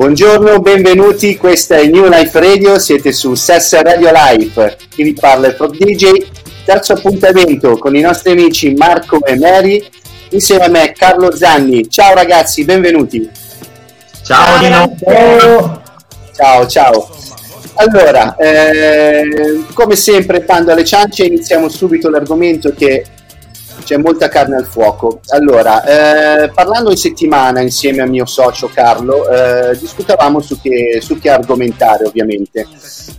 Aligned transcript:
Buongiorno, 0.00 0.60
benvenuti, 0.60 1.36
questa 1.36 1.76
è 1.76 1.84
New 1.84 2.08
Life 2.08 2.40
Radio, 2.40 2.78
siete 2.78 3.12
su 3.12 3.34
Sessa 3.34 3.82
Radio 3.82 4.10
Life, 4.10 4.78
chi 4.88 5.02
vi 5.02 5.12
parla 5.12 5.48
è 5.48 5.54
Prop 5.54 5.76
DJ, 5.76 6.24
terzo 6.64 6.94
appuntamento 6.94 7.76
con 7.76 7.94
i 7.94 8.00
nostri 8.00 8.30
amici 8.32 8.72
Marco 8.72 9.22
e 9.22 9.36
Mary, 9.36 9.86
insieme 10.30 10.64
a 10.64 10.68
me 10.68 10.92
Carlo 10.92 11.36
Zanni. 11.36 11.90
Ciao 11.90 12.14
ragazzi, 12.14 12.64
benvenuti. 12.64 13.28
Ciao 14.24 14.58
Dino. 14.58 14.96
Ciao, 16.34 16.66
ciao. 16.66 17.10
Allora, 17.74 18.36
eh, 18.36 19.64
come 19.74 19.96
sempre, 19.96 20.46
quando 20.46 20.72
alle 20.72 20.86
ciance, 20.86 21.26
iniziamo 21.26 21.68
subito 21.68 22.08
l'argomento 22.08 22.72
che 22.72 23.04
c'è 23.90 23.96
molta 23.96 24.28
carne 24.28 24.54
al 24.54 24.66
fuoco. 24.66 25.18
Allora, 25.30 26.44
eh, 26.44 26.50
parlando 26.50 26.92
in 26.92 26.96
settimana 26.96 27.60
insieme 27.60 28.02
al 28.02 28.08
mio 28.08 28.24
socio 28.24 28.70
Carlo, 28.72 29.28
eh, 29.28 29.76
discutavamo 29.76 30.38
su 30.38 30.60
che, 30.60 31.00
su 31.00 31.18
che, 31.18 31.28
argomentare 31.28 32.04
ovviamente, 32.04 32.68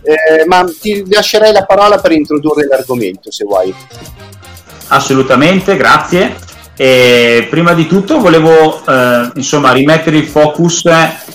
eh, 0.02 0.46
ma 0.46 0.64
ti 0.80 1.04
lascerei 1.12 1.52
la 1.52 1.66
parola 1.66 1.98
per 1.98 2.12
introdurre 2.12 2.66
l'argomento 2.66 3.30
se 3.30 3.44
vuoi. 3.44 3.74
Assolutamente, 4.88 5.76
grazie. 5.76 6.51
E 6.74 7.46
prima 7.50 7.74
di 7.74 7.86
tutto 7.86 8.18
volevo 8.18 8.82
eh, 8.86 9.30
insomma, 9.34 9.72
rimettere 9.72 10.16
il 10.16 10.26
focus 10.26 10.84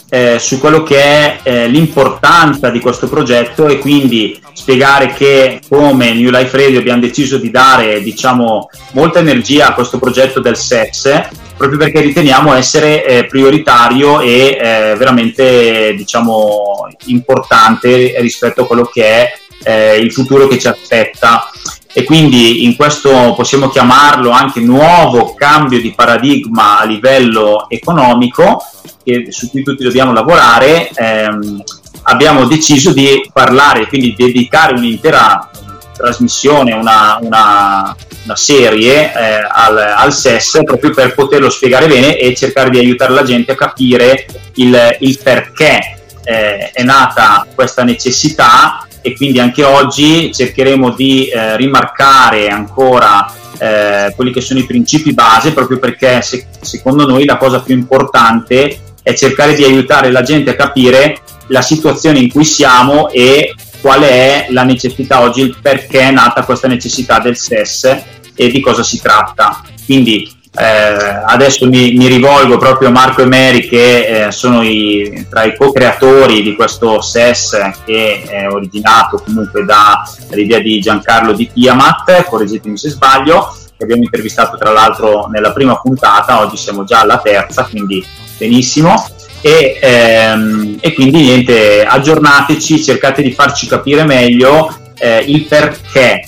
eh, 0.10 0.38
su 0.40 0.60
quello 0.60 0.82
che 0.82 1.00
è 1.00 1.40
eh, 1.44 1.68
l'importanza 1.68 2.70
di 2.70 2.80
questo 2.80 3.08
progetto 3.08 3.68
e 3.68 3.78
quindi 3.78 4.42
spiegare 4.54 5.14
che 5.14 5.62
come 5.70 6.14
New 6.14 6.32
Life 6.32 6.58
Radio 6.58 6.80
abbiamo 6.80 7.02
deciso 7.02 7.38
di 7.38 7.52
dare 7.52 8.02
diciamo, 8.02 8.70
molta 8.94 9.20
energia 9.20 9.68
a 9.68 9.74
questo 9.74 10.00
progetto 10.00 10.40
del 10.40 10.58
SEX 10.58 11.30
proprio 11.56 11.80
perché 11.80 12.02
riteniamo 12.02 12.54
essere 12.54 13.06
eh, 13.06 13.26
prioritario 13.26 14.22
e 14.22 14.58
eh, 14.60 14.96
veramente 14.96 15.94
diciamo, 15.96 16.88
importante 17.06 18.16
rispetto 18.20 18.62
a 18.62 18.68
quello 18.68 18.86
che 18.86 19.04
è 19.04 19.34
eh, 19.64 19.98
il 19.98 20.14
futuro 20.14 20.48
che 20.48 20.60
ci 20.60 20.68
aspetta 20.68 21.50
e 21.94 22.04
quindi 22.04 22.64
in 22.66 22.76
questo 22.76 23.34
possiamo 23.36 23.70
chiamarlo 23.70 24.30
anche 24.30 24.60
nuovo 24.60 25.34
cambio 25.34 25.82
di 25.82 25.94
paradigma 25.94 26.80
a 26.80 26.86
livello 26.86 27.66
economico 27.70 28.64
che, 29.04 29.28
su 29.30 29.50
cui 29.50 29.64
tutti 29.64 29.84
dobbiamo 29.84 30.14
lavorare, 30.14 30.90
ehm, 30.94 31.64
abbiamo 32.04 32.46
deciso 32.46 32.94
di 32.94 33.30
parlare, 33.32 33.88
quindi 33.88 34.14
dedicare 34.16 34.74
un'intera 34.74 35.50
trasmissione, 35.98 36.74
una, 36.74 37.18
una, 37.22 37.96
una 38.24 38.36
serie 38.36 39.12
eh, 39.14 39.48
al, 39.50 39.78
al, 39.78 40.14
SES 40.14 40.62
proprio 40.64 40.92
per 40.92 41.16
poterlo 41.16 41.50
spiegare 41.50 41.88
bene 41.88 42.18
e 42.18 42.36
cercare 42.36 42.70
di 42.70 42.78
aiutare 42.78 43.14
la 43.14 43.24
gente 43.24 43.54
a 43.54 43.56
capire 43.56 44.28
il, 44.56 44.98
il 45.00 45.20
perché 45.22 45.98
eh, 46.24 46.72
è 46.72 46.84
nata 46.84 47.48
questa 47.56 47.84
necessità 47.84 48.87
e 49.02 49.16
quindi 49.16 49.40
anche 49.40 49.64
oggi 49.64 50.32
cercheremo 50.34 50.92
di 50.92 51.28
eh, 51.28 51.58
rimarcare 51.58 52.50
ancora 52.50 53.32
eh, 53.60 54.14
quelli 54.16 54.32
che 54.32 54.42
sono 54.42 54.60
i 54.60 54.66
principi 54.66 55.14
base 55.14 55.54
proprio 55.54 55.80
perché 55.80 56.22
se, 56.22 56.48
secondo 56.62 57.06
noi 57.06 57.26
la 57.26 57.38
cosa 57.38 57.62
più 57.62 57.76
importante 57.76 58.80
è 59.02 59.14
cercare 59.14 59.56
di 59.56 59.64
aiutare 59.64 60.12
la 60.12 60.22
gente 60.22 60.52
a 60.52 60.56
capire 60.56 61.20
la 61.48 61.62
situazione 61.62 62.20
in 62.20 62.30
cui 62.30 62.44
siamo 62.44 63.10
e 63.10 63.54
qual 63.80 64.02
è 64.02 64.48
la 64.50 64.64
necessità 64.64 65.22
oggi, 65.22 65.42
il 65.42 65.58
perché 65.62 66.02
è 66.02 66.12
nata 66.12 66.44
questa 66.44 66.68
necessità 66.68 67.20
del 67.20 67.38
SES 67.38 68.04
e 68.36 68.50
di 68.50 68.60
cosa 68.60 68.84
si 68.84 69.00
tratta. 69.02 69.62
Quindi 69.86 70.30
eh, 70.60 71.22
adesso 71.26 71.68
mi, 71.68 71.94
mi, 71.94 72.08
rivolgo 72.08 72.58
proprio 72.58 72.88
a 72.88 72.92
Marco 72.92 73.22
e 73.22 73.26
Mary 73.26 73.68
che 73.68 74.26
eh, 74.26 74.32
sono 74.32 74.64
i, 74.64 75.28
tra 75.30 75.44
i 75.44 75.56
co-creatori 75.56 76.42
di 76.42 76.56
questo 76.56 77.00
SES 77.00 77.56
che 77.86 78.24
è 78.24 78.50
originato 78.50 79.22
comunque 79.24 79.64
dall'idea 79.64 80.60
di 80.60 80.80
Giancarlo 80.80 81.34
di 81.34 81.52
Tiamat, 81.54 82.24
correggetemi 82.24 82.76
se 82.76 82.90
sbaglio, 82.90 83.56
che 83.78 83.84
abbiamo 83.84 84.02
intervistato 84.02 84.58
tra 84.58 84.72
l'altro 84.72 85.28
nella 85.28 85.52
prima 85.52 85.80
puntata, 85.80 86.40
oggi 86.42 86.58
siamo 86.58 86.84
già 86.84 87.02
alla 87.02 87.20
terza, 87.20 87.66
quindi 87.66 88.04
benissimo. 88.38 89.12
E, 89.42 89.78
ehm, 89.80 90.78
e 90.80 90.94
quindi 90.96 91.22
niente, 91.22 91.86
aggiornateci, 91.86 92.84
cercate 92.84 93.22
di 93.22 93.32
farci 93.32 93.68
capire 93.68 94.04
meglio 94.04 94.76
eh, 94.98 95.24
il 95.28 95.46
perché 95.46 96.27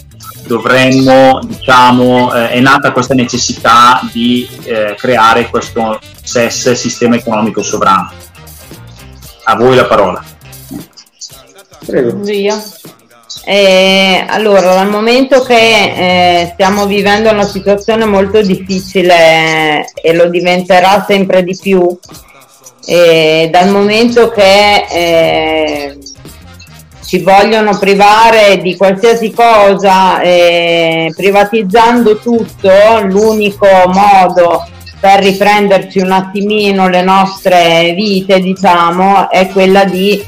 dovremmo, 0.50 1.40
diciamo, 1.46 2.34
eh, 2.34 2.50
è 2.50 2.60
nata 2.60 2.92
questa 2.92 3.14
necessità 3.14 4.02
di 4.12 4.50
eh, 4.64 4.96
creare 4.98 5.48
questo 5.48 6.00
SES, 6.24 6.72
Sistema 6.72 7.16
Economico 7.16 7.62
Sovrano. 7.62 8.12
A 9.44 9.56
voi 9.56 9.76
la 9.76 9.86
parola. 9.86 10.24
Prego. 11.86 12.24
Zia. 12.26 12.60
Eh, 13.46 14.26
allora, 14.28 14.74
dal 14.74 14.90
momento 14.90 15.44
che 15.44 15.54
eh, 15.54 16.50
stiamo 16.54 16.88
vivendo 16.88 17.30
una 17.30 17.46
situazione 17.46 18.06
molto 18.06 18.42
difficile 18.42 19.86
e 19.94 20.14
lo 20.14 20.30
diventerà 20.30 21.06
sempre 21.08 21.44
di 21.44 21.56
più, 21.60 21.98
dal 22.86 23.70
momento 23.70 24.30
che 24.32 24.86
eh, 24.90 25.99
ci 27.10 27.24
vogliono 27.24 27.76
privare 27.80 28.60
di 28.62 28.78
qualsiasi 28.78 29.32
cosa, 29.32 30.22
eh, 30.22 31.12
privatizzando 31.16 32.20
tutto, 32.20 32.70
l'unico 33.02 33.66
modo 33.88 34.64
per 35.00 35.24
riprenderci 35.24 36.02
un 36.02 36.12
attimino 36.12 36.88
le 36.88 37.02
nostre 37.02 37.94
vite, 37.96 38.40
diciamo, 38.40 39.28
è 39.32 39.48
quella 39.48 39.86
di 39.86 40.24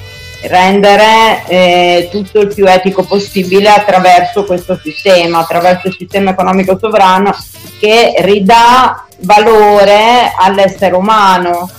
rendere 0.48 1.44
eh, 1.46 2.10
tutto 2.10 2.40
il 2.40 2.52
più 2.52 2.66
etico 2.68 3.04
possibile 3.04 3.70
attraverso 3.70 4.44
questo 4.44 4.80
sistema, 4.82 5.38
attraverso 5.38 5.88
il 5.88 5.96
sistema 5.96 6.32
economico 6.32 6.80
sovrano 6.80 7.32
che 7.80 8.16
ridà 8.22 9.06
valore 9.20 10.34
all'essere 10.36 10.96
umano 10.96 11.70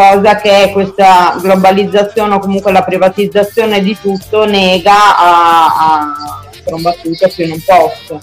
cosa 0.00 0.36
che 0.36 0.70
questa 0.72 1.36
globalizzazione 1.40 2.34
o 2.34 2.38
comunque 2.38 2.72
la 2.72 2.82
privatizzazione 2.82 3.82
di 3.82 3.94
tutto 4.00 4.46
nega 4.46 5.18
a, 5.18 5.66
a 5.66 6.14
trombattuta 6.64 7.28
più 7.28 7.44
in 7.44 7.52
un 7.52 7.62
posto. 7.62 8.20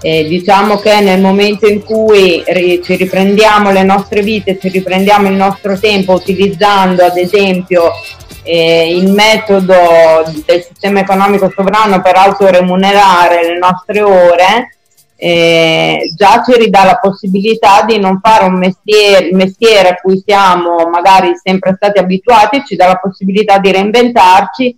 Eh, 0.00 0.24
diciamo 0.26 0.78
che 0.78 1.00
nel 1.00 1.20
momento 1.20 1.66
in 1.66 1.84
cui 1.84 2.42
ri- 2.46 2.80
ci 2.82 2.94
riprendiamo 2.94 3.72
le 3.72 3.82
nostre 3.82 4.22
vite, 4.22 4.58
ci 4.58 4.68
riprendiamo 4.68 5.28
il 5.28 5.34
nostro 5.34 5.78
tempo 5.78 6.12
utilizzando 6.12 7.04
ad 7.04 7.16
esempio 7.16 7.90
eh, 8.44 8.96
il 8.96 9.10
metodo 9.12 9.74
del 10.46 10.62
sistema 10.62 11.00
economico 11.00 11.52
sovrano 11.54 12.00
per 12.00 12.16
autoremunerare 12.16 13.42
le 13.42 13.58
nostre 13.58 14.00
ore, 14.00 14.77
eh, 15.20 16.12
già 16.16 16.42
ci 16.44 16.56
ridà 16.56 16.84
la 16.84 16.98
possibilità 16.98 17.82
di 17.82 17.98
non 17.98 18.20
fare 18.22 18.44
un 18.44 18.56
mestiere, 18.56 19.30
mestiere 19.32 19.88
a 19.88 19.94
cui 19.96 20.22
siamo 20.24 20.88
magari 20.88 21.32
sempre 21.42 21.74
stati 21.74 21.98
abituati, 21.98 22.62
ci 22.64 22.76
dà 22.76 22.86
la 22.86 22.98
possibilità 22.98 23.58
di 23.58 23.72
reinventarci 23.72 24.76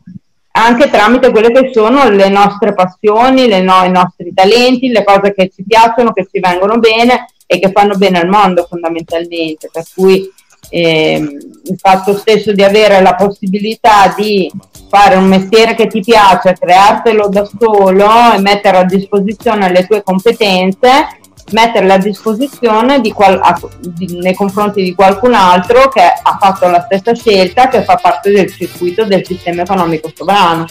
anche 0.52 0.90
tramite 0.90 1.30
quelle 1.30 1.52
che 1.52 1.70
sono 1.72 2.08
le 2.08 2.28
nostre 2.28 2.74
passioni, 2.74 3.48
no, 3.62 3.84
i 3.84 3.90
nostri 3.90 4.32
talenti, 4.34 4.88
le 4.88 5.04
cose 5.04 5.32
che 5.32 5.50
ci 5.54 5.62
piacciono, 5.62 6.12
che 6.12 6.26
ci 6.30 6.40
vengono 6.40 6.78
bene 6.78 7.26
e 7.46 7.58
che 7.60 7.70
fanno 7.70 7.96
bene 7.96 8.20
al 8.20 8.28
mondo 8.28 8.66
fondamentalmente. 8.68 9.68
Per 9.72 9.84
cui 9.94 10.28
ehm, 10.70 11.38
il 11.64 11.78
fatto 11.78 12.16
stesso 12.16 12.52
di 12.52 12.64
avere 12.64 13.00
la 13.00 13.14
possibilità 13.14 14.12
di 14.16 14.50
fare 14.90 15.14
un 15.14 15.26
mestiere 15.26 15.76
che 15.76 15.86
ti 15.86 16.00
piace, 16.00 16.56
creartelo 16.58 17.28
da 17.28 17.48
solo 17.58 18.34
e 18.34 18.40
mettere 18.40 18.78
a 18.78 18.84
disposizione 18.84 19.70
le 19.70 19.86
tue 19.86 20.02
competenze, 20.02 21.18
metterle 21.52 21.92
a 21.92 21.98
disposizione 21.98 23.00
di 23.00 23.12
qual- 23.12 23.38
a, 23.40 23.56
di, 23.78 24.18
nei 24.18 24.34
confronti 24.34 24.82
di 24.82 24.92
qualcun 24.92 25.34
altro 25.34 25.88
che 25.88 26.02
ha 26.02 26.38
fatto 26.40 26.68
la 26.68 26.82
stessa 26.82 27.14
scelta, 27.14 27.68
che 27.68 27.84
fa 27.84 27.96
parte 27.96 28.32
del 28.32 28.52
circuito 28.52 29.04
del 29.04 29.24
sistema 29.24 29.62
economico 29.62 30.10
sovrano. 30.12 30.66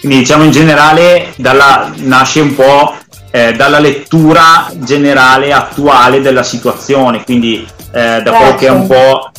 Quindi 0.00 0.18
diciamo 0.18 0.44
in 0.44 0.50
generale 0.50 1.34
dalla, 1.36 1.92
nasce 1.96 2.40
un 2.40 2.54
po' 2.54 2.94
eh, 3.30 3.52
dalla 3.52 3.80
lettura 3.80 4.70
generale 4.76 5.52
attuale 5.52 6.22
della 6.22 6.42
situazione, 6.42 7.22
quindi 7.22 7.66
eh, 7.92 8.22
da 8.22 8.32
quello 8.32 8.54
che 8.54 8.66
è 8.66 8.70
un 8.70 8.86
certo. 8.86 8.94
po' 8.94 9.30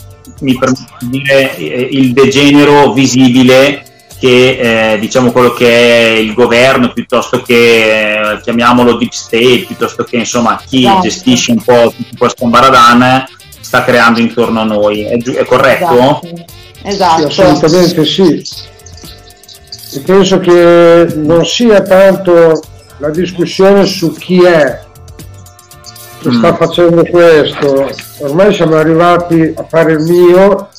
mi 0.41 0.57
permette 0.57 0.93
di 0.99 1.09
dire 1.09 1.55
eh, 1.55 1.87
il 1.91 2.13
degenero 2.13 2.93
visibile 2.93 3.83
che 4.19 4.93
eh, 4.93 4.99
diciamo 4.99 5.31
quello 5.31 5.53
che 5.53 5.67
è 5.67 6.17
il 6.17 6.33
governo 6.33 6.91
piuttosto 6.91 7.41
che 7.41 8.33
eh, 8.33 8.41
chiamiamolo 8.41 8.97
deep 8.97 9.11
state 9.11 9.65
piuttosto 9.67 10.03
che 10.03 10.17
insomma 10.17 10.59
chi 10.65 10.85
esatto. 10.85 11.01
gestisce 11.01 11.51
un 11.51 11.63
po' 11.63 11.93
tutto 11.95 12.15
questo 12.17 12.45
ambaradan 12.45 13.25
sta 13.59 13.83
creando 13.83 14.19
intorno 14.19 14.61
a 14.61 14.63
noi 14.63 15.03
è, 15.03 15.17
gi- 15.17 15.33
è 15.33 15.45
corretto? 15.45 16.21
esatto, 16.81 17.27
esatto. 17.27 17.29
Sì, 17.29 17.41
assolutamente 17.41 18.05
sì 18.05 18.43
e 19.93 19.99
penso 20.01 20.39
che 20.39 21.07
non 21.15 21.45
sia 21.45 21.81
tanto 21.81 22.61
la 22.97 23.09
discussione 23.09 23.85
su 23.85 24.13
chi 24.13 24.43
è 24.43 24.85
che 26.21 26.31
sta 26.31 26.51
mm. 26.51 26.55
facendo 26.55 27.03
questo, 27.03 27.89
ormai 28.19 28.53
siamo 28.53 28.75
arrivati 28.75 29.53
a 29.55 29.65
fare 29.67 29.93
il 29.93 29.99
mio 29.99 30.69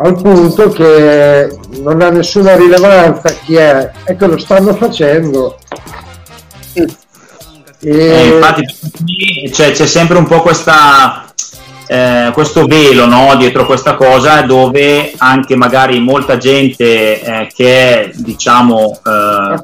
al 0.00 0.20
punto 0.20 0.70
che 0.70 1.58
non 1.80 2.00
ha 2.00 2.10
nessuna 2.10 2.56
rilevanza 2.56 3.30
chi 3.44 3.56
è, 3.56 3.90
e 4.04 4.16
che 4.16 4.26
lo 4.26 4.38
stanno 4.38 4.74
facendo. 4.74 5.58
E... 6.72 6.86
Eh, 7.80 8.26
infatti 8.26 8.64
c'è, 9.50 9.72
c'è 9.72 9.86
sempre 9.86 10.18
un 10.18 10.26
po' 10.26 10.40
questa 10.40 11.27
eh, 11.88 12.30
questo 12.34 12.66
velo 12.66 13.06
no, 13.06 13.34
dietro 13.36 13.64
questa 13.64 13.94
cosa 13.94 14.42
dove 14.42 15.14
anche 15.16 15.56
magari 15.56 16.00
molta 16.00 16.36
gente 16.36 17.20
eh, 17.22 17.48
che 17.54 17.66
è 17.66 18.10
diciamo 18.14 19.00
eh, 19.04 19.62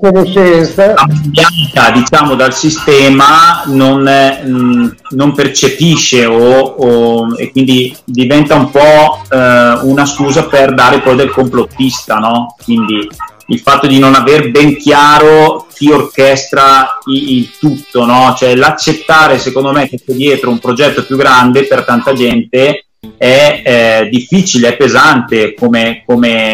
ambienta 0.95 1.91
diciamo 1.93 2.35
dal 2.35 2.55
sistema 2.55 3.63
non, 3.67 4.03
mh, 4.03 4.97
non 5.11 5.35
percepisce 5.35 6.25
o, 6.25 6.61
o, 6.61 7.37
e 7.37 7.51
quindi 7.51 7.95
diventa 8.05 8.55
un 8.55 8.71
po' 8.71 9.21
eh, 9.31 9.79
una 9.83 10.07
scusa 10.07 10.45
per 10.45 10.73
dare 10.73 11.01
poi 11.01 11.17
del 11.17 11.31
complottista 11.31 12.17
no? 12.17 12.57
quindi 12.65 13.07
il 13.47 13.61
fatto 13.61 13.87
di 13.87 13.99
non 13.99 14.15
aver 14.15 14.51
ben 14.51 14.77
chiaro 14.77 15.67
chi 15.73 15.91
orchestra 15.91 16.99
il 17.07 17.51
tutto, 17.59 18.05
no? 18.07 18.35
cioè 18.37 18.55
l'accettare 18.55 19.39
secondo 19.39 19.73
me 19.73 19.89
che 19.89 20.01
c'è 20.05 20.13
dietro 20.13 20.51
un 20.51 20.59
progetto 20.59 21.05
più 21.05 21.17
grande 21.17 21.67
per 21.67 21.85
tanta 21.85 22.13
gente 22.13 22.87
è 23.17 23.63
eh, 23.65 24.09
difficile, 24.09 24.69
è 24.69 24.77
pesante 24.77 25.55
come, 25.55 26.03
come, 26.07 26.53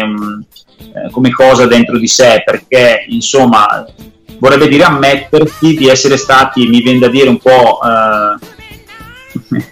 eh, 0.79 1.11
come, 1.11 1.31
cosa 1.31 1.65
dentro 1.65 1.97
di 1.97 2.07
sé, 2.07 2.41
perché 2.45 3.05
insomma 3.07 3.85
vorrebbe 4.37 4.67
dire 4.67 4.83
ammettersi 4.83 5.75
di 5.75 5.87
essere 5.87 6.17
stati, 6.17 6.67
mi 6.67 6.81
viene 6.81 6.99
da 6.99 7.07
dire 7.07 7.29
un 7.29 7.37
po'... 7.37 7.79
Eh, 7.83 9.69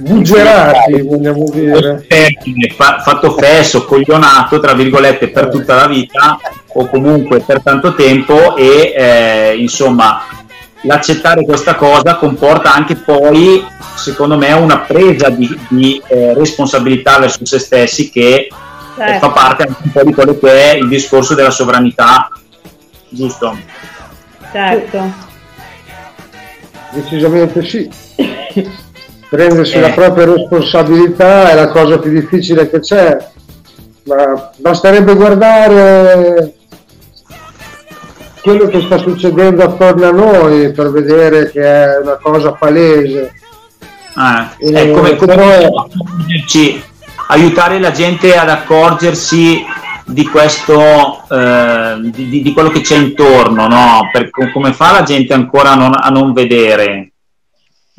bugerati, 0.00 1.02
vogliamo 1.02 1.44
dire. 1.50 2.06
Fatto 2.76 3.32
fesso, 3.32 3.84
coglionato, 3.84 4.58
tra 4.60 4.72
virgolette, 4.74 5.28
per 5.28 5.48
tutta 5.48 5.74
la 5.74 5.86
vita 5.86 6.38
o 6.72 6.88
comunque 6.88 7.40
per 7.40 7.62
tanto 7.62 7.94
tempo 7.94 8.56
e 8.56 8.92
eh, 8.96 9.56
insomma 9.58 10.22
l'accettare 10.82 11.44
questa 11.44 11.74
cosa 11.74 12.16
comporta 12.16 12.72
anche 12.72 12.96
poi, 12.96 13.64
secondo 13.96 14.36
me, 14.36 14.52
una 14.52 14.78
presa 14.78 15.28
di, 15.28 15.58
di 15.68 16.00
eh, 16.06 16.34
responsabilità 16.34 17.18
verso 17.18 17.44
se 17.44 17.58
stessi 17.58 18.10
che 18.10 18.48
certo. 18.96 19.18
fa 19.26 19.30
parte 19.30 19.62
anche 19.64 19.82
un 19.82 19.90
po' 19.90 20.04
di 20.04 20.14
quello 20.14 20.38
che 20.38 20.72
è 20.72 20.74
il 20.76 20.88
discorso 20.88 21.34
della 21.34 21.50
sovranità, 21.50 22.30
giusto? 23.08 23.58
Certo. 24.52 25.28
Decisamente 26.92 27.62
sì. 27.62 27.88
Prendersi 29.30 29.76
eh. 29.76 29.80
la 29.80 29.90
propria 29.90 30.26
responsabilità 30.26 31.50
è 31.50 31.54
la 31.54 31.68
cosa 31.68 31.98
più 31.98 32.10
difficile 32.10 32.68
che 32.68 32.80
c'è, 32.80 33.16
ma 34.04 34.50
basterebbe 34.56 35.14
guardare 35.14 36.54
quello 38.42 38.66
che 38.66 38.80
sta 38.80 38.98
succedendo 38.98 39.62
attorno 39.62 40.08
a 40.08 40.10
noi 40.10 40.72
per 40.72 40.90
vedere 40.90 41.50
che 41.50 41.62
è 41.62 41.98
una 42.02 42.18
cosa 42.20 42.52
palese. 42.52 43.34
Ah, 44.14 44.56
è 44.58 44.90
come, 44.90 45.14
come 45.14 45.58
è... 45.58 45.68
aiutare 47.28 47.78
la 47.78 47.92
gente 47.92 48.36
ad 48.36 48.48
accorgersi 48.48 49.64
di 50.04 50.26
questo 50.26 51.22
eh, 51.30 52.10
di, 52.12 52.42
di, 52.42 52.52
quello 52.52 52.70
che 52.70 52.80
c'è 52.80 52.96
intorno 52.96 53.68
no? 53.68 54.08
per, 54.10 54.28
come 54.52 54.72
fa 54.72 54.90
la 54.90 55.02
gente 55.04 55.32
ancora 55.32 55.70
a 55.70 55.74
non, 55.76 55.92
a 55.94 56.08
non 56.08 56.32
vedere 56.32 57.09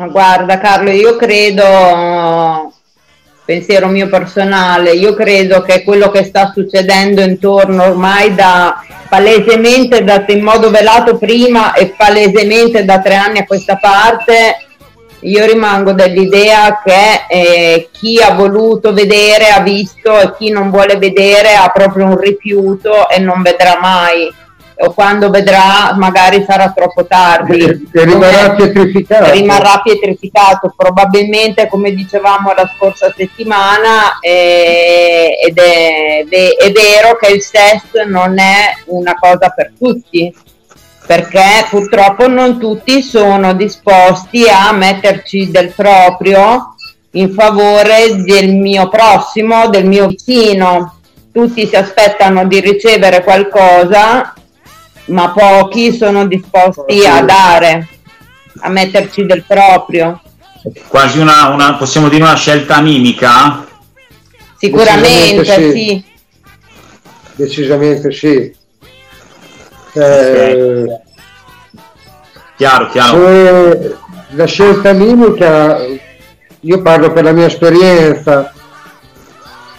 ma 0.02 0.08
guarda 0.08 0.58
Carlo, 0.58 0.90
io 0.90 1.16
credo, 1.16 2.74
pensiero 3.46 3.86
mio 3.86 4.10
personale, 4.10 4.94
io 4.94 5.14
credo 5.14 5.62
che 5.62 5.84
quello 5.84 6.10
che 6.10 6.24
sta 6.24 6.52
succedendo 6.52 7.22
intorno 7.22 7.84
ormai 7.84 8.34
da 8.34 8.84
palesemente 9.08 10.04
dato 10.04 10.32
in 10.32 10.42
modo 10.42 10.72
velato 10.72 11.18
prima 11.18 11.74
e 11.74 11.94
palesemente 11.96 12.84
da 12.84 13.00
tre 13.00 13.14
anni 13.14 13.40
a 13.40 13.46
questa 13.46 13.76
parte, 13.76 14.66
io 15.20 15.46
rimango 15.46 15.92
dell'idea 15.92 16.82
che 16.84 17.26
eh, 17.30 17.90
chi 17.92 18.20
ha 18.20 18.34
voluto 18.34 18.94
vedere 18.94 19.50
ha 19.50 19.60
visto 19.60 20.20
e 20.20 20.34
chi 20.36 20.50
non 20.50 20.72
vuole 20.72 20.98
vedere 20.98 21.54
ha 21.54 21.70
proprio 21.70 22.06
un 22.06 22.18
rifiuto 22.18 23.08
e 23.08 23.20
non 23.20 23.44
vedrà 23.44 23.78
mai 23.80 24.34
o 24.82 24.94
quando 24.94 25.30
vedrà 25.30 25.94
magari 25.96 26.44
sarà 26.48 26.72
troppo 26.72 27.06
tardi. 27.06 27.60
E, 27.60 27.80
rimarrà 27.92 28.52
pietrificato. 28.52 29.32
Rimarrà 29.32 29.82
pietrificato 29.84 30.74
probabilmente 30.76 31.68
come 31.68 31.92
dicevamo 31.92 32.54
la 32.54 32.70
scorsa 32.76 33.14
settimana 33.16 34.20
eh, 34.20 35.38
ed 35.46 35.58
è, 35.58 36.26
è 36.28 36.72
vero 36.72 37.18
che 37.20 37.32
il 37.32 37.42
sesso 37.42 38.04
non 38.08 38.40
è 38.40 38.76
una 38.86 39.16
cosa 39.20 39.50
per 39.50 39.74
tutti 39.78 40.34
perché 41.06 41.66
purtroppo 41.70 42.28
non 42.28 42.58
tutti 42.58 43.02
sono 43.02 43.54
disposti 43.54 44.48
a 44.48 44.72
metterci 44.72 45.52
del 45.52 45.74
proprio 45.76 46.76
in 47.12 47.34
favore 47.34 48.24
del 48.24 48.56
mio 48.56 48.88
prossimo, 48.88 49.68
del 49.68 49.86
mio 49.86 50.08
vicino. 50.08 51.00
Tutti 51.34 51.68
si 51.68 51.76
aspettano 51.76 52.46
di 52.46 52.60
ricevere 52.62 53.24
qualcosa 53.24 54.34
ma 55.06 55.32
pochi 55.32 55.94
sono 55.94 56.26
disposti 56.28 57.06
a 57.06 57.22
dare, 57.22 57.88
a 58.60 58.70
metterci 58.70 59.26
del 59.26 59.44
proprio. 59.46 60.22
Quasi 60.88 61.20
una, 61.20 61.48
una 61.48 61.76
possiamo 61.76 62.08
dire 62.08 62.24
una 62.24 62.36
scelta 62.36 62.76
animica? 62.76 63.66
Sicuramente 64.58 65.44
sì. 65.44 65.72
sì. 65.72 66.06
Decisamente 67.34 68.12
sì. 68.12 68.56
Eh, 69.94 70.86
chiaro, 72.56 72.88
chiaro. 72.90 74.00
La 74.34 74.46
scelta 74.46 74.90
animica, 74.90 75.80
io 76.60 76.82
parlo 76.82 77.12
per 77.12 77.24
la 77.24 77.32
mia 77.32 77.48
esperienza, 77.48 78.54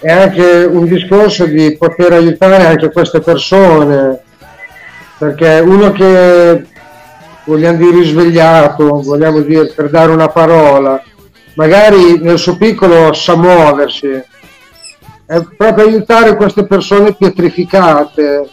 è 0.00 0.10
anche 0.10 0.64
un 0.64 0.86
discorso 0.86 1.46
di 1.46 1.76
poter 1.78 2.12
aiutare 2.12 2.66
anche 2.66 2.90
queste 2.90 3.20
persone 3.20 4.20
perché 5.22 5.60
uno 5.60 5.92
che 5.92 6.66
vogliamo 7.44 7.76
dire 7.76 7.96
risvegliato, 7.98 9.02
vogliamo 9.02 9.38
dire 9.42 9.66
per 9.66 9.88
dare 9.88 10.10
una 10.10 10.26
parola, 10.26 11.00
magari 11.54 12.18
nel 12.18 12.38
suo 12.38 12.56
piccolo 12.56 13.12
sa 13.12 13.36
muoversi, 13.36 14.08
è 15.24 15.46
proprio 15.56 15.86
aiutare 15.86 16.34
queste 16.34 16.66
persone 16.66 17.14
pietrificate, 17.14 18.48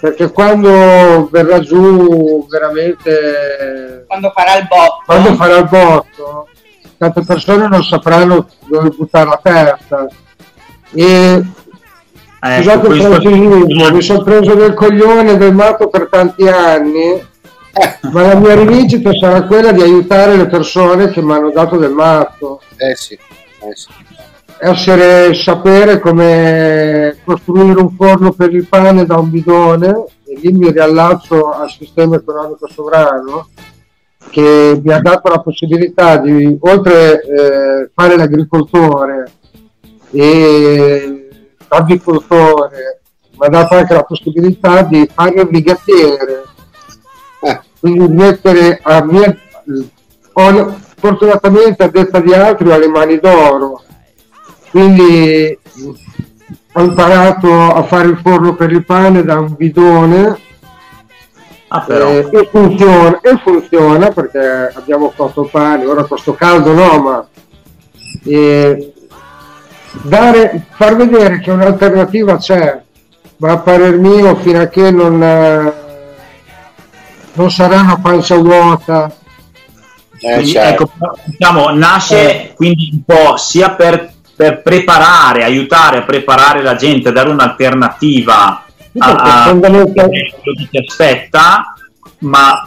perché 0.00 0.30
quando 0.30 1.28
verrà 1.32 1.58
giù 1.58 2.46
veramente... 2.48 4.04
Quando 4.06 4.30
farà 4.32 4.58
il 4.58 4.68
botto. 4.68 5.02
Quando 5.04 5.34
farà 5.34 5.56
il 5.56 5.68
botto, 5.68 6.48
tante 6.96 7.22
persone 7.22 7.66
non 7.66 7.82
sapranno 7.82 8.46
dove 8.66 8.90
buttare 8.90 9.30
la 9.30 9.40
testa. 9.42 10.06
E 10.94 11.42
Scusate 12.44 12.88
il 12.88 13.00
francesismo, 13.00 13.92
mi 13.92 14.02
sono 14.02 14.22
preso 14.24 14.54
del 14.54 14.74
coglione 14.74 15.36
del 15.36 15.54
matto 15.54 15.88
per 15.88 16.08
tanti 16.10 16.48
anni, 16.48 17.22
ma 18.10 18.22
la 18.22 18.34
mia 18.34 18.56
rivincita 18.56 19.12
sarà 19.12 19.44
quella 19.44 19.70
di 19.70 19.80
aiutare 19.80 20.34
le 20.34 20.48
persone 20.48 21.10
che 21.10 21.22
mi 21.22 21.34
hanno 21.34 21.52
dato 21.52 21.76
del 21.76 21.92
matto. 21.92 22.60
Eh 22.76 22.96
sì, 22.96 23.14
eh 23.14 23.76
sì. 23.76 23.90
Essere, 24.58 25.32
sapere 25.34 26.00
come 26.00 27.16
costruire 27.24 27.80
un 27.80 27.90
forno 27.92 28.32
per 28.32 28.52
il 28.52 28.66
pane 28.66 29.06
da 29.06 29.18
un 29.18 29.30
bidone, 29.30 30.04
e 30.26 30.38
lì 30.40 30.50
mi 30.50 30.72
riallaccio 30.72 31.48
al 31.48 31.70
sistema 31.70 32.16
economico 32.16 32.66
sovrano, 32.66 33.50
che 34.30 34.80
mi 34.82 34.92
ha 34.92 35.00
dato 35.00 35.28
la 35.28 35.40
possibilità 35.40 36.16
di, 36.16 36.56
oltre 36.58 37.22
eh, 37.22 37.90
fare 37.94 38.16
l'agricoltore 38.16 39.30
e 40.10 41.21
agricoltore, 41.72 43.00
mi 43.32 43.46
ha 43.46 43.48
dato 43.48 43.74
anche 43.74 43.94
la 43.94 44.04
possibilità 44.04 44.82
di 44.82 45.08
fare 45.12 45.40
il 45.40 45.48
brigatiere, 45.48 46.44
eh, 47.40 47.60
quindi 47.80 48.08
mettere 48.08 48.78
a 48.82 49.02
mia, 49.04 49.36
ho, 50.34 50.76
fortunatamente 50.96 51.82
a 51.82 51.88
detta 51.88 52.20
di 52.20 52.32
altri 52.32 52.70
ho 52.70 52.78
le 52.78 52.88
mani 52.88 53.18
d'oro, 53.18 53.82
quindi 54.70 55.58
ho 56.74 56.80
imparato 56.82 57.50
a 57.52 57.82
fare 57.82 58.08
il 58.08 58.18
forno 58.22 58.54
per 58.54 58.70
il 58.70 58.84
pane 58.84 59.22
da 59.22 59.38
un 59.38 59.54
bidone. 59.56 60.50
Ah, 61.68 61.86
eh, 61.88 62.28
e, 62.30 62.48
funziona, 62.50 63.20
e 63.22 63.38
funziona 63.42 64.10
perché 64.10 64.70
abbiamo 64.74 65.10
fatto 65.10 65.48
pane, 65.50 65.86
ora 65.86 66.04
questo 66.04 66.34
caldo 66.34 66.74
no, 66.74 66.98
ma 67.00 67.26
eh, 68.24 68.92
dare, 69.92 70.66
far 70.70 70.96
vedere 70.96 71.40
che 71.40 71.50
un'alternativa 71.50 72.36
c'è, 72.36 72.80
ma 73.36 73.52
a 73.52 73.58
parer 73.58 73.98
mio 73.98 74.36
fino 74.36 74.60
a 74.60 74.66
che 74.66 74.90
non, 74.90 75.22
eh, 75.22 75.72
non 77.34 77.50
sarà 77.50 77.80
una 77.80 77.98
pancia 77.98 78.36
vuota, 78.36 79.10
Eh, 80.18 80.34
quindi, 80.34 80.50
certo. 80.52 80.84
ecco, 80.84 81.16
diciamo, 81.24 81.70
nasce 81.70 82.50
eh. 82.50 82.54
quindi 82.54 82.90
un 82.92 83.02
po' 83.04 83.36
sia 83.36 83.70
per, 83.70 84.12
per, 84.34 84.62
preparare, 84.62 85.44
aiutare 85.44 85.98
a 85.98 86.02
preparare 86.02 86.62
la 86.62 86.76
gente, 86.76 87.08
a 87.08 87.12
dare 87.12 87.30
un'alternativa 87.30 88.64
a, 88.98 89.46
a 89.48 89.56
quello 89.58 89.92
che 89.92 90.68
ti 90.70 90.78
aspetta, 90.78 91.74
ma 92.18 92.66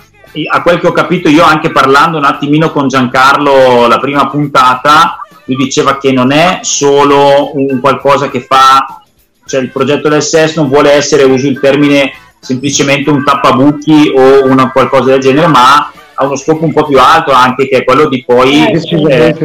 a 0.51 0.61
quel 0.61 0.79
che 0.79 0.87
ho 0.87 0.91
capito 0.91 1.29
io 1.29 1.43
anche 1.43 1.71
parlando 1.71 2.17
un 2.17 2.25
attimino 2.25 2.71
con 2.71 2.87
Giancarlo 2.87 3.87
la 3.87 3.99
prima 3.99 4.27
puntata, 4.27 5.19
lui 5.45 5.55
diceva 5.55 5.97
che 5.97 6.11
non 6.11 6.31
è 6.31 6.59
solo 6.61 7.51
un 7.53 7.79
qualcosa 7.79 8.29
che 8.29 8.41
fa, 8.41 9.01
cioè 9.45 9.61
il 9.61 9.71
progetto 9.71 10.09
del 10.09 10.23
SES 10.23 10.55
non 10.55 10.67
vuole 10.67 10.91
essere, 10.91 11.23
uso 11.23 11.47
il 11.47 11.59
termine, 11.59 12.11
semplicemente 12.39 13.09
un 13.09 13.23
tappabuchi 13.23 14.11
o 14.15 14.45
una 14.45 14.71
qualcosa 14.71 15.11
del 15.11 15.19
genere, 15.19 15.47
ma 15.47 15.91
ha 16.15 16.25
uno 16.25 16.35
scopo 16.35 16.65
un 16.65 16.73
po' 16.73 16.85
più 16.85 16.97
alto 16.99 17.31
anche 17.31 17.67
che 17.67 17.77
è 17.77 17.83
quello 17.83 18.07
di 18.07 18.23
poi 18.23 18.65
eh, 18.67 18.77
eh, 18.77 19.35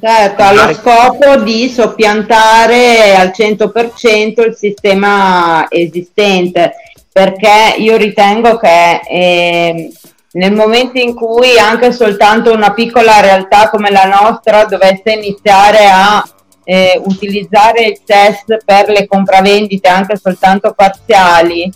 certo, 0.00 0.42
ha 0.42 0.52
lo 0.52 0.74
scopo 0.74 1.36
di 1.42 1.68
soppiantare 1.68 3.16
al 3.16 3.32
100% 3.36 4.46
il 4.46 4.54
sistema 4.56 5.66
esistente 5.68 6.72
perché 7.12 7.74
io 7.78 7.96
ritengo 7.96 8.56
che 8.58 9.00
eh, 9.08 9.90
nel 10.32 10.52
momento 10.52 10.98
in 10.98 11.14
cui 11.14 11.58
anche 11.58 11.92
soltanto 11.92 12.52
una 12.52 12.72
piccola 12.72 13.20
realtà 13.20 13.68
come 13.68 13.90
la 13.90 14.04
nostra 14.04 14.64
dovesse 14.64 15.12
iniziare 15.12 15.88
a 15.90 16.24
eh, 16.62 17.00
utilizzare 17.04 17.84
il 17.86 18.00
test 18.04 18.64
per 18.64 18.88
le 18.90 19.06
compravendite 19.08 19.88
anche 19.88 20.16
soltanto 20.16 20.72
parziali, 20.72 21.70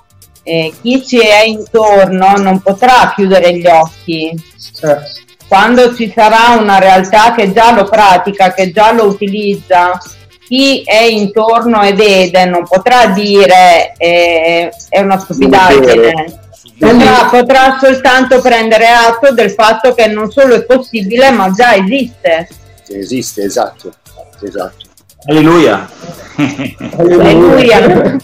eh, 0.45 0.73
chi 0.81 1.05
ci 1.05 1.19
è 1.19 1.45
intorno 1.45 2.37
non 2.37 2.61
potrà 2.61 3.13
chiudere 3.15 3.57
gli 3.57 3.67
occhi. 3.67 4.29
Eh. 4.29 4.99
Quando 5.49 5.95
ci 5.95 6.13
sarà 6.15 6.59
una 6.59 6.79
realtà 6.79 7.35
che 7.35 7.53
già 7.53 7.73
lo 7.73 7.85
pratica, 7.85 8.53
che 8.53 8.71
già 8.71 8.93
lo 8.93 9.05
utilizza, 9.05 9.99
chi 10.47 10.83
è 10.85 11.03
intorno 11.03 11.83
e 11.83 11.93
vede 11.93 12.45
non 12.45 12.65
potrà 12.67 13.07
dire 13.07 13.95
eh, 13.97 14.71
è 14.89 15.01
una 15.01 15.19
stupidaggine 15.19 16.43
Potrà, 16.78 17.26
potrà 17.31 17.78
soltanto 17.81 18.40
prendere 18.40 18.88
atto 18.88 19.33
del 19.33 19.50
fatto 19.50 19.95
che 19.95 20.07
non 20.09 20.31
solo 20.31 20.54
è 20.54 20.64
possibile, 20.64 21.31
ma 21.31 21.50
già 21.50 21.75
esiste. 21.75 22.49
Esiste, 22.88 23.45
esatto. 23.45 23.93
esatto. 24.40 24.85
Alleluia. 25.26 25.88
Alleluia. 26.97 28.16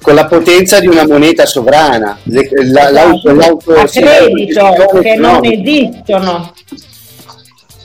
Con 0.00 0.14
la 0.14 0.26
potenza 0.26 0.80
di 0.80 0.86
una 0.86 1.06
moneta 1.06 1.46
sovrana, 1.46 2.18
la, 2.24 2.90
l'auto, 2.90 3.32
l'auto 3.32 3.72
a 3.72 3.86
credito 3.86 5.00
che 5.00 5.16
non 5.16 5.42
esistono. 5.44 6.52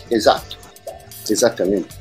Esatto, 0.10 0.56
esattamente. 1.28 1.96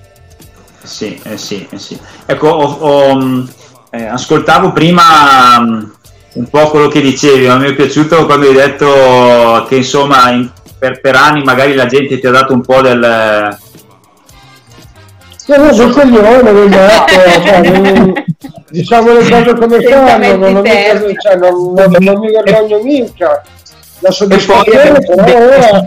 Sì, 0.82 1.20
eh 1.22 1.38
sì, 1.38 1.68
eh 1.70 1.78
sì. 1.78 1.96
Ecco, 2.26 2.48
ho, 2.48 2.66
ho, 2.80 3.48
eh, 3.90 4.06
ascoltavo 4.06 4.72
prima 4.72 5.96
un 6.38 6.48
po' 6.48 6.70
quello 6.70 6.86
che 6.88 7.00
dicevi, 7.00 7.46
ma 7.46 7.56
mi 7.56 7.68
è 7.68 7.74
piaciuto 7.74 8.24
quando 8.24 8.46
hai 8.46 8.54
detto 8.54 9.66
che 9.68 9.76
insomma 9.76 10.30
in, 10.30 10.48
per, 10.78 11.00
per, 11.00 11.16
anni 11.16 11.42
magari 11.42 11.74
la 11.74 11.86
gente 11.86 12.18
ti 12.18 12.26
ha 12.26 12.30
dato 12.30 12.52
un 12.52 12.60
po' 12.60 12.80
del... 12.80 13.58
Sì, 15.36 15.52
no, 15.56 15.72
del 15.72 15.90
coglione, 15.90 16.70
cioè, 16.70 18.12
diciamo 18.70 19.12
le 19.14 19.28
cose 19.28 19.54
come 19.54 19.80
stanno, 19.80 20.36
non, 20.36 20.52
non, 20.52 20.64
cioè, 20.64 21.36
non, 21.36 21.72
non, 21.72 21.96
non 21.98 22.18
mi 22.20 22.30
vergogno 22.30 22.82
mica. 22.82 23.42
La 24.00 24.10
soddisfazione 24.10 25.00
però 25.00 25.22
ora... 25.24 25.86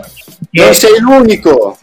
Non 0.49 0.73
sei 0.73 0.99
l'unico! 0.99 1.77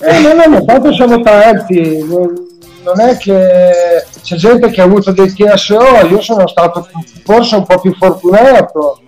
Eh, 0.00 0.20
no, 0.20 0.32
no, 0.34 0.48
ma 0.48 0.60
tanto 0.62 0.92
siamo 0.94 1.20
tanti. 1.20 2.04
Non 2.04 2.45
non 2.86 3.00
è 3.00 3.16
che 3.16 4.04
c'è 4.22 4.36
gente 4.36 4.70
che 4.70 4.80
ha 4.80 4.84
avuto 4.84 5.10
dei 5.10 5.32
TSO, 5.32 6.06
io 6.08 6.20
sono 6.20 6.46
stato 6.46 6.88
forse 7.24 7.56
un 7.56 7.66
po' 7.66 7.80
più 7.80 7.92
fortunato. 7.96 9.00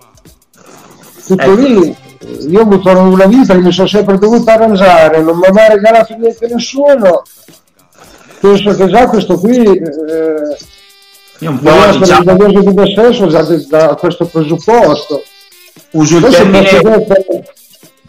Tutto 1.25 1.41
ecco. 1.41 1.53
lì, 1.53 1.95
io 2.49 2.59
ho 2.59 2.63
avuto 2.63 2.89
una 2.89 3.25
vita 3.25 3.53
che 3.53 3.61
mi 3.61 3.71
sono 3.71 3.87
sempre 3.87 4.17
dovuto 4.17 4.49
arrangiare, 4.49 5.21
non 5.21 5.37
mi 5.37 5.45
ha 5.45 5.53
mai 5.53 5.69
regalato 5.69 6.13
niente 6.15 6.47
nessuno. 6.47 7.23
Penso 8.41 8.75
che 8.75 8.87
già 8.87 9.07
questo 9.07 9.39
qui 9.39 9.57
eh, 9.57 10.57
io 11.39 11.49
un 11.49 11.59
po' 11.59 11.97
diciamo... 11.97 12.47
di 12.47 12.73
me 12.73 12.91
stesso 12.91 13.27
già 13.27 13.43
da 13.69 13.95
questo 13.95 14.25
presupposto. 14.25 15.23
Uso 15.91 16.17
il 16.17 16.23
termine... 16.23 16.67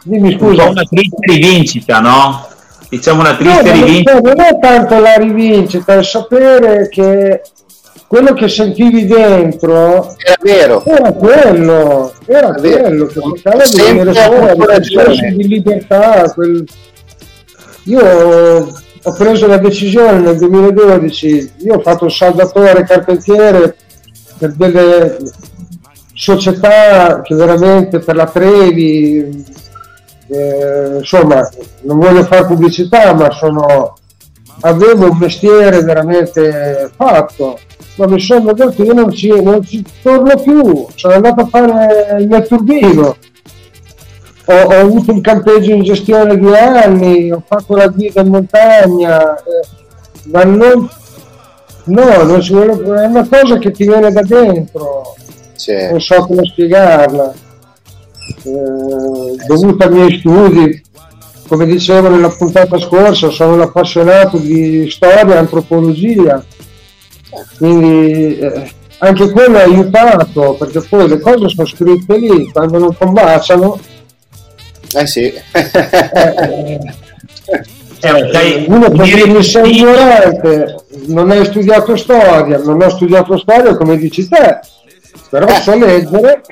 Dimmi 0.02 0.32
scusa. 0.32 0.62
Un 0.62 0.68
po' 0.68 0.70
una 0.70 0.84
triste 0.84 1.16
rivincita, 1.20 2.00
no? 2.00 2.48
Diciamo 2.90 3.20
una 3.20 3.36
triste 3.36 3.62
no, 3.62 3.72
rivincita. 3.72 4.20
Non 4.20 4.40
è 4.40 4.58
tanto 4.60 4.98
la 4.98 5.14
rivincita, 5.14 5.94
è 5.94 6.02
sapere 6.02 6.88
che 6.88 7.40
quello 8.06 8.34
che 8.34 8.48
sentivi 8.48 9.06
dentro 9.06 10.16
era 10.18 10.36
vero. 10.42 10.84
era 10.84 11.12
quello 11.12 12.12
era, 12.26 12.56
era 12.56 12.80
quello 12.82 13.06
che 13.06 13.20
cercava 13.20 13.62
di 13.64 13.80
venire 13.80 14.12
fuori 14.12 15.36
di 15.36 15.46
libertà 15.46 16.32
quel... 16.34 16.66
io 17.84 18.68
ho 19.02 19.12
preso 19.16 19.46
la 19.46 19.58
decisione 19.58 20.18
nel 20.18 20.38
2012 20.38 21.52
io 21.58 21.74
ho 21.76 21.80
fatto 21.82 22.06
il 22.06 22.10
saldatore 22.10 22.82
carpentiere 22.82 23.76
per 24.38 24.54
delle 24.54 25.18
società 26.12 27.20
che 27.22 27.34
veramente 27.36 28.00
per 28.00 28.16
la 28.16 28.26
Trevi 28.26 29.44
eh, 30.30 30.98
insomma, 30.98 31.48
non 31.82 31.98
voglio 31.98 32.22
fare 32.24 32.46
pubblicità, 32.46 33.12
ma 33.14 33.30
sono, 33.30 33.96
avevo 34.60 35.10
un 35.10 35.18
mestiere 35.18 35.82
veramente 35.82 36.90
fatto, 36.94 37.58
ma 37.96 38.06
mi 38.06 38.20
sono 38.20 38.52
detto 38.52 38.70
che 38.70 38.82
io 38.82 38.92
non 38.92 39.10
ci, 39.10 39.28
non 39.42 39.62
ci 39.64 39.84
torno 40.02 40.36
più, 40.36 40.86
sono 40.94 41.14
andato 41.14 41.42
a 41.42 41.46
fare 41.46 42.20
il 42.20 42.28
mio 42.28 42.42
turbino. 42.42 43.16
Ho, 44.46 44.54
ho, 44.54 44.80
avuto 44.80 45.12
un 45.12 45.20
campeggio 45.20 45.72
in 45.72 45.82
gestione 45.82 46.38
due 46.38 46.58
anni, 46.58 47.30
ho 47.30 47.42
fatto 47.44 47.76
la 47.76 47.88
guida 47.88 48.20
in 48.20 48.28
montagna, 48.28 49.36
eh, 49.36 49.66
ma 50.24 50.44
non, 50.44 50.88
no, 51.84 52.22
non 52.22 52.42
si 52.42 52.52
vuole, 52.52 52.72
è 52.72 53.06
una 53.06 53.28
cosa 53.28 53.58
che 53.58 53.70
ti 53.70 53.86
viene 53.86 54.10
da 54.10 54.22
dentro, 54.22 55.14
sì. 55.54 55.72
non 55.90 56.00
so 56.00 56.24
come 56.26 56.44
spiegarla 56.44 57.48
eh, 58.42 59.44
dovuto 59.46 59.84
ai 59.84 59.90
miei 59.90 60.18
studi, 60.18 60.82
come 61.48 61.66
dicevo 61.66 62.08
nella 62.08 62.30
puntata 62.30 62.78
scorsa, 62.78 63.30
sono 63.30 63.54
un 63.54 63.60
appassionato 63.62 64.38
di 64.38 64.88
storia 64.90 65.34
e 65.34 65.38
antropologia, 65.38 66.44
quindi 67.58 68.38
eh, 68.38 68.70
anche 68.98 69.30
quello 69.30 69.58
ha 69.58 69.62
aiutato 69.62 70.54
perché 70.54 70.80
poi 70.80 71.08
le 71.08 71.18
cose 71.18 71.48
sono 71.48 71.66
scritte 71.66 72.18
lì, 72.18 72.50
quando 72.52 72.78
non 72.78 72.96
combaciano. 72.96 73.78
Eh 74.92 75.06
sì. 75.06 75.22
eh, 75.22 75.40
eh, 78.00 78.64
uno 78.68 78.90
può 78.90 79.04
dirmi 79.04 79.42
sei 79.42 79.78
ignorante, 79.78 80.76
non 81.06 81.30
hai 81.30 81.44
studiato 81.44 81.96
storia, 81.96 82.58
non 82.58 82.80
ho 82.82 82.88
studiato 82.90 83.38
storia 83.38 83.76
come 83.76 83.96
dici 83.96 84.28
te, 84.28 84.60
però 85.28 85.48
so 85.60 85.74
leggere 85.78 86.42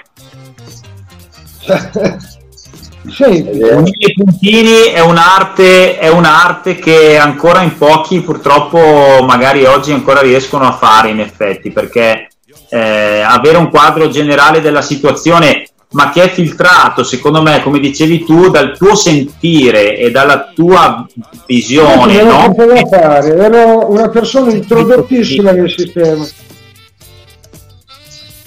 unire 3.75 4.06
i 4.06 4.14
puntini 4.14 4.90
è 4.92 5.00
un'arte, 5.00 5.98
è 5.98 6.08
un'arte 6.08 6.76
che 6.76 7.16
ancora 7.16 7.62
in 7.62 7.76
pochi 7.76 8.20
purtroppo 8.20 9.25
magari 9.26 9.64
oggi 9.64 9.92
ancora 9.92 10.20
riescono 10.20 10.66
a 10.66 10.72
fare 10.72 11.10
in 11.10 11.20
effetti 11.20 11.70
perché 11.70 12.28
eh, 12.68 13.20
avere 13.20 13.56
un 13.56 13.70
quadro 13.70 14.08
generale 14.08 14.60
della 14.60 14.82
situazione 14.82 15.68
ma 15.90 16.10
che 16.10 16.25
è 16.25 16.28
filtrato 16.28 17.02
secondo 17.02 17.40
me 17.40 17.62
come 17.62 17.80
dicevi 17.80 18.25
tu 18.25 18.50
dal 18.50 18.76
tuo 18.76 18.94
sentire 18.94 19.96
e 19.96 20.10
dalla 20.10 20.52
tua 20.54 21.06
visione 21.46 22.22
no? 22.22 22.54
fare. 22.90 23.34
ero 23.34 23.90
una 23.90 24.10
persona 24.10 24.52
introdottissima 24.52 25.52
nel 25.52 25.70
sistema 25.70 26.26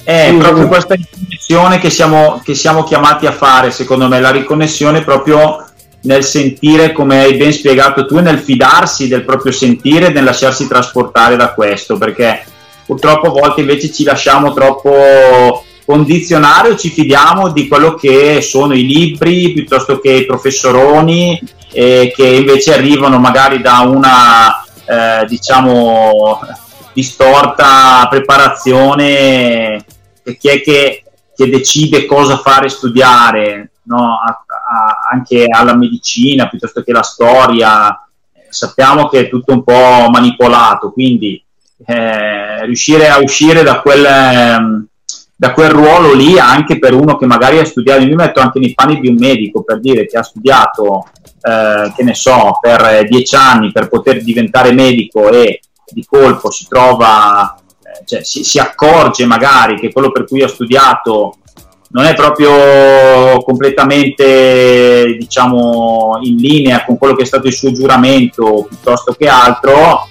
è 0.04 0.28
sì, 0.30 0.38
proprio 0.38 0.68
questa 0.68 0.96
riconnessione 0.96 1.80
che 1.80 1.90
siamo, 1.90 2.42
che 2.44 2.56
siamo 2.56 2.84
chiamati 2.84 3.26
a 3.26 3.32
fare, 3.32 3.72
secondo 3.72 4.08
me, 4.08 4.20
la 4.20 4.32
riconnessione 4.32 5.04
proprio 5.04 5.66
nel 6.04 6.24
sentire, 6.24 6.92
come 6.92 7.22
hai 7.22 7.36
ben 7.36 7.54
spiegato 7.54 8.06
tu, 8.06 8.20
nel 8.20 8.40
fidarsi 8.40 9.08
del 9.08 9.24
proprio 9.24 9.52
sentire 9.52 10.08
e 10.08 10.10
nel 10.12 10.24
lasciarsi 10.24 10.68
trasportare 10.68 11.36
da 11.36 11.54
questo, 11.54 11.98
perché 11.98 12.44
purtroppo 12.86 13.28
a 13.28 13.40
volte 13.42 13.62
invece 13.62 13.92
ci 13.92 14.04
lasciamo 14.04 14.54
troppo 14.54 15.64
condizionare 15.86 16.70
o 16.70 16.78
ci 16.78 16.90
fidiamo 16.90 17.52
di 17.52 17.68
quello 17.68 17.96
che 17.96 18.42
sono 18.42 18.74
i 18.74 18.86
libri 18.86 19.52
piuttosto 19.52 20.00
che 20.00 20.12
i 20.12 20.26
professoroni 20.26 21.42
eh, 21.74 22.14
che 22.16 22.26
invece 22.26 22.74
arrivano 22.74 23.18
magari 23.18 23.62
da 23.62 23.80
una 23.80 24.64
eh, 24.86 25.26
diciamo 25.28 26.40
distorta 26.94 28.08
preparazione 28.10 29.86
e 30.24 30.38
chi 30.38 30.50
è 30.50 30.62
che, 30.62 31.04
che 31.36 31.50
decide 31.50 32.06
cosa 32.06 32.38
fare 32.38 32.70
studiare 32.70 33.72
no? 33.84 34.20
a, 34.20 34.28
a, 34.28 35.10
anche 35.12 35.46
alla 35.50 35.76
medicina 35.76 36.48
piuttosto 36.48 36.82
che 36.84 36.92
alla 36.92 37.04
storia, 37.04 38.08
sappiamo 38.50 39.08
che 39.08 39.22
è 39.22 39.30
tutto 39.30 39.54
un 39.54 39.64
po' 39.64 40.10
manipolato, 40.10 40.92
quindi 40.92 41.44
eh, 41.86 42.66
riuscire 42.66 43.10
a 43.10 43.20
uscire 43.20 43.64
da 43.64 43.82
quel, 43.82 44.88
da 45.36 45.54
quel 45.54 45.70
ruolo 45.70 46.14
lì 46.14 46.38
anche 46.38 46.78
per 46.78 46.94
uno 46.94 47.18
che 47.18 47.26
magari 47.26 47.60
ha 47.60 47.66
studiato, 47.66 48.06
mi 48.06 48.14
metto 48.14 48.40
anche 48.40 48.60
nei 48.60 48.74
panni 48.74 49.00
di 49.00 49.08
un 49.08 49.16
medico 49.16 49.64
per 49.64 49.80
dire 49.80 50.06
che 50.06 50.18
ha 50.18 50.24
studiato, 50.24 51.08
eh, 51.42 51.92
che 51.96 52.04
ne 52.04 52.14
so, 52.14 52.58
per 52.62 53.08
dieci 53.08 53.36
anni 53.36 53.72
per 53.72 53.90
poter 53.90 54.22
diventare 54.22 54.72
medico 54.72 55.30
e 55.30 55.62
di 55.94 56.06
colpo 56.06 56.52
si 56.52 56.68
trova, 56.68 57.56
eh, 57.84 58.04
cioè, 58.06 58.24
si, 58.24 58.44
si 58.44 58.60
accorge 58.60 59.26
magari 59.26 59.80
che 59.80 59.92
quello 59.92 60.12
per 60.12 60.26
cui 60.26 60.42
ha 60.42 60.48
studiato 60.48 61.36
non 61.94 62.06
è 62.06 62.14
proprio 62.14 63.42
completamente 63.44 65.16
diciamo 65.20 66.20
in 66.22 66.38
linea 66.38 66.86
con 66.86 66.98
quello 66.98 67.16
che 67.16 67.24
è 67.24 67.26
stato 67.26 67.48
il 67.48 67.54
suo 67.54 67.72
giuramento 67.72 68.66
piuttosto 68.68 69.14
che 69.14 69.28
altro 69.28 70.08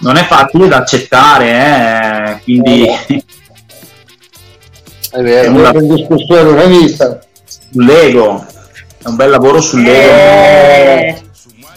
non 0.00 0.16
è 0.16 0.24
facile 0.24 0.68
da 0.68 0.76
accettare 0.78 2.36
eh? 2.36 2.40
quindi 2.42 2.86
è 5.10 5.22
vero, 5.22 5.44
è 5.44 5.48
una 5.48 5.72
discussione 5.72 6.50
una 6.50 6.64
vista 6.64 7.18
l'ego 7.72 8.46
è 9.02 9.08
un 9.08 9.16
bel 9.16 9.30
lavoro 9.30 9.60
sull'ego 9.60 10.12
eh, 10.12 11.20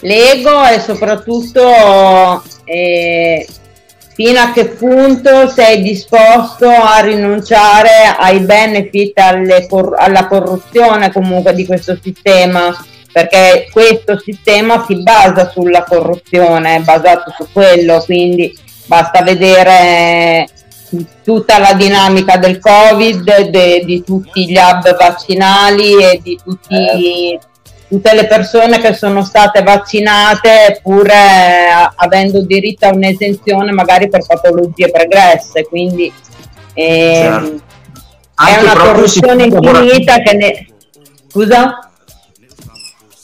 l'ego 0.00 0.64
e 0.66 0.78
soprattutto 0.80 2.42
eh, 2.64 3.46
fino 4.14 4.38
a 4.40 4.52
che 4.52 4.66
punto 4.66 5.48
sei 5.48 5.82
disposto 5.82 6.68
a 6.68 7.00
rinunciare 7.00 8.14
ai 8.16 8.40
benefit 8.40 9.68
cor- 9.68 9.94
alla 9.96 10.26
corruzione 10.26 11.12
comunque 11.12 11.54
di 11.54 11.66
questo 11.66 11.98
sistema? 12.00 12.74
Perché 13.12 13.68
questo 13.70 14.18
sistema 14.18 14.84
si 14.86 15.00
basa 15.02 15.50
sulla 15.50 15.84
corruzione 15.84 16.76
è 16.76 16.80
basato 16.80 17.32
su 17.36 17.46
quello 17.52 18.02
quindi 18.04 18.56
basta 18.86 19.22
vedere 19.22 20.48
tutta 21.22 21.58
la 21.58 21.74
dinamica 21.74 22.36
del 22.36 22.58
covid 22.58 23.48
de- 23.50 23.82
di 23.84 24.02
tutti 24.04 24.46
gli 24.46 24.56
hub 24.56 24.96
vaccinali 24.96 26.02
e 26.02 26.20
di 26.22 26.38
tutti 26.42 26.74
eh 26.74 27.38
tutte 27.88 28.14
le 28.14 28.26
persone 28.26 28.80
che 28.80 28.94
sono 28.94 29.22
state 29.22 29.62
vaccinate 29.62 30.80
pur 30.82 31.06
eh, 31.06 31.92
avendo 31.94 32.42
diritto 32.42 32.86
a 32.86 32.94
un'esenzione 32.94 33.72
magari 33.72 34.08
per 34.08 34.24
patologie 34.26 34.90
pregresse, 34.90 35.66
quindi 35.68 36.12
eh, 36.74 37.28
certo. 37.30 37.62
è 38.34 38.60
una 38.60 38.76
corruzione 38.76 39.44
infinita 39.44 40.18
che 40.18 40.34
ne... 40.34 40.66
Scusa? 41.28 41.90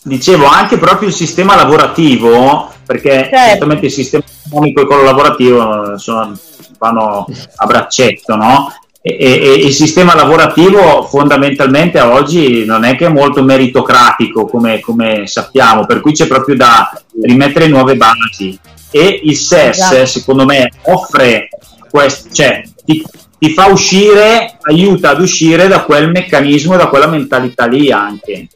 Dicevo, 0.02 0.46
anche 0.46 0.78
proprio 0.78 1.08
il 1.08 1.14
sistema 1.14 1.54
lavorativo, 1.54 2.72
perché 2.86 3.28
certo. 3.30 3.66
il 3.66 3.90
sistema 3.90 4.24
economico 4.46 4.80
e 4.80 4.86
quello 4.86 5.02
lavorativo 5.02 5.98
sono, 5.98 6.36
vanno 6.78 7.26
a 7.56 7.66
braccetto, 7.66 8.34
no? 8.34 8.72
E, 9.02 9.16
e, 9.18 9.52
il 9.54 9.72
sistema 9.72 10.14
lavorativo 10.14 11.04
fondamentalmente 11.04 11.98
oggi 12.00 12.66
non 12.66 12.84
è 12.84 12.96
che 12.96 13.06
è 13.06 13.08
molto 13.08 13.42
meritocratico 13.42 14.44
come, 14.44 14.80
come 14.80 15.26
sappiamo, 15.26 15.86
per 15.86 16.00
cui 16.00 16.12
c'è 16.12 16.26
proprio 16.26 16.54
da 16.54 16.90
rimettere 17.22 17.66
nuove 17.66 17.96
basi 17.96 18.58
e 18.90 19.20
il 19.22 19.36
SES 19.36 19.68
esatto. 19.68 20.06
secondo 20.06 20.44
me 20.44 20.70
offre 20.82 21.48
questo, 21.88 22.28
cioè 22.30 22.62
ti, 22.84 23.02
ti, 23.38 23.50
fa 23.54 23.66
uscire, 23.68 24.58
aiuta 24.62 25.10
ad 25.10 25.20
uscire 25.20 25.66
da 25.66 25.82
quel 25.84 26.10
meccanismo, 26.10 26.76
da 26.76 26.88
quella 26.88 27.06
mentalità 27.06 27.66
lì 27.66 27.90
anche. 27.90 28.48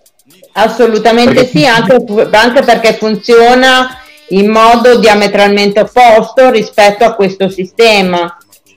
Assolutamente 0.52 1.32
perché 1.32 1.58
sì, 1.58 1.66
anche, 1.66 2.28
anche 2.32 2.62
perché 2.62 2.94
funziona 2.94 3.98
in 4.28 4.50
modo 4.50 4.98
diametralmente 4.98 5.80
opposto 5.80 6.50
rispetto 6.50 7.04
a 7.04 7.14
questo 7.14 7.48
sistema 7.48 8.36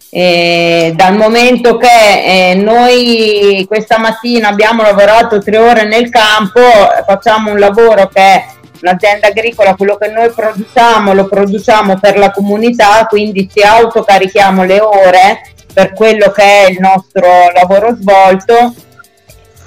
eh, 0.09 0.93
dal 0.95 1.15
momento 1.15 1.77
che 1.77 2.51
eh, 2.51 2.55
noi 2.55 3.65
questa 3.67 3.97
mattina 3.97 4.47
abbiamo 4.47 4.81
lavorato 4.81 5.39
tre 5.39 5.57
ore 5.57 5.83
nel 5.85 6.09
campo, 6.09 6.61
facciamo 7.05 7.51
un 7.51 7.59
lavoro 7.59 8.07
che 8.07 8.21
è 8.21 8.45
un'azienda 8.81 9.27
agricola, 9.27 9.75
quello 9.75 9.97
che 9.97 10.07
noi 10.09 10.29
produciamo 10.29 11.13
lo 11.13 11.27
produciamo 11.27 11.99
per 11.99 12.17
la 12.17 12.31
comunità, 12.31 13.05
quindi 13.07 13.49
ci 13.53 13.61
autocarichiamo 13.61 14.63
le 14.63 14.79
ore 14.79 15.41
per 15.73 15.93
quello 15.93 16.31
che 16.31 16.43
è 16.43 16.69
il 16.69 16.77
nostro 16.79 17.27
lavoro 17.53 17.95
svolto. 17.95 18.73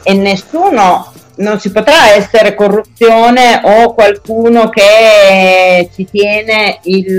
E 0.03 0.15
nessuno 0.15 1.13
non 1.37 1.61
ci 1.61 1.71
potrà 1.71 2.15
essere 2.15 2.55
corruzione 2.55 3.61
o 3.63 3.93
qualcuno 3.95 4.71
che 4.71 5.91
ci 5.95 6.07
tiene 6.11 6.79
il 6.85 7.17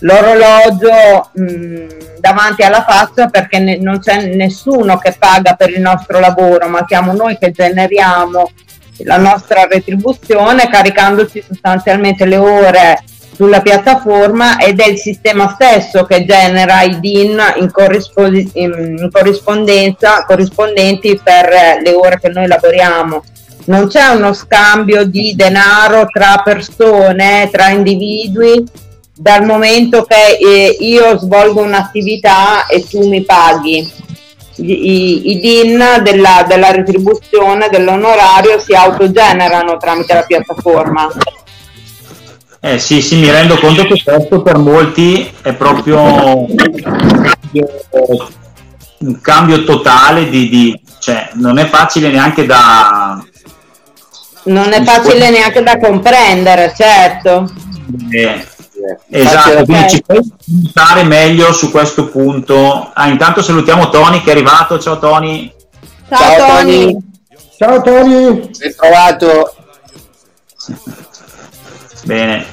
l'orologio 0.00 1.30
mh, 1.32 1.42
mm, 1.42 1.88
davanti 2.18 2.62
alla 2.62 2.82
faccia 2.82 3.28
perché 3.28 3.58
ne, 3.58 3.78
non 3.78 4.00
c'è 4.00 4.34
nessuno 4.34 4.98
che 4.98 5.16
paga 5.18 5.54
per 5.54 5.70
il 5.70 5.80
nostro 5.80 6.18
lavoro, 6.18 6.68
ma 6.68 6.84
siamo 6.86 7.12
noi 7.12 7.38
che 7.38 7.50
generiamo 7.50 8.50
la 9.00 9.18
nostra 9.18 9.66
retribuzione 9.66 10.68
caricandoci 10.68 11.44
sostanzialmente 11.46 12.24
le 12.24 12.36
ore 12.36 13.02
sulla 13.34 13.60
piattaforma 13.60 14.58
ed 14.58 14.80
è 14.80 14.88
il 14.88 14.96
sistema 14.96 15.48
stesso 15.48 16.04
che 16.04 16.24
genera 16.24 16.80
i 16.80 16.98
DIN 17.00 17.38
in, 17.60 17.70
corrispondi- 17.70 18.50
in 18.54 19.10
corrispondenza 19.12 20.24
corrispondenti 20.24 21.20
per 21.22 21.50
le 21.82 21.92
ore 21.92 22.18
che 22.18 22.30
noi 22.30 22.46
lavoriamo. 22.46 23.22
Non 23.66 23.88
c'è 23.88 24.06
uno 24.06 24.32
scambio 24.32 25.04
di 25.04 25.34
denaro 25.36 26.06
tra 26.06 26.40
persone, 26.42 27.50
tra 27.52 27.68
individui 27.68 28.64
dal 29.16 29.44
momento 29.44 30.04
che 30.04 30.36
eh, 30.38 30.76
io 30.80 31.18
svolgo 31.18 31.62
un'attività 31.62 32.66
e 32.66 32.86
tu 32.86 33.08
mi 33.08 33.24
paghi. 33.24 34.04
I, 34.58 35.30
i 35.32 35.40
DIN 35.40 36.00
della, 36.02 36.44
della 36.48 36.70
retribuzione 36.70 37.68
dell'onorario 37.68 38.58
si 38.58 38.72
autogenerano 38.74 39.76
tramite 39.76 40.14
la 40.14 40.22
piattaforma. 40.22 41.10
Eh 42.60 42.78
sì, 42.78 43.02
sì, 43.02 43.16
mi 43.16 43.30
rendo 43.30 43.58
conto 43.58 43.84
che 43.84 44.02
questo 44.02 44.42
per 44.42 44.56
molti 44.58 45.30
è 45.42 45.52
proprio 45.52 46.46
un 48.98 49.20
cambio, 49.20 49.62
totale 49.64 50.28
di, 50.28 50.48
di, 50.48 50.80
cioè 50.98 51.30
non 51.34 51.58
è 51.58 51.66
facile 51.66 52.10
neanche 52.10 52.46
da 52.46 53.22
non 54.44 54.72
è 54.72 54.82
facile 54.82 55.30
neanche 55.30 55.62
da 55.62 55.78
comprendere, 55.78 56.72
certo. 56.76 57.52
Eh, 58.10 58.44
Esatto, 59.10 59.64
quindi 59.64 59.90
ci 59.90 60.02
puoi 60.02 60.18
aiutare 60.48 61.02
meglio 61.04 61.52
su 61.52 61.70
questo 61.70 62.08
punto. 62.08 62.90
Ah, 62.94 63.08
intanto 63.08 63.42
salutiamo 63.42 63.88
Tony 63.90 64.22
che 64.22 64.30
è 64.30 64.32
arrivato. 64.32 64.78
Ciao 64.78 64.98
Tony. 64.98 65.52
Ciao, 66.08 66.18
Ciao 66.18 66.46
Tony. 66.46 66.92
Tony. 66.92 67.04
Ciao 67.58 67.82
Tony. 67.82 68.50
Ben 68.58 68.74
trovato. 68.76 69.54
Bene. 72.04 72.46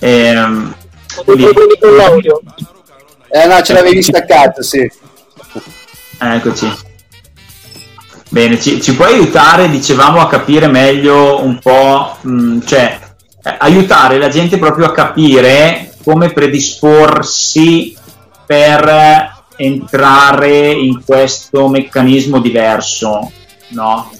Ehm, 0.00 0.74
eh 3.30 3.46
no, 3.46 3.62
ce 3.62 3.72
l'avevi 3.72 4.02
staccato, 4.02 4.62
sì. 4.62 4.90
Eccoci. 6.20 6.86
Bene, 8.30 8.60
ci, 8.60 8.80
ci 8.80 8.94
puoi 8.94 9.14
aiutare, 9.14 9.70
dicevamo, 9.70 10.20
a 10.20 10.28
capire 10.28 10.66
meglio 10.66 11.42
un 11.42 11.58
po', 11.58 12.16
mh, 12.20 12.30
mm, 12.30 12.60
cioè, 12.66 12.98
aiutare 13.56 14.18
la 14.18 14.28
gente 14.28 14.58
proprio 14.58 14.86
a 14.86 14.92
capire 14.92 15.92
come 16.04 16.32
predisporsi 16.32 17.96
per 18.46 19.36
entrare 19.56 20.70
in 20.70 21.02
questo 21.04 21.68
meccanismo 21.68 22.40
diverso, 22.40 23.30
no? 23.68 24.10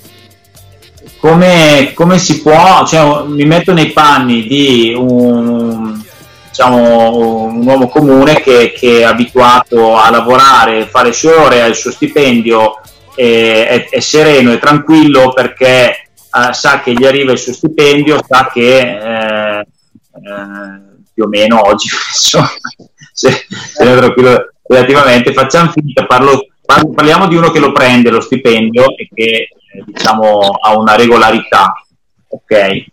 Come, 1.20 1.92
come 1.94 2.18
si 2.18 2.42
può, 2.42 2.84
cioè, 2.86 3.24
mi 3.26 3.44
metto 3.44 3.72
nei 3.72 3.90
panni 3.90 4.46
di 4.46 4.94
un, 4.96 6.00
diciamo, 6.48 7.44
un 7.46 7.66
uomo 7.66 7.88
comune 7.88 8.40
che, 8.40 8.72
che, 8.76 9.00
è 9.00 9.04
abituato 9.04 9.96
a 9.96 10.10
lavorare, 10.10 10.86
fare 10.86 11.08
le 11.08 11.14
sue 11.14 11.32
ore, 11.32 11.62
ha 11.62 11.66
il 11.66 11.74
suo 11.74 11.90
stipendio, 11.90 12.80
è, 13.14 13.86
è 13.90 14.00
sereno 14.00 14.52
e 14.52 14.58
tranquillo 14.58 15.32
perché 15.32 16.07
eh, 16.46 16.52
sa 16.52 16.80
che 16.80 16.92
gli 16.92 17.04
arriva 17.04 17.32
il 17.32 17.38
suo 17.38 17.52
stipendio, 17.52 18.20
sa 18.26 18.50
che 18.52 18.78
eh, 18.78 19.58
eh, 19.60 19.66
più 21.12 21.24
o 21.24 21.28
meno 21.28 21.66
oggi, 21.66 21.88
insomma, 22.12 22.50
se, 23.12 23.46
se 23.48 23.96
tranquillo 23.96 24.52
relativamente, 24.62 25.32
facciamo 25.32 25.70
finita, 25.70 26.06
parlo, 26.06 26.48
parlo, 26.64 26.90
parliamo 26.90 27.26
di 27.26 27.36
uno 27.36 27.50
che 27.50 27.58
lo 27.58 27.72
prende 27.72 28.10
lo 28.10 28.20
stipendio 28.20 28.96
e 28.96 29.08
che 29.12 29.24
eh, 29.24 29.48
diciamo 29.86 30.38
ha 30.38 30.76
una 30.76 30.94
regolarità, 30.94 31.72
ok? 32.28 32.84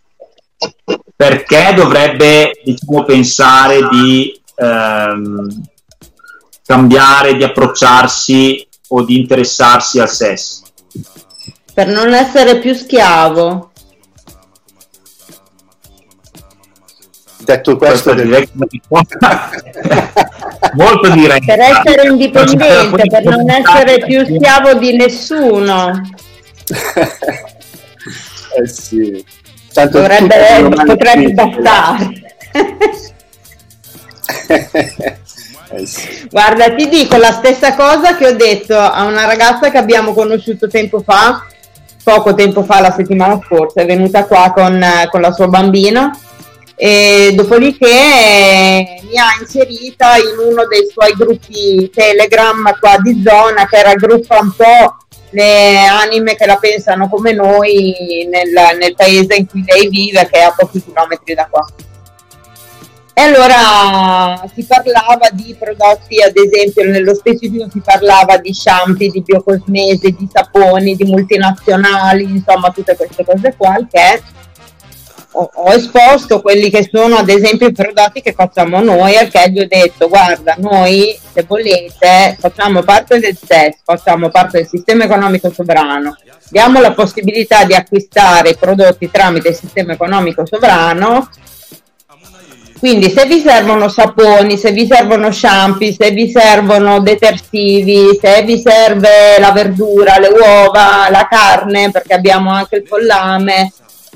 Perché 1.14 1.72
dovrebbe 1.74 2.60
diciamo, 2.64 3.04
pensare 3.04 3.88
di 3.88 4.38
ehm, 4.54 5.62
cambiare, 6.64 7.36
di 7.36 7.44
approcciarsi 7.44 8.66
o 8.88 9.02
di 9.02 9.18
interessarsi 9.18 10.00
al 10.00 10.10
sesso? 10.10 10.65
Per 11.76 11.88
non 11.88 12.14
essere 12.14 12.56
più 12.56 12.72
schiavo. 12.72 13.70
Detto 17.40 17.76
questo, 17.76 18.14
direi 18.14 18.48
molto 20.72 21.10
diretto. 21.10 21.44
Per 21.44 21.60
essere 21.60 22.08
indipendente, 22.08 23.02
per 23.10 23.24
non 23.24 23.50
essere 23.50 23.98
più 24.06 24.24
schiavo 24.24 24.72
di 24.76 24.96
nessuno. 24.96 26.00
eh 28.56 28.66
sì. 28.66 29.22
Tanto 29.74 29.98
Dovrebbe, 29.98 30.68
potrebbe 30.82 31.32
bastare. 31.34 32.10
eh 35.72 35.86
sì. 35.86 36.26
Guarda, 36.30 36.74
ti 36.74 36.88
dico 36.88 37.18
la 37.18 37.32
stessa 37.32 37.74
cosa 37.74 38.16
che 38.16 38.28
ho 38.28 38.34
detto 38.34 38.78
a 38.78 39.04
una 39.04 39.26
ragazza 39.26 39.70
che 39.70 39.76
abbiamo 39.76 40.14
conosciuto 40.14 40.68
tempo 40.68 41.00
fa, 41.00 41.44
poco 42.06 42.34
tempo 42.34 42.62
fa, 42.62 42.80
la 42.80 42.92
settimana 42.92 43.40
scorsa, 43.44 43.80
è 43.80 43.84
venuta 43.84 44.26
qua 44.26 44.52
con, 44.54 44.80
con 45.10 45.20
la 45.20 45.32
sua 45.32 45.48
bambina 45.48 46.16
e 46.76 47.32
dopodiché 47.34 47.88
eh, 47.88 49.00
mi 49.10 49.18
ha 49.18 49.36
inserita 49.40 50.14
in 50.14 50.50
uno 50.52 50.68
dei 50.68 50.86
suoi 50.88 51.14
gruppi 51.14 51.90
Telegram 51.92 52.78
qua 52.78 52.96
di 53.02 53.24
zona 53.26 53.66
che 53.66 53.82
raggruppa 53.82 54.38
un 54.38 54.52
po' 54.54 54.96
le 55.30 55.78
anime 55.84 56.36
che 56.36 56.46
la 56.46 56.58
pensano 56.58 57.08
come 57.08 57.32
noi 57.32 58.28
nel, 58.30 58.78
nel 58.78 58.94
paese 58.94 59.34
in 59.34 59.48
cui 59.48 59.64
lei 59.66 59.88
vive 59.88 60.28
che 60.30 60.38
è 60.38 60.42
a 60.42 60.54
pochi 60.56 60.80
chilometri 60.80 61.34
da 61.34 61.48
qua. 61.50 61.66
E 63.18 63.22
allora 63.22 64.46
si 64.54 64.62
parlava 64.64 65.30
di 65.32 65.56
prodotti, 65.58 66.20
ad 66.20 66.36
esempio 66.36 66.84
nello 66.84 67.14
specifico 67.14 67.66
si 67.72 67.80
parlava 67.82 68.36
di 68.36 68.52
shampoo, 68.52 69.08
di 69.08 69.22
biocosmesi, 69.22 70.14
di 70.14 70.28
saponi, 70.30 70.94
di 70.94 71.04
multinazionali, 71.04 72.24
insomma 72.24 72.70
tutte 72.72 72.94
queste 72.94 73.24
cose 73.24 73.54
qua 73.56 73.74
che 73.90 74.20
ho, 75.30 75.50
ho, 75.50 75.72
esposto 75.72 76.42
quelli 76.42 76.68
che 76.68 76.86
sono 76.92 77.16
ad 77.16 77.30
esempio 77.30 77.68
i 77.68 77.72
prodotti 77.72 78.20
che 78.20 78.34
facciamo 78.34 78.82
noi 78.82 79.14
che 79.30 79.50
gli 79.50 79.60
ho 79.60 79.66
detto 79.66 80.08
guarda 80.08 80.54
noi 80.58 81.18
se 81.32 81.42
volete 81.48 82.36
facciamo 82.38 82.82
parte 82.82 83.18
del 83.18 83.34
SES, 83.34 83.78
facciamo 83.82 84.28
parte 84.28 84.58
del 84.58 84.68
sistema 84.68 85.04
economico 85.04 85.50
sovrano, 85.50 86.18
diamo 86.50 86.80
la 86.80 86.92
possibilità 86.92 87.64
di 87.64 87.72
acquistare 87.72 88.50
i 88.50 88.56
prodotti 88.56 89.10
tramite 89.10 89.48
il 89.48 89.54
sistema 89.54 89.94
economico 89.94 90.44
sovrano 90.44 91.30
quindi 92.78 93.10
se 93.10 93.24
vi 93.24 93.40
servono 93.40 93.88
saponi, 93.88 94.58
se 94.58 94.70
vi 94.70 94.86
servono 94.86 95.32
shampoo, 95.32 95.92
se 95.92 96.10
vi 96.10 96.30
servono 96.30 97.00
detersivi, 97.00 98.18
se 98.20 98.42
vi 98.42 98.58
serve 98.58 99.38
la 99.38 99.50
verdura, 99.50 100.18
le 100.18 100.28
uova, 100.28 101.08
la 101.10 101.26
carne, 101.28 101.90
perché 101.90 102.14
abbiamo 102.14 102.50
anche 102.50 102.76
il 102.76 102.82
pollame, 102.82 103.72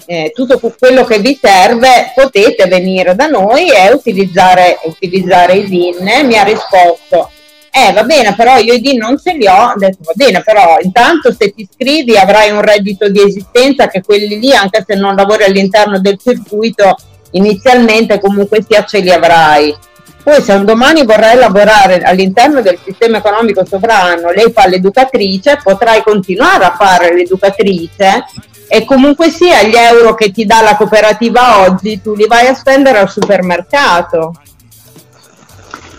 eh, 0.07 0.33
tutto 0.35 0.61
quello 0.79 1.05
che 1.05 1.21
vi 1.21 1.39
serve 1.41 2.13
potete 2.15 2.67
venire 2.67 3.15
da 3.15 3.29
noi 3.29 3.71
e 3.71 3.93
utilizzare, 3.93 4.79
utilizzare 4.85 5.55
i 5.55 5.67
DIN. 5.67 6.27
Mi 6.27 6.37
ha 6.37 6.43
risposto, 6.43 7.31
eh 7.71 7.93
va 7.93 8.03
bene, 8.03 8.35
però 8.35 8.59
io 8.59 8.75
i 8.75 8.81
DIN 8.81 8.99
non 8.99 9.19
ce 9.19 9.33
li 9.33 9.47
ho, 9.47 9.71
ho 9.71 9.75
detto 9.77 9.99
va 10.01 10.13
bene, 10.15 10.43
però 10.43 10.77
intanto 10.83 11.33
se 11.33 11.53
ti 11.55 11.63
iscrivi 11.63 12.19
avrai 12.19 12.51
un 12.51 12.61
reddito 12.61 13.09
di 13.09 13.23
esistenza 13.23 13.89
che 13.89 14.03
quelli 14.03 14.39
lì, 14.39 14.53
anche 14.53 14.85
se 14.87 14.97
non 14.97 15.15
lavori 15.15 15.45
all'interno 15.45 15.99
del 15.99 16.19
circuito, 16.23 16.97
inizialmente 17.33 18.21
comunque 18.21 18.65
sia 18.67 18.85
ce 18.85 19.01
li 19.01 19.11
avrai. 19.11 19.75
Poi 20.23 20.43
se 20.43 20.53
un 20.53 20.65
domani 20.65 21.05
vorrai 21.05 21.37
lavorare 21.37 22.03
all'interno 22.03 22.61
del 22.61 22.79
sistema 22.85 23.19
economico 23.19 23.65
sovrano, 23.65 24.31
lei 24.31 24.53
fa 24.53 24.67
l'educatrice, 24.67 25.61
potrai 25.63 26.03
continuare 26.03 26.65
a 26.65 26.75
fare 26.77 27.15
l'educatrice 27.15 28.25
e 28.69 28.85
comunque 28.85 29.31
sia 29.31 29.63
gli 29.63 29.75
euro 29.75 30.15
che 30.15 30.31
ti 30.31 30.45
dà 30.45 30.61
la 30.61 30.77
cooperativa 30.77 31.61
oggi 31.61 32.01
tu 32.01 32.15
li 32.15 32.27
vai 32.27 32.47
a 32.47 32.55
spendere 32.55 32.99
al 32.99 33.11
supermercato. 33.11 34.35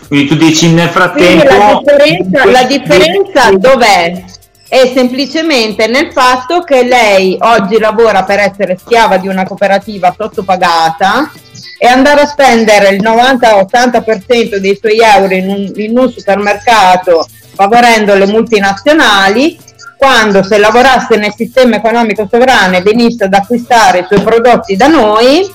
Quindi 0.06 0.28
tu 0.28 0.36
dici 0.36 0.72
nel 0.72 0.88
frattempo... 0.88 1.44
Quindi 1.44 1.58
la 1.58 1.80
differenza, 1.82 2.44
la 2.50 2.62
differenza 2.64 3.50
dov'è? 3.56 4.24
È 4.72 4.90
semplicemente 4.94 5.86
nel 5.86 6.12
fatto 6.12 6.60
che 6.60 6.82
lei 6.82 7.36
oggi 7.38 7.78
lavora 7.78 8.24
per 8.24 8.38
essere 8.38 8.78
schiava 8.78 9.18
di 9.18 9.28
una 9.28 9.44
cooperativa 9.44 10.14
sottopagata 10.16 11.30
e 11.78 11.86
andare 11.86 12.22
a 12.22 12.26
spendere 12.26 12.88
il 12.88 13.02
90-80% 13.02 14.56
dei 14.56 14.78
suoi 14.80 14.98
euro 14.98 15.34
in 15.34 15.48
un, 15.50 15.72
in 15.76 15.98
un 15.98 16.10
supermercato 16.10 17.28
favorendo 17.52 18.14
le 18.14 18.24
multinazionali 18.24 19.58
quando 19.98 20.42
se 20.42 20.56
lavorasse 20.56 21.18
nel 21.18 21.34
sistema 21.36 21.76
economico 21.76 22.26
sovrano 22.30 22.74
e 22.74 22.80
venisse 22.80 23.24
ad 23.24 23.34
acquistare 23.34 23.98
i 23.98 24.06
suoi 24.08 24.22
prodotti 24.22 24.74
da 24.74 24.86
noi, 24.86 25.52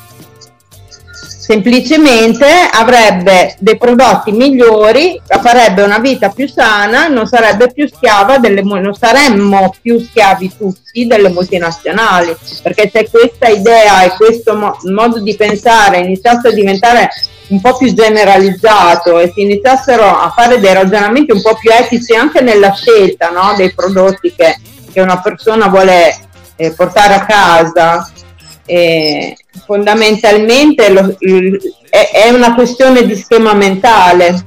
semplicemente 1.48 2.46
avrebbe 2.74 3.56
dei 3.60 3.78
prodotti 3.78 4.34
migliori, 4.34 5.18
farebbe 5.42 5.82
una 5.82 5.98
vita 5.98 6.28
più 6.28 6.46
sana, 6.46 7.08
non 7.08 7.26
sarebbe 7.26 7.72
più 7.72 7.88
schiava 7.88 8.38
delle 8.38 8.62
non 8.64 8.94
saremmo 8.94 9.74
più 9.82 9.98
schiavi 9.98 10.58
tutti 10.58 11.08
delle 11.08 11.30
multinazionali, 11.30 12.36
perché 12.62 12.92
se 12.94 13.10
questa 13.10 13.48
idea 13.48 14.04
e 14.04 14.10
questo 14.18 14.58
mo- 14.58 14.78
modo 14.92 15.22
di 15.22 15.38
pensare 15.38 16.00
iniziasse 16.00 16.50
a 16.50 16.52
diventare 16.52 17.10
un 17.48 17.62
po' 17.62 17.78
più 17.78 17.94
generalizzato 17.94 19.18
e 19.18 19.32
si 19.34 19.44
iniziassero 19.44 20.04
a 20.04 20.30
fare 20.36 20.60
dei 20.60 20.74
ragionamenti 20.74 21.32
un 21.32 21.42
po' 21.42 21.56
più 21.56 21.72
etici 21.72 22.14
anche 22.14 22.42
nella 22.42 22.74
scelta 22.74 23.30
no, 23.30 23.54
dei 23.56 23.74
prodotti 23.74 24.34
che, 24.36 24.60
che, 24.92 25.00
una 25.00 25.22
persona 25.22 25.70
vuole 25.70 26.14
eh, 26.58 26.72
portare 26.72 27.14
a 27.14 27.26
casa, 27.26 28.12
eh, 28.68 29.36
fondamentalmente 29.66 30.90
lo, 30.90 31.16
è, 31.90 32.10
è, 32.12 32.30
una 32.30 32.54
questione 32.54 33.06
di 33.06 33.16
schema 33.16 33.54
mentale. 33.54 34.44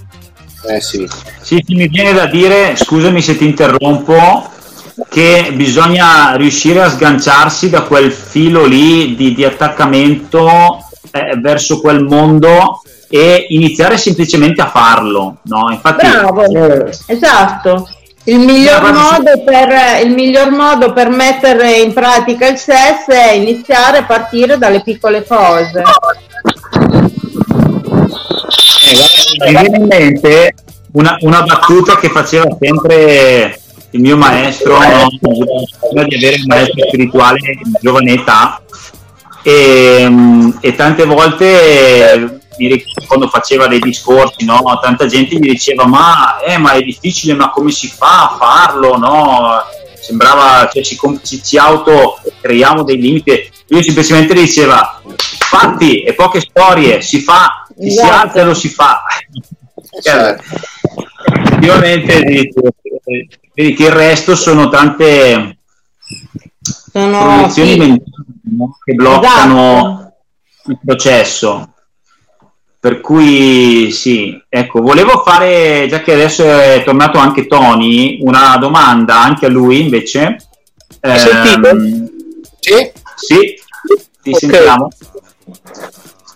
Eh 0.68 0.80
sì. 0.80 1.08
sì, 1.40 1.64
mi 1.68 1.88
viene 1.88 2.12
da 2.12 2.26
dire, 2.26 2.76
scusami 2.76 3.22
se 3.22 3.36
ti 3.36 3.46
interrompo, 3.46 4.48
che 5.08 5.52
bisogna 5.54 6.34
riuscire 6.34 6.82
a 6.82 6.90
sganciarsi 6.90 7.70
da 7.70 7.82
quel 7.82 8.12
filo 8.12 8.66
lì 8.66 9.16
di, 9.16 9.34
di 9.34 9.44
attaccamento 9.44 10.48
eh, 11.10 11.36
verso 11.40 11.80
quel 11.80 12.04
mondo 12.04 12.82
e 13.08 13.46
iniziare 13.48 13.96
semplicemente 13.96 14.60
a 14.60 14.68
farlo. 14.68 15.38
No? 15.44 15.70
Infatti, 15.70 16.06
Bravo, 16.06 16.44
eh, 16.44 16.90
esatto. 17.06 17.88
Il 18.24 18.38
miglior, 18.38 18.82
modo 18.92 19.42
per, 19.42 20.04
il 20.04 20.12
miglior 20.12 20.50
modo 20.50 20.92
per 20.92 21.08
mettere 21.08 21.78
in 21.78 21.94
pratica 21.94 22.48
il 22.48 22.58
SES 22.58 23.06
è 23.08 23.30
iniziare 23.32 23.98
a 23.98 24.04
partire 24.04 24.58
dalle 24.58 24.82
piccole 24.82 25.24
cose. 25.26 25.82
Eh, 28.84 29.50
mi 29.50 29.58
viene 29.58 29.76
in 29.78 29.86
mente 29.86 30.54
una, 30.92 31.16
una, 31.20 31.42
battuta 31.42 31.96
che 31.96 32.10
faceva 32.10 32.46
sempre 32.60 33.58
il 33.90 34.00
mio 34.00 34.18
maestro, 34.18 34.76
prima 34.78 36.04
di 36.04 36.14
avere 36.16 36.36
un 36.36 36.46
maestro 36.46 36.88
spirituale 36.88 37.38
in 37.38 37.72
giovane 37.80 38.12
età, 38.12 38.60
e, 39.42 40.52
e 40.60 40.74
tante 40.74 41.04
volte 41.04 42.39
quando 43.06 43.28
faceva 43.28 43.66
dei 43.66 43.78
discorsi, 43.78 44.44
no? 44.44 44.62
tanta 44.80 45.06
gente 45.06 45.36
gli 45.36 45.50
diceva 45.50 45.86
ma, 45.86 46.38
eh, 46.40 46.58
ma 46.58 46.72
è 46.72 46.82
difficile, 46.82 47.34
ma 47.34 47.50
come 47.50 47.70
si 47.70 47.88
fa 47.88 48.30
a 48.30 48.36
farlo? 48.36 48.96
No? 48.96 49.62
Sembrava, 50.00 50.68
cioè, 50.72 50.82
ci, 50.82 50.98
ci, 51.22 51.42
ci 51.42 51.56
auto 51.58 52.20
creiamo 52.40 52.82
dei 52.82 53.00
limiti. 53.00 53.50
Lui 53.68 53.82
semplicemente 53.82 54.34
diceva 54.34 55.00
fatti 55.16 56.02
e 56.02 56.14
poche 56.14 56.40
storie, 56.40 57.02
si 57.02 57.20
fa, 57.20 57.66
si, 57.76 57.88
esatto. 57.88 58.06
si 58.06 58.12
alza 58.12 58.40
e 58.40 58.44
lo 58.44 58.54
si 58.54 58.68
fa. 58.68 59.02
Cioè, 60.02 60.36
effettivamente 61.42 62.22
vedi 63.54 63.74
che 63.74 63.84
il 63.84 63.90
resto 63.90 64.36
sono 64.36 64.68
tante 64.68 65.58
sono 66.92 67.18
proiezioni 67.18 67.70
sì. 67.70 67.78
mentali 67.78 68.20
che 68.84 68.94
bloccano 68.94 69.78
esatto. 69.78 70.70
il 70.70 70.78
processo. 70.84 71.69
Per 72.80 73.02
cui 73.02 73.90
sì, 73.92 74.42
ecco, 74.48 74.80
volevo 74.80 75.22
fare, 75.22 75.86
già 75.86 76.00
che 76.00 76.14
adesso 76.14 76.42
è 76.42 76.82
tornato 76.82 77.18
anche 77.18 77.46
Tony, 77.46 78.20
una 78.22 78.56
domanda 78.56 79.20
anche 79.20 79.44
a 79.44 79.50
lui 79.50 79.80
invece. 79.80 80.38
Eh, 80.98 81.18
sì? 82.58 82.90
Sì, 83.16 83.54
ti 84.22 84.30
okay. 84.30 84.50
sentiamo. 84.50 84.88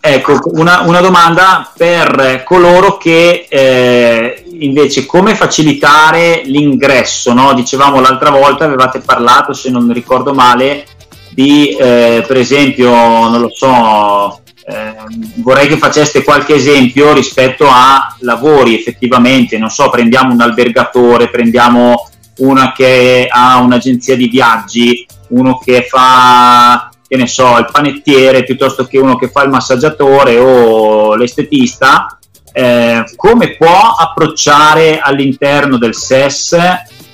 Ecco, 0.01 0.39
una, 0.53 0.83
una, 0.83 1.01
domanda 1.01 1.73
per 1.75 2.43
coloro 2.45 2.99
che 2.99 3.47
eh, 3.49 4.45
invece 4.51 5.07
come 5.07 5.35
facilitare 5.35 6.43
l'ingresso, 6.45 7.33
no? 7.33 7.55
Dicevamo 7.55 8.01
l'altra 8.01 8.29
volta, 8.29 8.67
avevate 8.67 9.01
parlato, 9.01 9.55
se 9.55 9.71
non 9.71 9.91
ricordo 9.95 10.35
male, 10.35 10.85
di 11.31 11.71
eh, 11.71 12.23
per 12.27 12.37
esempio, 12.37 12.91
non 12.91 13.41
lo 13.41 13.49
so, 13.49 14.43
eh, 14.67 14.95
vorrei 15.37 15.69
che 15.69 15.77
faceste 15.77 16.25
qualche 16.25 16.55
esempio 16.55 17.13
rispetto 17.13 17.67
a 17.69 18.17
lavori 18.21 18.75
effettivamente, 18.75 19.59
non 19.59 19.69
so, 19.69 19.91
prendiamo 19.91 20.33
un 20.33 20.41
albergatore, 20.41 21.29
prendiamo 21.29 22.09
una 22.39 22.73
che 22.73 23.29
ha 23.31 23.59
un'agenzia 23.59 24.17
di 24.17 24.29
viaggi, 24.29 25.07
uno 25.29 25.59
che 25.59 25.83
fa 25.83 26.89
che 27.07 27.17
ne 27.17 27.27
so, 27.27 27.59
il 27.59 27.69
panettiere 27.71 28.45
piuttosto 28.45 28.87
che 28.87 28.99
uno 28.99 29.17
che 29.17 29.29
fa 29.29 29.43
il 29.43 29.51
massaggiatore 29.51 30.39
o 30.39 31.15
l'estetista, 31.15 32.19
eh, 32.53 33.05
come 33.15 33.57
può 33.57 33.95
approcciare 33.99 34.99
all'interno 34.99 35.77
del 35.77 35.95
SES 35.95 36.57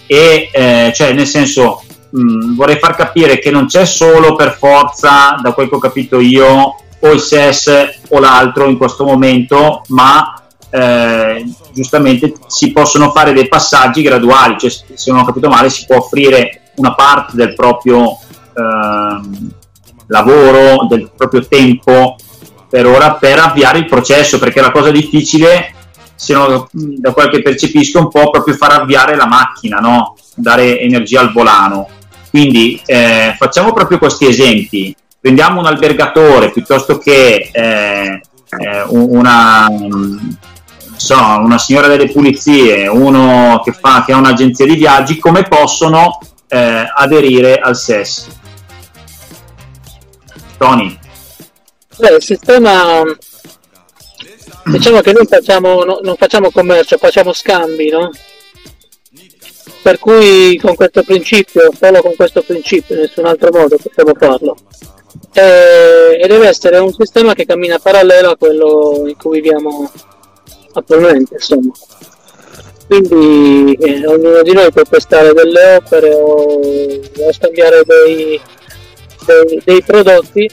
e 0.06 0.48
eh, 0.52 0.92
cioè 0.94 1.12
nel 1.12 1.26
senso 1.26 1.82
mh, 2.10 2.20
mm, 2.20 2.54
vorrei 2.54 2.78
far 2.78 2.94
capire 2.94 3.38
che 3.38 3.50
non 3.50 3.66
c'è 3.66 3.84
solo 3.84 4.36
per 4.36 4.56
forza, 4.56 5.38
da 5.42 5.52
quel 5.52 5.68
che 5.68 5.74
ho 5.74 5.78
capito 5.78 6.20
io, 6.20 6.76
o 7.00 7.10
il 7.10 7.20
SES 7.20 8.00
o 8.08 8.18
l'altro 8.18 8.68
in 8.68 8.76
questo 8.76 9.04
momento, 9.04 9.82
ma 9.88 10.42
eh, 10.70 11.44
giustamente 11.72 12.34
si 12.46 12.72
possono 12.72 13.10
fare 13.10 13.32
dei 13.32 13.48
passaggi 13.48 14.02
graduali, 14.02 14.56
cioè 14.58 14.70
se 14.70 15.10
non 15.10 15.20
ho 15.20 15.24
capito 15.24 15.48
male 15.48 15.70
si 15.70 15.84
può 15.86 15.96
offrire 15.96 16.72
una 16.76 16.94
parte 16.94 17.36
del 17.36 17.54
proprio 17.54 18.18
eh, 18.54 19.20
lavoro, 20.06 20.86
del 20.86 21.10
proprio 21.16 21.46
tempo 21.46 22.16
per 22.68 22.86
ora 22.86 23.14
per 23.14 23.38
avviare 23.38 23.78
il 23.78 23.86
processo, 23.86 24.38
perché 24.38 24.60
la 24.60 24.70
cosa 24.70 24.92
difficile, 24.92 25.74
se 26.14 26.34
non, 26.34 26.68
da 26.70 27.12
quel 27.12 27.28
che 27.28 27.42
percepisco, 27.42 27.98
un 27.98 28.08
po' 28.08 28.30
proprio 28.30 28.54
far 28.54 28.72
avviare 28.72 29.16
la 29.16 29.26
macchina, 29.26 29.78
no? 29.78 30.14
dare 30.36 30.78
energia 30.80 31.20
al 31.20 31.32
volano. 31.32 31.88
Quindi 32.30 32.80
eh, 32.86 33.34
facciamo 33.36 33.72
proprio 33.72 33.98
questi 33.98 34.26
esempi. 34.26 34.94
Prendiamo 35.20 35.60
un 35.60 35.66
albergatore 35.66 36.50
piuttosto 36.50 36.98
che 36.98 37.50
eh, 37.52 38.20
eh 38.58 38.82
una, 38.88 39.66
so, 40.96 41.16
una 41.16 41.58
signora 41.58 41.88
delle 41.88 42.10
pulizie, 42.10 42.86
uno 42.88 43.60
che, 43.62 43.72
fa, 43.72 44.02
che 44.04 44.12
ha 44.12 44.16
un'agenzia 44.16 44.64
di 44.64 44.76
viaggi, 44.76 45.18
come 45.18 45.42
possono 45.42 46.18
eh, 46.48 46.90
aderire 46.94 47.58
al 47.58 47.76
SES? 47.76 48.28
Tony. 50.56 50.98
Beh, 51.96 52.14
il 52.14 52.22
sistema 52.22 53.02
diciamo 54.64 55.00
che 55.00 55.12
noi 55.12 55.26
facciamo, 55.26 55.84
no, 55.84 56.00
non 56.02 56.16
facciamo 56.16 56.50
commercio, 56.50 56.98
facciamo 56.98 57.32
scambi, 57.32 57.88
no? 57.88 58.10
Per 59.82 59.98
cui 59.98 60.58
con 60.58 60.74
questo 60.74 61.02
principio, 61.02 61.70
solo 61.78 62.02
con 62.02 62.14
questo 62.14 62.42
principio, 62.42 62.94
in 62.94 63.02
nessun 63.02 63.24
altro 63.24 63.50
modo 63.52 63.76
possiamo 63.76 64.12
farlo. 64.18 64.56
E, 65.32 66.20
e 66.20 66.26
deve 66.28 66.48
essere 66.48 66.78
un 66.78 66.92
sistema 66.92 67.34
che 67.34 67.46
cammina 67.46 67.78
parallelo 67.78 68.30
a 68.30 68.36
quello 68.36 69.04
in 69.06 69.16
cui 69.16 69.40
viviamo 69.40 69.90
attualmente, 70.74 71.34
insomma. 71.34 71.72
Quindi 72.86 73.74
eh, 73.74 74.06
ognuno 74.06 74.42
di 74.42 74.52
noi 74.52 74.70
può 74.72 74.82
prestare 74.82 75.32
delle 75.32 75.76
opere 75.76 76.12
o, 76.12 76.60
o 76.60 77.32
scambiare 77.32 77.82
dei, 77.84 78.40
dei, 79.24 79.62
dei 79.64 79.82
prodotti 79.82 80.50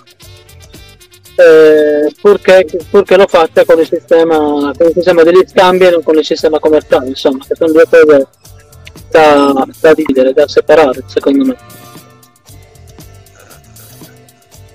eh, 1.38 2.12
purché, 2.20 2.66
purché, 2.90 3.16
lo 3.16 3.28
faccia 3.28 3.64
con 3.64 3.80
il, 3.80 3.88
sistema, 3.88 4.72
con 4.76 4.88
il 4.88 4.94
sistema 4.94 5.24
degli 5.24 5.44
scambi 5.48 5.86
e 5.86 5.92
non 5.92 6.04
con 6.04 6.18
il 6.18 6.26
sistema 6.26 6.60
commerciale, 6.60 7.10
insomma, 7.10 7.44
che 7.48 7.56
sono 7.56 7.72
due 7.72 7.86
cose 7.90 8.28
da, 9.10 9.66
da 9.80 9.94
dividere, 9.94 10.34
da 10.34 10.48
separare, 10.48 11.04
secondo 11.06 11.46
me. 11.46 11.56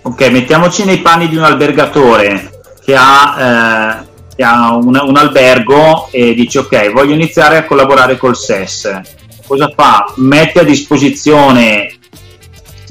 Ok, 0.03 0.21
mettiamoci 0.31 0.85
nei 0.85 0.99
panni 0.99 1.29
di 1.29 1.37
un 1.37 1.45
albergatore 1.45 2.63
che 2.85 2.95
ha, 2.97 4.01
eh, 4.01 4.07
che 4.35 4.43
ha 4.43 4.75
un, 4.75 4.99
un, 5.01 5.17
albergo 5.17 6.09
e 6.11 6.35
dice 6.35 6.59
ok, 6.61 6.93
voglio 6.93 7.15
iniziare 7.15 7.57
a 7.59 7.65
collaborare 7.65 8.17
col 8.17 8.37
SES. 8.37 9.01
Cosa 9.47 9.73
fa? 9.75 10.13
Mette 10.17 10.61
a 10.61 10.65
disposizione 10.65 11.99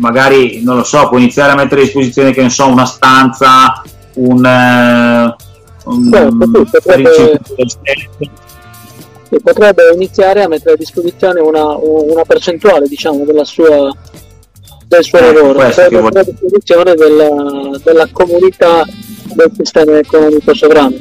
magari 0.02 0.62
non 0.64 0.78
lo 0.78 0.84
so, 0.84 1.08
può 1.08 1.18
iniziare 1.18 1.52
a 1.52 1.56
mettere 1.56 1.82
a 1.82 1.84
disposizione 1.84 2.32
che 2.32 2.42
ne 2.42 2.50
so, 2.50 2.68
una 2.68 2.86
stanza, 2.86 3.82
un, 4.16 4.44
uh, 4.44 5.90
un 5.90 6.10
certo, 6.12 7.14
sì, 7.14 7.38
potrebbe, 7.40 7.40
potrebbe, 9.40 9.84
iniziare 9.94 10.44
a 10.44 10.48
mettere 10.48 10.74
a 10.74 10.78
disposizione 10.78 11.40
una, 11.40 11.76
una 11.78 12.24
percentuale 12.24 12.88
diciamo 12.88 13.24
della 13.24 13.46
sua 13.46 13.96
del 14.86 15.04
suo 15.06 15.20
eh, 15.20 15.34
lavoro, 15.34 15.54
potrebbe 15.54 16.02
mettere 16.02 16.20
a 16.20 16.24
disposizione 16.24 16.96
della, 16.96 17.80
della 17.82 18.08
comunità 18.12 18.84
del 19.34 19.52
sistema 19.56 19.98
economico 19.98 20.54
sovrano. 20.54 20.96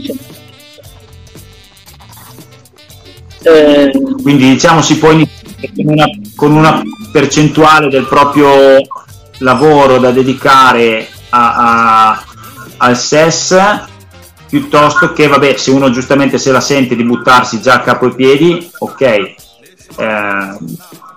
Eh, 3.42 3.90
Quindi 4.22 4.50
diciamo 4.50 4.80
si 4.80 4.98
può 4.98 5.10
iniziare 5.10 5.72
con 5.74 5.86
una, 5.86 6.04
con 6.36 6.52
una 6.52 6.82
percentuale 7.10 7.88
del 7.88 8.06
proprio 8.06 8.76
lavoro 9.38 9.98
da 9.98 10.10
dedicare 10.12 11.08
a, 11.30 12.10
a, 12.10 12.24
al 12.76 12.96
SES 12.96 13.56
piuttosto 14.50 15.12
che 15.12 15.28
vabbè 15.28 15.56
se 15.56 15.70
uno 15.70 15.90
giustamente 15.90 16.36
se 16.38 16.52
la 16.52 16.60
sente 16.60 16.96
di 16.96 17.04
buttarsi 17.04 17.60
già 17.60 17.74
a 17.74 17.80
capo 17.80 18.06
e 18.06 18.14
piedi 18.14 18.70
ok 18.78 19.00
eh, 19.00 19.36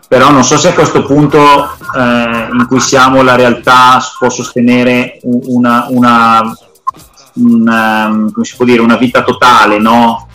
però 0.08 0.32
non 0.32 0.44
so 0.44 0.58
se 0.58 0.70
a 0.70 0.74
questo 0.74 1.04
punto 1.04 1.72
eh, 1.98 2.48
in 2.52 2.66
cui 2.68 2.80
siamo 2.80 3.24
la 3.24 3.36
realtà 3.36 4.00
può 4.18 4.30
sostenere 4.30 5.20
una, 5.24 5.88
una, 5.90 6.56
una, 7.34 8.06
ehm, 8.06 8.32
dire, 8.60 8.82
una 8.82 8.98
vita 8.98 9.24
totale 9.24 9.80
no? 9.80 10.28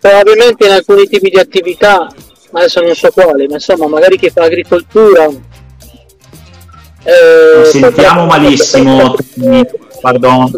probabilmente 0.00 0.66
in 0.66 0.72
alcuni 0.72 1.06
tipi 1.06 1.30
di 1.30 1.38
attività, 1.38 2.08
adesso 2.52 2.80
non 2.80 2.94
so 2.94 3.10
quali, 3.10 3.46
ma 3.46 3.54
insomma 3.54 3.86
magari 3.86 4.18
chi 4.18 4.30
fa 4.30 4.44
agricoltura. 4.44 5.28
Eh, 7.02 7.64
sentiamo 7.64 8.26
malissimo, 8.26 9.14
pardon. 10.00 10.50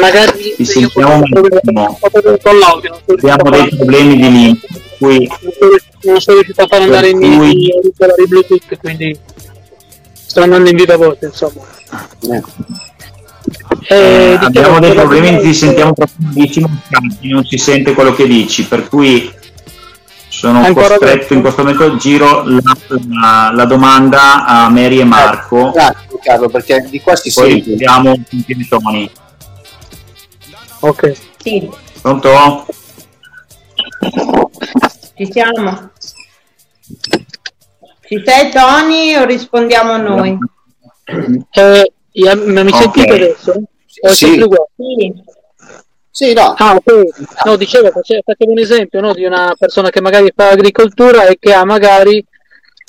Magari 0.00 0.54
Ti 0.56 0.64
sentiamo 0.64 1.18
malissimo. 1.18 1.98
Abbiamo 3.06 3.50
dei 3.50 3.68
problemi 3.68 4.16
di 4.16 4.30
link. 4.30 4.66
Qui, 4.98 5.30
non 6.02 6.20
sono 6.20 6.36
riuscito 6.38 6.62
a 6.62 6.66
far 6.66 6.82
andare 6.82 7.10
in 7.10 7.20
cui... 7.20 7.66
i 7.66 8.26
Bluetooth, 8.26 8.76
quindi 8.80 9.16
sto 10.12 10.42
andando 10.42 10.70
in 10.70 10.76
viva 10.76 10.96
voce, 10.96 11.26
insomma. 11.26 11.62
Eh. 12.22 12.42
Eh, 13.88 13.96
eh 13.96 14.38
abbiamo 14.40 14.78
dei 14.80 14.92
problemi, 14.92 15.40
ti 15.40 15.54
sentiamo 15.54 15.92
profondissimo, 15.92 16.68
non 17.22 17.44
si 17.44 17.56
sente 17.58 17.94
quello 17.94 18.12
che 18.12 18.26
dici, 18.26 18.66
per 18.66 18.88
cui 18.88 19.32
sono 20.38 20.64
Ancora 20.64 20.96
costretto 20.98 21.16
detto. 21.16 21.34
in 21.34 21.40
questo 21.40 21.62
momento 21.62 21.96
giro 21.96 22.44
la, 22.44 22.60
la, 23.08 23.50
la, 23.52 23.64
domanda 23.64 24.44
a 24.44 24.68
Mary 24.68 25.00
e 25.00 25.04
Marco. 25.04 25.70
Eh, 25.70 25.72
grazie 25.72 26.18
Carlo, 26.22 26.48
perché 26.48 26.86
di 26.88 27.00
qua 27.00 27.16
si 27.16 27.32
Poi 27.32 27.60
sente. 27.60 27.84
Poi 27.84 28.24
in 28.46 28.68
toni. 28.68 29.10
Ok. 30.78 31.16
Sì. 31.38 31.68
Pronto? 32.00 32.66
Ci 35.16 35.28
siamo. 35.32 35.90
Ci 38.06 38.22
sei 38.24 38.50
Tony 38.52 39.16
o 39.16 39.24
rispondiamo 39.24 39.96
noi? 39.96 40.38
Eh, 41.50 41.92
mi 42.12 42.28
okay. 42.28 42.72
sentite 42.72 43.12
adesso? 43.12 43.62
Sì. 43.86 44.40
Sì. 44.76 45.14
Sì, 46.18 46.32
no. 46.32 46.52
Ah, 46.58 46.74
ok. 46.74 47.44
No, 47.44 47.54
dicevo, 47.54 47.92
facevo 47.92 48.22
un 48.38 48.58
esempio 48.58 49.00
no, 49.00 49.14
di 49.14 49.24
una 49.24 49.54
persona 49.56 49.88
che 49.88 50.00
magari 50.00 50.32
fa 50.34 50.48
agricoltura 50.48 51.26
e 51.26 51.38
che 51.38 51.52
ha 51.52 51.64
magari 51.64 52.26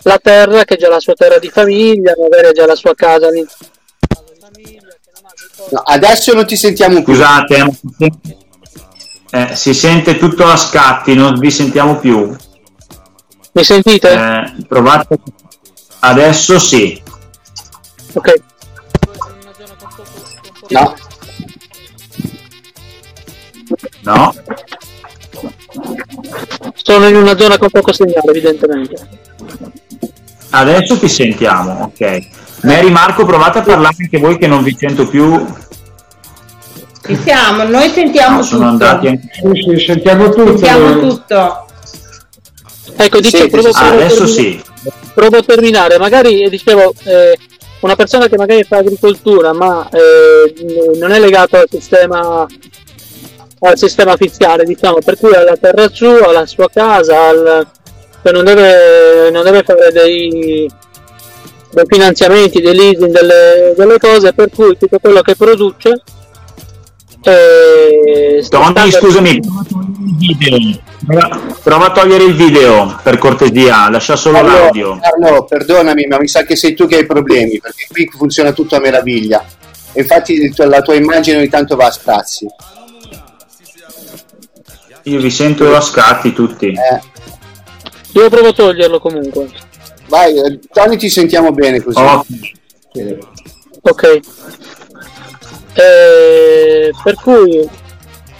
la 0.02 0.18
terra, 0.18 0.64
che 0.64 0.74
è 0.74 0.78
già 0.80 0.90
la 0.90 1.00
sua 1.00 1.14
terra 1.14 1.38
di 1.38 1.48
famiglia, 1.48 2.16
magari 2.20 2.48
ha 2.48 2.52
già 2.54 2.66
la 2.66 2.74
sua 2.74 2.96
casa 2.96 3.30
lì. 3.30 3.46
No, 5.70 5.80
adesso 5.86 6.34
non 6.34 6.48
ti 6.48 6.56
sentiamo 6.56 7.04
più. 7.04 7.14
Scusate, 7.14 7.80
eh, 9.30 9.56
si 9.56 9.76
sente 9.76 10.18
tutto 10.18 10.46
a 10.46 10.58
scatti, 10.58 11.14
non 11.14 11.38
vi 11.38 11.52
sentiamo 11.52 12.00
più. 12.00 12.36
Mi 13.52 13.64
sentite? 13.64 14.12
Eh, 14.12 14.66
provate. 14.68 15.20
Adesso 16.00 16.58
sì. 16.58 17.00
Ok. 18.14 18.34
No. 20.70 20.96
No. 24.10 24.34
Sono 26.74 27.08
in 27.08 27.16
una 27.16 27.38
zona 27.38 27.60
con 27.60 27.70
poco 27.70 27.94
segnale, 27.94 28.32
evidentemente. 28.32 28.96
Adesso 30.50 30.98
ti 30.98 31.08
sentiamo, 31.08 31.84
ok. 31.94 32.28
Mary 32.64 32.90
Marco, 32.90 33.24
provate 33.26 33.60
a 33.60 33.62
parlare 33.62 33.96
anche 34.00 34.18
voi 34.18 34.40
che 34.40 34.48
non 34.48 34.64
vi 34.64 34.76
sento 34.78 35.08
più. 35.08 35.46
Ci 37.06 37.16
siamo, 37.24 37.64
noi 37.64 37.90
sentiamo 37.90 38.38
no, 38.38 38.44
sono 38.44 38.72
tutto. 38.72 38.86
Andati 38.86 39.08
anche... 39.08 39.30
Sì, 39.32 39.86
sentiamo 39.86 40.30
tutto. 40.30 40.58
Sentiamo 40.58 41.00
tutto. 41.08 41.68
Ecco, 42.98 43.20
dicevo, 43.20 43.44
sì, 43.44 43.50
provo, 43.50 43.70
ah, 43.70 43.90
adesso 43.92 44.26
sì. 44.26 44.62
Provo 45.14 45.38
a 45.38 45.44
terminare, 45.44 46.00
magari 46.00 46.50
dicevo, 46.50 46.94
eh, 47.04 47.38
una 47.82 47.96
persona 47.96 48.28
che 48.28 48.38
magari 48.38 48.64
fa 48.64 48.78
agricoltura 48.78 49.54
ma 49.54 49.88
eh, 49.90 50.96
non 50.98 51.12
è 51.12 51.20
legato 51.20 51.58
al 51.58 51.68
sistema 51.70 52.46
al 53.62 53.78
sistema 53.78 54.16
fiscale 54.16 54.64
diciamo 54.64 55.00
per 55.04 55.18
cui 55.18 55.34
ha 55.34 55.44
la 55.44 55.58
terra 55.58 55.90
sua, 55.90 56.28
ha 56.28 56.32
la 56.32 56.46
sua 56.46 56.70
casa 56.72 57.28
al, 57.28 57.68
cioè 58.22 58.32
non 58.32 58.46
deve, 58.46 59.30
non 59.32 59.44
deve 59.44 59.64
fare 59.64 59.92
dei, 59.92 60.70
dei, 61.72 61.86
finanziamenti, 61.86 62.62
dei 62.62 62.76
leasing, 62.76 63.12
delle, 63.12 63.74
delle, 63.76 63.98
cose 63.98 64.34
per 64.34 64.50
cui 64.50 64.78
tutto 64.78 65.00
quello 65.00 65.22
che 65.22 65.36
produce 65.36 66.02
eh, 67.22 68.46
Tony, 68.48 68.92
scusami, 68.92 69.40
prova 71.62 71.88
a 71.88 71.92
togliere 71.92 72.24
il 72.24 72.34
video 72.34 72.98
per 73.04 73.18
cortesia, 73.18 73.90
lascia 73.90 74.16
solo 74.16 74.38
Carlo, 74.38 74.54
l'audio. 74.54 75.00
Carlo, 75.02 75.44
perdonami, 75.44 76.06
ma 76.06 76.18
mi 76.18 76.30
sa 76.30 76.44
che 76.44 76.56
sei 76.56 76.74
tu 76.74 76.88
che 76.88 76.98
hai 76.98 77.06
problemi 77.06 77.60
perché 77.60 77.88
qui 77.92 78.10
funziona 78.16 78.54
tutto 78.54 78.78
a 78.78 78.80
meraviglia. 78.80 79.44
Infatti 79.94 80.54
la 80.56 80.82
tua 80.82 80.96
immagine 80.96 81.38
ogni 81.38 81.50
tanto 81.50 81.76
va 81.76 81.88
a 81.88 81.92
sprazzi. 81.92 82.48
Io 85.04 85.20
vi 85.20 85.30
sento 85.30 85.76
a 85.76 85.82
scatti 85.82 86.34
tutti. 86.34 86.68
Eh. 86.68 87.02
Io 88.14 88.30
provo 88.30 88.50
a 88.50 88.54
toglierlo 88.54 89.00
comunque. 89.00 89.50
Vai, 90.08 90.38
eh, 90.38 90.60
Tony, 90.72 90.98
ti 90.98 91.10
sentiamo 91.10 91.52
bene 91.52 91.82
così. 91.82 92.00
Oh. 92.00 92.26
Ok. 93.82 94.20
Eh, 95.74 96.92
per 97.04 97.16
cui, 97.16 97.70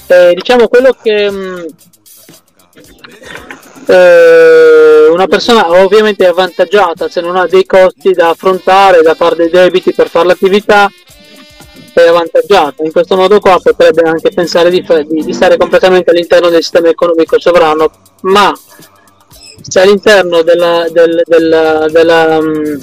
eh, 0.08 0.34
diciamo 0.36 0.68
quello 0.68 0.96
che... 1.02 1.30
Mh, 1.30 1.36
mm, 1.36 1.66
eh, 3.90 5.08
una 5.10 5.26
persona 5.26 5.68
ovviamente 5.72 6.24
è 6.24 6.30
avvantaggiata 6.30 7.10
se 7.10 7.22
non 7.22 7.36
ha 7.36 7.48
dei 7.48 7.66
costi 7.66 8.12
da 8.12 8.30
affrontare, 8.30 9.02
da 9.02 9.16
fare 9.16 9.36
dei 9.36 9.50
debiti 9.50 9.94
per 9.94 10.10
fare 10.10 10.28
l'attività, 10.28 10.88
è 12.04 12.08
avvantaggiata. 12.08 12.84
In 12.84 12.92
questo 12.92 13.16
modo 13.16 13.40
qua 13.40 13.60
potrebbe 13.62 14.02
anche 14.02 14.30
pensare 14.30 14.70
di, 14.70 14.86
di, 15.08 15.24
di 15.24 15.34
stare 15.34 15.58
completamente 15.58 16.12
all'interno 16.12 16.50
del 16.50 16.62
sistema 16.62 16.90
economico 16.90 17.40
sovrano, 17.40 17.92
ma 18.22 18.54
se 19.62 19.80
all'interno 19.82 20.42
della, 20.42 20.88
del, 20.90 21.22
della, 21.26 21.88
della, 21.90 22.38
um, 22.38 22.80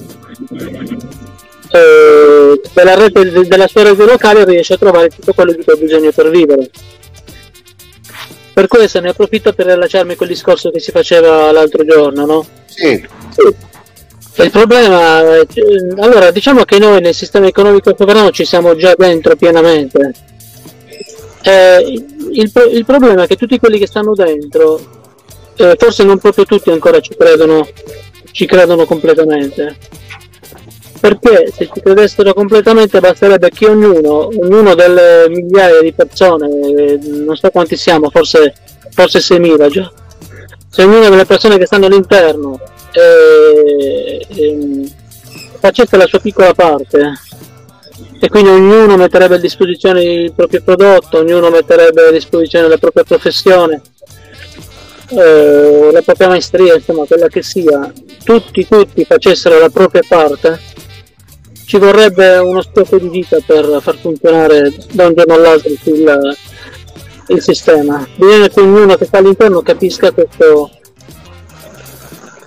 eh, 1.70 2.60
della, 2.72 2.94
rete, 2.94 3.46
della 3.46 3.66
sua 3.66 3.82
rete 3.82 4.04
locale 4.04 4.44
riesce 4.44 4.74
a 4.74 4.78
trovare 4.78 5.08
tutto 5.08 5.32
quello 5.32 5.52
di 5.52 5.62
cui 5.64 5.72
ha 5.72 5.76
bisogno 5.76 6.12
per 6.12 6.30
vivere. 6.30 6.70
Per 8.52 8.68
questo 8.68 9.00
ne 9.00 9.10
approfitto 9.10 9.52
per 9.52 9.66
riallacciarmi 9.66 10.12
a 10.12 10.16
quel 10.16 10.30
discorso 10.30 10.70
che 10.70 10.80
si 10.80 10.90
faceva 10.90 11.52
l'altro 11.52 11.84
giorno, 11.84 12.24
no? 12.24 12.46
Sì. 12.64 13.06
sì. 13.30 13.54
Il 14.38 14.50
problema, 14.50 15.18
allora 15.96 16.30
diciamo 16.30 16.64
che 16.64 16.78
noi 16.78 17.00
nel 17.00 17.14
sistema 17.14 17.46
economico 17.46 17.94
sovrano 17.96 18.30
ci 18.30 18.44
siamo 18.44 18.76
già 18.76 18.94
dentro 18.96 19.34
pienamente. 19.34 20.12
Eh, 21.42 22.02
il, 22.32 22.52
il, 22.72 22.84
problema 22.84 23.22
è 23.22 23.26
che 23.26 23.36
tutti 23.36 23.58
quelli 23.58 23.78
che 23.78 23.86
stanno 23.86 24.12
dentro, 24.14 24.78
eh, 25.56 25.76
forse 25.78 26.04
non 26.04 26.18
proprio 26.18 26.44
tutti 26.44 26.70
ancora 26.70 27.00
ci 27.00 27.14
credono, 27.16 27.66
ci 28.32 28.46
credono 28.46 28.84
completamente 28.84 29.76
perché 30.98 31.52
se 31.54 31.68
ci 31.72 31.80
credessero 31.80 32.34
completamente 32.34 33.00
basterebbe 33.00 33.50
che 33.50 33.68
ognuno, 33.68 34.28
ognuno 34.28 34.74
delle 34.74 35.28
migliaia 35.28 35.80
di 35.80 35.92
persone, 35.92 36.48
non 37.00 37.36
so 37.36 37.50
quanti 37.50 37.76
siamo, 37.76 38.10
forse, 38.10 38.54
forse 38.90 39.18
6.000 39.20 39.68
già, 39.68 39.92
se 40.68 40.82
ognuna 40.82 41.08
delle 41.08 41.26
persone 41.26 41.58
che 41.58 41.66
stanno 41.66 41.86
all'interno 41.86 42.58
eh, 42.96 44.26
eh, 44.26 44.92
facesse 45.60 45.96
la 45.96 46.06
sua 46.06 46.18
piccola 46.18 46.54
parte. 46.54 47.12
E 48.18 48.28
quindi 48.28 48.48
ognuno 48.48 48.96
metterebbe 48.96 49.34
a 49.34 49.38
disposizione 49.38 50.02
il 50.02 50.32
proprio 50.32 50.62
prodotto, 50.62 51.18
ognuno 51.18 51.50
metterebbe 51.50 52.06
a 52.06 52.10
disposizione 52.10 52.66
la 52.66 52.78
propria 52.78 53.04
professione, 53.04 53.82
eh, 55.10 55.90
la 55.92 56.02
propria 56.02 56.28
maestria, 56.28 56.74
insomma 56.74 57.04
quella 57.04 57.28
che 57.28 57.42
sia, 57.42 57.92
tutti, 58.24 58.66
tutti 58.66 59.04
facessero 59.04 59.58
la 59.58 59.68
propria 59.68 60.02
parte. 60.06 60.58
Ci 61.66 61.78
vorrebbe 61.78 62.38
uno 62.38 62.62
scopo 62.62 62.96
di 62.96 63.08
vita 63.08 63.38
per 63.44 63.78
far 63.82 63.96
funzionare 63.96 64.72
da 64.92 65.08
un 65.08 65.14
giorno 65.14 65.34
all'altro 65.34 65.70
il, 65.70 66.36
il 67.28 67.42
sistema. 67.42 68.06
Bisogna 68.14 68.48
che 68.48 68.60
ognuno 68.60 68.94
che 68.94 69.04
sta 69.04 69.18
all'interno 69.18 69.60
capisca 69.62 70.12
questo, 70.12 70.70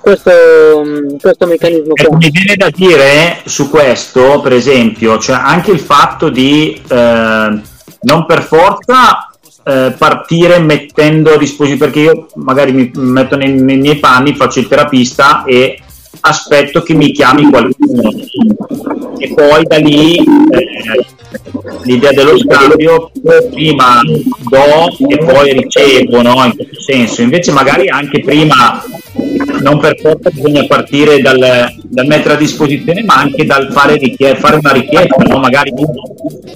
questo, 0.10 1.18
questo 1.20 1.46
meccanismo. 1.46 1.94
Eh, 1.94 2.16
mi 2.16 2.30
viene 2.32 2.56
da 2.56 2.70
dire 2.74 3.42
su 3.46 3.70
questo, 3.70 4.42
per 4.42 4.54
esempio, 4.54 5.20
cioè 5.20 5.36
anche 5.36 5.72
il 5.72 5.80
fatto 5.80 6.30
di 6.30 6.80
eh, 6.88 7.62
non 8.02 8.26
per 8.26 8.42
forza 8.42 9.30
eh, 9.64 9.94
partire 9.98 10.60
mettendo 10.60 11.34
a 11.34 11.38
disposizione, 11.38 11.92
perché 11.92 12.00
io 12.00 12.28
magari 12.36 12.72
mi 12.72 12.92
metto 12.96 13.36
nei, 13.36 13.52
nei 13.54 13.78
miei 13.78 13.98
panni, 13.98 14.36
faccio 14.36 14.60
il 14.60 14.68
terapista 14.68 15.44
e 15.44 15.80
aspetto 16.22 16.82
che 16.82 16.94
mi 16.96 17.12
chiami 17.12 17.50
qualcuno 17.50 18.12
e 19.20 19.34
poi 19.34 19.64
da 19.64 19.78
lì 19.78 20.18
eh, 20.18 21.06
l'idea 21.84 22.12
dello 22.12 22.38
scambio 22.38 23.12
prima 23.52 24.02
do 24.04 25.08
e 25.08 25.18
poi 25.18 25.54
ricevo 25.54 26.22
no? 26.22 26.44
in 26.46 26.56
questo 26.56 26.82
senso 26.82 27.22
invece 27.22 27.52
magari 27.52 27.88
anche 27.88 28.20
prima 28.22 28.84
non 29.62 29.80
per 29.80 30.00
forza 30.00 30.30
bisogna 30.30 30.66
partire 30.66 31.22
dal, 31.22 31.72
dal 31.84 32.08
mettere 32.08 32.34
a 32.34 32.38
disposizione 32.38 33.04
ma 33.04 33.16
anche 33.16 33.46
dal 33.46 33.72
fare, 33.72 33.98
richie- 33.98 34.36
fare 34.36 34.58
una 34.58 34.72
richiesta 34.72 35.24
no? 35.24 35.40
magari 35.40 35.72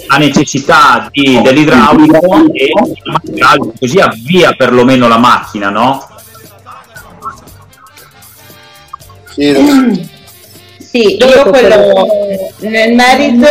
ha 0.07 0.17
necessità 0.17 1.09
di, 1.11 1.39
dell'idraulico 1.41 2.53
e 2.53 2.71
così 3.79 3.99
avvia 3.99 4.53
perlomeno 4.53 5.07
la 5.07 5.17
macchina 5.17 5.69
no? 5.69 6.07
Sì, 9.33 10.11
sì, 10.93 11.17
io 11.17 11.49
quello, 11.49 12.05
nel 12.59 12.93
merito 12.93 13.47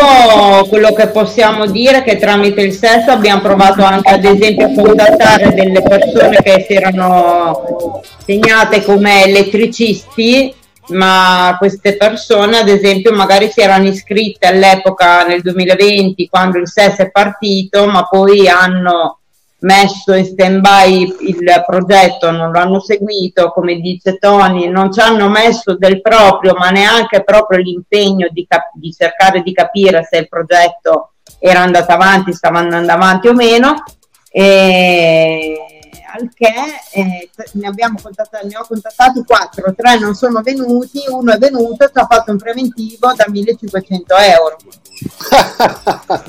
quello 0.68 0.92
che 0.92 1.08
possiamo 1.08 1.66
dire 1.66 1.98
è 1.98 2.02
che 2.04 2.16
tramite 2.16 2.60
il 2.60 2.72
sesso 2.72 3.10
abbiamo 3.10 3.40
provato 3.40 3.82
anche 3.82 4.12
ad 4.12 4.24
esempio 4.24 4.66
a 4.66 4.72
contattare 4.72 5.52
delle 5.52 5.82
persone 5.82 6.36
che 6.40 6.64
si 6.68 6.74
erano 6.74 8.00
segnate 8.24 8.84
come 8.84 9.24
elettricisti 9.24 10.54
ma 10.90 11.56
queste 11.58 11.96
persone 11.96 12.58
ad 12.58 12.68
esempio 12.68 13.12
magari 13.12 13.50
si 13.50 13.60
erano 13.60 13.88
iscritte 13.88 14.46
all'epoca 14.46 15.24
nel 15.24 15.40
2020 15.40 16.28
quando 16.28 16.58
il 16.58 16.68
SES 16.68 16.98
è 16.98 17.10
partito 17.10 17.88
ma 17.88 18.06
poi 18.06 18.46
hanno 18.46 19.21
messo 19.62 20.12
in 20.14 20.24
stand 20.24 20.60
by 20.60 21.16
il 21.20 21.62
progetto, 21.66 22.30
non 22.30 22.50
lo 22.50 22.58
hanno 22.58 22.80
seguito, 22.80 23.50
come 23.50 23.76
dice 23.76 24.18
Tony, 24.18 24.68
non 24.68 24.92
ci 24.92 25.00
hanno 25.00 25.28
messo 25.28 25.76
del 25.76 26.00
proprio, 26.00 26.54
ma 26.54 26.70
neanche 26.70 27.24
proprio 27.24 27.60
l'impegno 27.60 28.28
di, 28.30 28.46
cap- 28.46 28.72
di 28.74 28.92
cercare 28.92 29.42
di 29.42 29.52
capire 29.52 30.06
se 30.08 30.18
il 30.18 30.28
progetto 30.28 31.12
era 31.38 31.60
andato 31.60 31.92
avanti, 31.92 32.32
stava 32.32 32.58
andando 32.58 32.92
avanti 32.92 33.28
o 33.28 33.32
meno. 33.32 33.82
E 34.30 35.71
al 36.14 36.28
che 36.34 36.52
eh, 36.92 37.30
ne, 37.52 37.66
abbiamo 37.66 37.98
contattati, 38.02 38.46
ne 38.46 38.56
ho 38.56 38.64
contattati 38.66 39.24
quattro, 39.24 39.74
tre 39.74 39.98
non 39.98 40.14
sono 40.14 40.42
venuti, 40.42 41.02
uno 41.08 41.32
è 41.32 41.38
venuto 41.38 41.84
e 41.84 41.90
ci 41.92 41.98
ha 41.98 42.06
fatto 42.06 42.32
un 42.32 42.38
preventivo 42.38 43.12
da 43.14 43.24
1500 43.28 44.14
euro. 44.16 44.56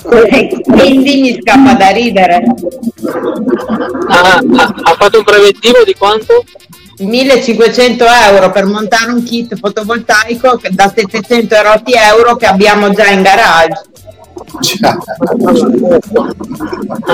Quindi 0.71 1.21
mi 1.21 1.39
scappa 1.41 1.73
da 1.73 1.89
ridere. 1.89 2.43
Ah, 4.07 4.37
ha, 4.37 4.73
ha 4.83 4.95
fatto 4.97 5.17
un 5.17 5.23
preventivo 5.23 5.83
di 5.83 5.93
quanto? 5.95 6.43
1500 6.99 8.05
euro 8.05 8.51
per 8.51 8.65
montare 8.65 9.11
un 9.11 9.23
kit 9.23 9.57
fotovoltaico 9.57 10.61
da 10.69 10.91
700 10.95 11.55
euro 11.55 12.35
che 12.35 12.45
abbiamo 12.45 12.91
già 12.91 13.07
in 13.07 13.21
garage 13.21 13.91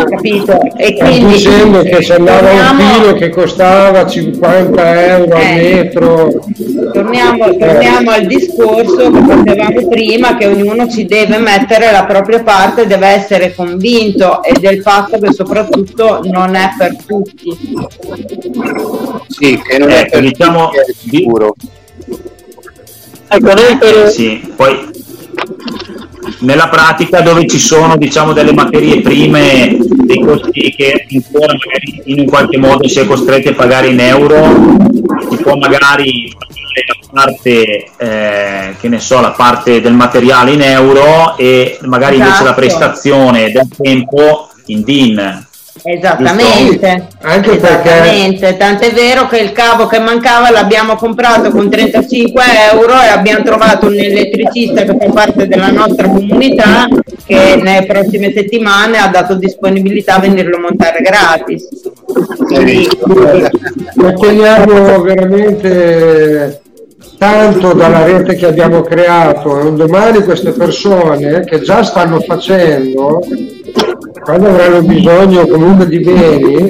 capito? 0.10 0.60
E 0.78 0.96
quindi 0.98 1.38
sembra 1.38 1.82
che 1.84 2.02
se 2.02 2.14
andava 2.14 2.40
torniamo, 2.40 2.84
un 2.84 2.94
filo 2.94 3.14
che 3.14 3.30
costava 3.30 4.06
50 4.06 5.08
euro 5.08 5.36
eh, 5.36 5.46
al 5.46 5.56
metro. 5.56 6.40
Torniamo, 6.94 7.56
torniamo 7.58 8.12
al 8.12 8.26
discorso 8.26 9.12
che 9.12 9.20
facevamo 9.20 9.88
prima, 9.88 10.38
che 10.38 10.48
ognuno 10.48 10.90
ci 10.90 11.06
deve 11.06 11.38
mettere 11.38 11.92
la 11.92 12.06
propria 12.06 12.42
parte, 12.44 12.88
deve 12.88 13.08
essere 13.08 13.54
convinto 13.54 14.44
e 14.44 14.54
del 14.60 14.82
fatto 14.82 15.20
che 15.20 15.32
soprattutto 15.34 16.22
non 16.24 16.56
è 16.56 16.70
per 16.78 16.96
tutti. 17.06 17.58
Sì, 19.28 19.62
che 19.62 19.78
non 19.78 19.90
eh, 19.90 20.06
è 20.06 20.10
per 20.10 20.22
diciamo, 20.22 20.70
tutti, 20.70 20.78
è 20.78 20.84
sicuro. 20.96 21.56
Ecco, 23.32 23.54
noi 23.54 23.78
per... 23.78 24.10
Sì, 24.10 24.54
poi 24.56 24.90
nella 26.40 26.68
pratica 26.68 27.22
dove 27.22 27.48
ci 27.48 27.60
sono 27.60 27.98
diciamo 27.98 28.34
delle 28.34 28.54
materie 28.54 29.02
prime 29.02 29.78
dei 29.80 30.20
costi 30.20 30.74
che 30.76 31.06
ancora 31.12 31.54
magari 31.54 32.02
in 32.06 32.20
un 32.20 32.26
qualche 32.26 32.58
modo 32.58 32.88
si 32.88 33.00
è 33.00 33.06
costretti 33.06 33.50
a 33.50 33.54
pagare 33.54 33.88
in 33.88 34.00
euro 34.00 34.78
si 35.30 35.38
può 35.38 35.56
magari 35.56 36.32
la 36.88 37.22
parte 37.22 37.90
eh, 37.98 38.76
che 38.80 38.88
ne 38.88 39.00
so 39.00 39.20
la 39.20 39.32
parte 39.32 39.82
del 39.82 39.94
materiale 39.94 40.52
in 40.52 40.62
euro 40.62 41.36
e 41.38 41.78
magari 41.82 42.16
esatto. 42.16 42.28
invece 42.28 42.44
la 42.44 42.50
esatto. 42.50 42.60
prestazione 42.60 43.52
del 43.52 43.68
tempo 43.78 44.50
in 44.68 44.84
DIN 44.84 45.48
Esattamente, 45.84 47.08
anche 47.22 47.56
Esattamente. 47.56 48.40
Perché... 48.40 48.58
tant'è 48.58 48.92
vero 48.92 49.28
che 49.28 49.38
il 49.38 49.52
cavo 49.52 49.88
che 49.88 50.00
mancava 50.00 50.50
l'abbiamo 50.50 50.96
comprato 50.96 51.52
con 51.52 51.70
35 51.70 52.44
euro 52.72 52.94
e 53.02 53.08
abbiamo 53.08 53.44
trovato 53.44 53.88
un 53.88 53.98
elettricista 53.98 54.84
che 54.84 54.96
fa 55.00 55.10
parte 55.12 55.48
della 55.48 55.72
nostra 55.72 56.08
comunità 56.10 56.88
che 57.26 57.60
nelle 57.62 57.86
prossime 57.86 58.32
settimane 58.34 58.98
ha 58.98 59.08
dato 59.08 59.36
disponibilità 59.36 60.16
a 60.16 60.20
venirlo 60.20 60.58
a 60.58 60.62
montare 60.62 61.02
gratis. 61.02 61.68
Otteniamo 63.98 65.02
veramente 65.02 66.62
tanto 67.20 67.74
dalla 67.74 68.06
rete 68.06 68.36
che 68.36 68.48
abbiamo 68.48 68.82
creato 68.82 69.60
e 69.60 69.64
un 69.66 69.76
domani 69.76 70.24
queste 70.24 70.52
persone 70.52 71.42
che 71.42 71.60
già 71.60 71.84
stanno 71.84 72.22
facendo 72.22 73.22
quando 74.24 74.48
avranno 74.48 74.82
bisogno 74.84 75.46
comunque 75.46 75.88
di 75.88 76.00
beni 76.00 76.66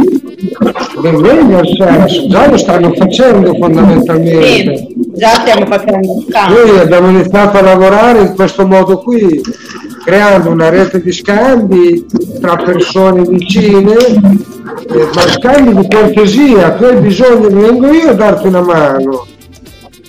del 1.02 1.22
bene 1.22 1.62
sesso 1.78 2.28
già 2.28 2.50
lo 2.50 2.58
stanno 2.58 2.92
facendo 2.94 3.54
fondamentalmente. 3.54 4.76
Sì, 4.76 4.96
già 5.14 5.30
stiamo 5.36 5.68
facendo 5.68 6.24
noi 6.28 6.80
abbiamo 6.80 7.10
iniziato 7.10 7.58
a 7.58 7.62
lavorare 7.62 8.22
in 8.22 8.34
questo 8.34 8.66
modo 8.66 8.98
qui 8.98 9.42
creando 10.04 10.50
una 10.50 10.70
rete 10.70 11.00
di 11.00 11.12
scambi 11.12 12.08
tra 12.42 12.56
persone 12.56 13.22
vicine 13.22 13.94
eh, 13.94 15.10
ma 15.14 15.22
scambi 15.22 15.76
di 15.76 15.88
cortesia 15.88 16.72
tu 16.72 16.86
hai 16.86 16.98
bisogno 17.02 17.50
vengo 17.50 17.92
io 17.92 18.10
a 18.10 18.14
darti 18.14 18.48
una 18.48 18.62
mano 18.62 19.28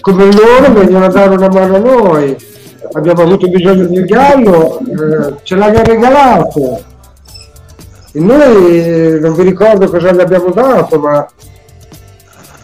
come 0.01 0.33
loro 0.33 0.73
vengono 0.73 1.05
a 1.05 1.09
dare 1.09 1.35
una 1.35 1.49
mano 1.49 1.77
a 1.77 1.79
noi. 1.79 2.37
Abbiamo 2.93 3.23
avuto 3.23 3.49
bisogno 3.49 3.87
del 3.87 4.05
gallo, 4.05 4.81
eh, 4.81 5.35
ce 5.43 5.55
l'hanno 5.57 5.83
regalato. 5.83 6.83
E 8.13 8.21
noi 8.21 8.81
eh, 8.81 9.19
non 9.21 9.35
vi 9.35 9.43
ricordo 9.43 9.89
cosa 9.89 10.13
gli 10.13 10.21
abbiamo 10.21 10.51
dato, 10.51 10.99
ma 10.99 11.27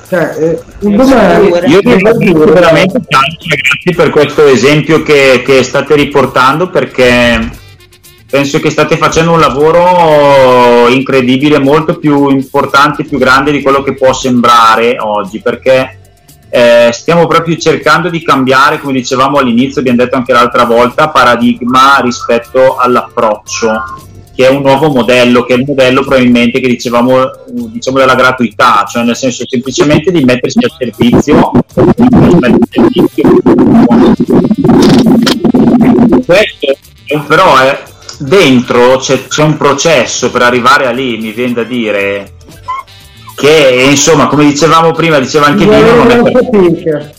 cioè, 0.09 0.37
eh, 0.39 0.63
un 0.81 0.97
domani 0.97 1.49
io 1.67 1.81
ti 1.81 1.95
ringrazio 1.95 2.45
veramente 2.45 3.01
tanto 3.09 3.45
grazie 3.45 3.93
per 3.93 4.11
questo 4.11 4.47
esempio 4.47 5.03
che, 5.03 5.43
che 5.45 5.65
state 5.65 5.97
riportando 5.97 6.71
perché 6.71 7.51
penso 8.29 8.61
che 8.61 8.71
state 8.71 8.97
facendo 8.97 9.33
un 9.33 9.41
lavoro 9.41 10.89
incredibile, 10.89 11.59
molto 11.59 11.99
più 11.99 12.29
importante, 12.29 13.05
più 13.05 13.19
grande 13.19 13.51
di 13.51 13.63
quello 13.63 13.83
che 13.83 13.95
può 13.95 14.13
sembrare 14.13 14.97
oggi, 14.99 15.41
perché 15.41 15.96
eh, 16.49 16.91
stiamo 16.93 17.27
proprio 17.27 17.57
cercando 17.57 18.09
di 18.09 18.23
cambiare, 18.23 18.79
come 18.79 18.95
dicevamo 18.95 19.39
all'inizio, 19.39 19.81
abbiamo 19.81 19.99
detto 19.99 20.17
anche 20.17 20.33
l'altra 20.33 20.65
volta, 20.65 21.09
paradigma 21.09 21.99
rispetto 22.01 22.77
all'approccio, 22.77 23.71
che 24.35 24.47
è 24.47 24.51
un 24.51 24.63
nuovo 24.63 24.91
modello, 24.91 25.45
che 25.45 25.55
è 25.55 25.57
il 25.57 25.65
modello 25.67 26.03
probabilmente 26.03 26.61
che 26.61 26.69
dicevamo 26.69 27.31
diciamo 27.49 27.99
della 27.99 28.15
gratuità, 28.15 28.85
cioè 28.89 29.05
nel 29.05 29.17
senso 29.17 29.45
semplicemente 29.47 30.11
di 30.11 30.25
mettersi 30.25 30.59
a 30.65 30.69
servizio. 30.77 31.51
Questo 36.25 36.77
però 37.27 37.59
è, 37.59 37.83
dentro 38.19 38.97
c'è, 38.99 39.27
c'è 39.27 39.43
un 39.43 39.57
processo 39.57 40.31
per 40.31 40.43
arrivare 40.43 40.87
a 40.87 40.91
lì, 40.91 41.19
mi 41.19 41.33
viene 41.33 41.53
da 41.55 41.63
dire, 41.63 42.36
che 43.37 43.87
insomma 43.91 44.29
come 44.29 44.45
dicevamo 44.45 44.93
prima 44.93 45.19
diceva 45.19 45.47
anche 45.47 45.65
Dino 45.65 45.95
non 45.95 46.11
è 46.11 46.33
fatica. 46.33 47.11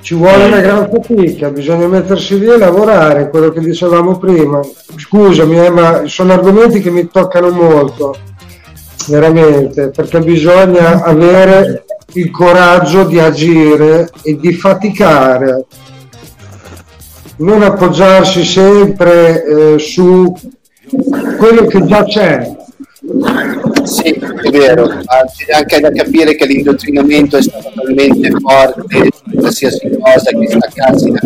ci 0.00 0.14
vuole 0.14 0.46
una 0.46 0.60
gran 0.60 0.90
fatica 0.90 1.48
bisogna 1.48 1.86
mettersi 1.86 2.40
lì 2.40 2.46
e 2.46 2.58
lavorare 2.58 3.30
quello 3.30 3.50
che 3.50 3.60
dicevamo 3.60 4.18
prima. 4.18 4.60
Scusami 4.96 5.64
eh, 5.64 5.70
ma 5.70 6.02
sono 6.06 6.32
argomenti 6.32 6.80
che 6.80 6.90
mi 6.90 7.08
toccano 7.08 7.50
molto 7.50 8.16
veramente 9.06 9.90
perché 9.90 10.18
bisogna 10.20 11.02
avere 11.04 11.84
il 12.14 12.30
coraggio 12.30 13.04
di 13.04 13.20
agire 13.20 14.10
e 14.22 14.36
di 14.36 14.52
faticare. 14.52 15.66
Non 17.36 17.62
appoggiarsi 17.62 18.44
sempre 18.44 19.44
eh, 19.44 19.78
su 19.78 20.34
quello 21.38 21.66
che 21.66 21.86
già 21.86 22.04
c'è 22.04 22.60
sì, 23.84 24.10
è 24.10 24.50
vero, 24.50 24.86
ma 24.86 25.24
c'è 25.26 25.52
anche 25.52 25.80
da 25.80 25.90
capire 25.90 26.34
che 26.34 26.46
l'indottrinamento 26.46 27.36
è 27.36 27.42
stato 27.42 27.72
talmente 27.74 28.30
forte 28.40 29.10
qualsiasi 29.34 29.90
cosa 30.00 30.30
che 30.30 30.48
staccarsi 30.48 31.10
da 31.10 31.20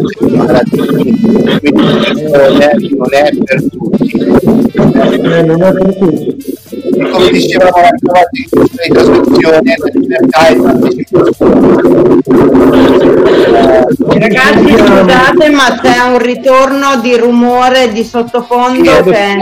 quindi 1.59 1.82
non 1.82 2.61
è, 2.61 2.72
non 2.90 3.09
è 3.12 3.30
per 3.44 3.62
tutti. 3.70 4.11
Eh, 4.12 5.42
non 5.42 5.62
è 5.62 5.72
per 5.72 5.96
tutti. 5.96 6.54
E 6.98 7.11
come 7.11 7.30
dicevamo 7.30 7.80
l'altra 7.80 8.12
volta 8.12 8.30
in 8.32 8.48
questa 8.48 8.84
trasmissione, 8.88 9.74
la 9.76 9.90
libertà 9.92 10.46
è 10.46 10.57
partecipazione. 10.57 12.24
Ragazzi, 14.18 14.76
scusate, 14.76 15.50
ma 15.50 15.78
c'è 15.80 15.98
un 16.00 16.18
ritorno 16.18 17.00
di 17.02 17.16
rumore 17.16 17.92
di 17.92 18.02
sottofondo. 18.04 18.90
Sì, 18.90 19.11
che... 19.11 19.38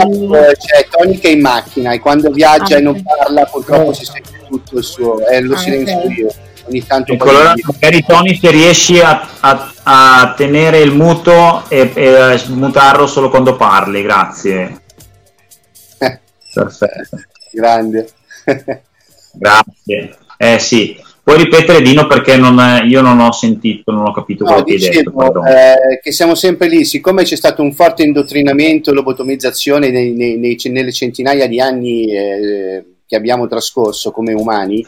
C'è 0.57 0.87
Tony 0.89 1.17
che 1.17 1.29
è 1.29 1.31
in 1.31 1.41
macchina 1.41 1.91
e 1.91 1.99
quando 1.99 2.29
viaggia 2.29 2.75
ah, 2.75 2.79
e 2.79 2.81
non 2.81 3.01
parla, 3.05 3.45
purtroppo 3.45 3.93
si 3.93 4.05
sente 4.05 4.45
tutto 4.47 4.77
il 4.77 4.83
suo, 4.83 5.25
è 5.25 5.41
lo 5.41 5.55
ah, 5.55 5.57
silenzio 5.57 5.97
okay. 5.97 6.13
io. 6.13 6.33
Ogni 6.67 6.85
tanto 6.85 7.13
ecco, 7.13 7.29
allora, 7.29 7.53
magari 7.61 8.03
Tony 8.03 8.35
se 8.39 8.49
riesci 8.49 8.99
a, 8.99 9.27
a, 9.39 9.73
a 9.83 10.33
tenere 10.35 10.79
il 10.79 10.91
muto 10.91 11.63
e, 11.69 11.91
e 11.93 12.43
mutarlo 12.47 13.05
solo 13.05 13.29
quando 13.29 13.55
parli, 13.55 14.01
grazie. 14.01 14.81
Perfetto. 16.53 17.17
Grande. 17.51 18.09
grazie. 19.33 20.17
Eh 20.37 20.57
sì, 20.57 20.99
Puoi 21.25 21.39
ripetere 21.39 21.81
Dino 21.81 22.05
perché 22.05 22.37
non, 22.37 22.83
io 22.85 23.01
non 23.01 23.19
ho 23.19 23.31
sentito, 23.31 23.91
non 23.91 24.05
ho 24.05 24.11
capito 24.11 24.43
no, 24.43 24.51
quello 24.51 24.63
che 24.63 24.73
hai 24.73 24.79
detto. 24.79 25.43
Eh, 25.43 25.99
che 25.99 26.11
siamo 26.11 26.35
sempre 26.35 26.67
lì, 26.67 26.85
siccome 26.85 27.23
c'è 27.23 27.35
stato 27.35 27.63
un 27.63 27.73
forte 27.73 28.03
indottrinamento 28.03 28.91
e 28.91 28.93
lobotomizzazione 28.93 29.89
nei, 29.89 30.11
nei, 30.11 30.37
nei, 30.37 30.55
nelle 30.65 30.91
centinaia 30.91 31.47
di 31.47 31.59
anni 31.59 32.15
eh, 32.15 32.85
che 33.07 33.15
abbiamo 33.15 33.47
trascorso 33.47 34.11
come 34.11 34.33
umani, 34.33 34.85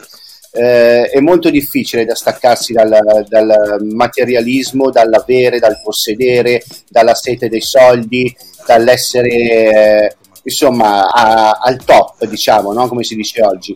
eh, 0.52 1.10
è 1.10 1.20
molto 1.20 1.50
difficile 1.50 2.04
da 2.04 2.14
staccarsi 2.14 2.72
dal, 2.72 3.26
dal, 3.28 3.78
materialismo, 3.82 4.90
dall'avere, 4.90 5.58
dal 5.58 5.80
possedere, 5.82 6.62
dalla 6.88 7.14
sete 7.14 7.48
dei 7.48 7.60
soldi, 7.60 8.34
dall'essere 8.66 9.28
eh, 9.28 10.16
insomma 10.42 11.10
a, 11.10 11.58
al 11.62 11.84
top, 11.84 12.24
diciamo, 12.24 12.72
no? 12.72 12.88
come 12.88 13.04
si 13.04 13.14
dice 13.14 13.42
oggi 13.42 13.74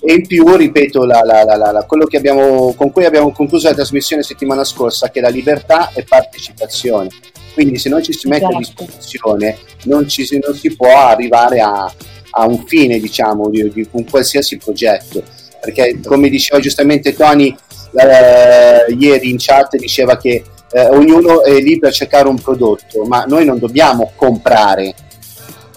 e 0.00 0.12
in 0.12 0.26
più 0.26 0.54
ripeto 0.54 1.04
la, 1.04 1.22
la, 1.24 1.42
la, 1.44 1.84
quello 1.84 2.06
abbiamo, 2.12 2.72
con 2.74 2.92
cui 2.92 3.04
abbiamo 3.04 3.32
concluso 3.32 3.68
la 3.68 3.74
trasmissione 3.74 4.22
settimana 4.22 4.62
scorsa 4.62 5.10
che 5.10 5.20
la 5.20 5.28
libertà 5.28 5.90
è 5.92 6.04
partecipazione 6.04 7.08
quindi 7.52 7.78
se 7.78 7.88
non 7.88 8.02
ci 8.02 8.12
si 8.12 8.28
mette 8.28 8.44
a 8.44 8.48
esatto. 8.48 8.84
disposizione 8.84 9.58
non, 9.84 10.08
ci, 10.08 10.38
non 10.40 10.54
si 10.54 10.76
può 10.76 10.96
arrivare 10.96 11.60
a, 11.60 11.92
a 12.38 12.46
un 12.46 12.64
fine 12.66 12.98
diciamo 12.98 13.48
di, 13.48 13.70
di, 13.72 13.86
un 13.92 14.04
qualsiasi 14.04 14.56
progetto 14.56 15.22
perché 15.60 16.00
come 16.04 16.28
diceva 16.28 16.60
giustamente 16.60 17.14
Tony 17.14 17.54
eh, 17.94 18.94
ieri 18.94 19.30
in 19.30 19.36
chat 19.38 19.76
diceva 19.76 20.16
che 20.16 20.42
eh, 20.70 20.86
ognuno 20.88 21.42
è 21.42 21.60
lì 21.60 21.78
per 21.78 21.92
cercare 21.92 22.28
un 22.28 22.40
prodotto 22.40 23.04
ma 23.04 23.24
noi 23.24 23.44
non 23.44 23.58
dobbiamo 23.58 24.12
comprare 24.14 24.94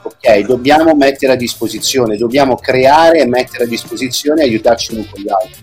ok, 0.03 0.39
dobbiamo 0.45 0.95
mettere 0.95 1.34
a 1.34 1.36
disposizione, 1.36 2.18
dobbiamo 2.18 2.55
creare 2.55 3.20
e 3.20 3.28
mettere 3.28 3.64
a 3.64 3.68
disposizione 3.68 4.41
e 4.41 4.45
aiutarci 4.45 4.93
uno 4.93 5.05
con 5.09 5.22
gli 5.22 5.30
altri. 5.30 5.62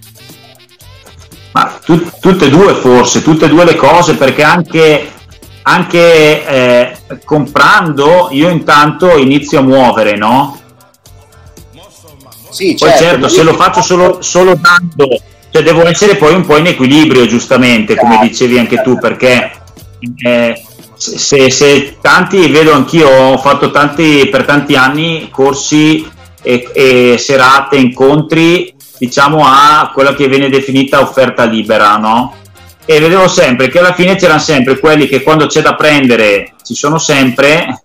Ma 1.53 1.79
tu, 1.85 2.09
tutte 2.21 2.47
e 2.47 2.51
due 2.51 2.75
forse, 2.75 3.23
tutte 3.23 3.47
e 3.47 3.49
due 3.49 3.65
le 3.65 3.75
cose, 3.75 4.15
perché 4.15 4.43
anche, 4.43 5.09
anche 5.63 6.47
eh, 6.47 6.97
comprando 7.25 8.29
io 8.31 8.49
intanto 8.49 9.17
inizio 9.17 9.59
a 9.59 9.63
muovere, 9.63 10.17
no? 10.17 10.61
Sì, 12.51 12.75
poi 12.79 12.91
certo, 12.91 13.05
certo 13.05 13.29
se 13.29 13.43
lo 13.43 13.55
faccio 13.55 13.83
solo, 13.83 14.23
solo 14.23 14.59
dando, 14.61 15.21
cioè 15.51 15.63
devo 15.63 15.87
essere 15.87 16.17
poi 16.17 16.35
un 16.35 16.45
po' 16.45 16.57
in 16.57 16.67
equilibrio 16.67 17.27
giustamente, 17.27 17.95
come 17.97 18.15
certo, 18.15 18.27
dicevi 18.27 18.59
anche 18.59 18.83
tu, 18.83 18.99
perché 18.99 19.51
eh, 20.25 20.63
se, 20.95 21.51
se, 21.51 21.97
tanti, 22.01 22.49
vedo 22.49 22.73
anch'io, 22.73 23.09
ho 23.09 23.39
fatto 23.39 23.71
tanti, 23.71 24.29
per 24.31 24.45
tanti 24.45 24.75
anni 24.75 25.29
corsi 25.31 26.07
e, 26.43 26.69
e, 26.73 27.19
serate, 27.19 27.77
incontri, 27.77 28.75
diciamo 28.99 29.45
a 29.45 29.91
quella 29.95 30.15
che 30.15 30.29
viene 30.29 30.49
definita 30.49 31.01
offerta 31.01 31.45
libera, 31.45 31.97
no? 31.97 32.35
E 32.85 33.01
vedevo 33.01 33.29
sempre 33.29 33.69
che 33.69 33.79
alla 33.79 33.93
fine 33.93 34.17
c'erano 34.17 34.41
sempre 34.41 34.79
quelli 34.79 35.07
che 35.07 35.23
quando 35.23 35.47
c'è 35.47 35.61
da 35.61 35.75
prendere 35.75 36.55
ci 36.65 36.75
sono 36.75 36.99
sempre, 36.99 37.83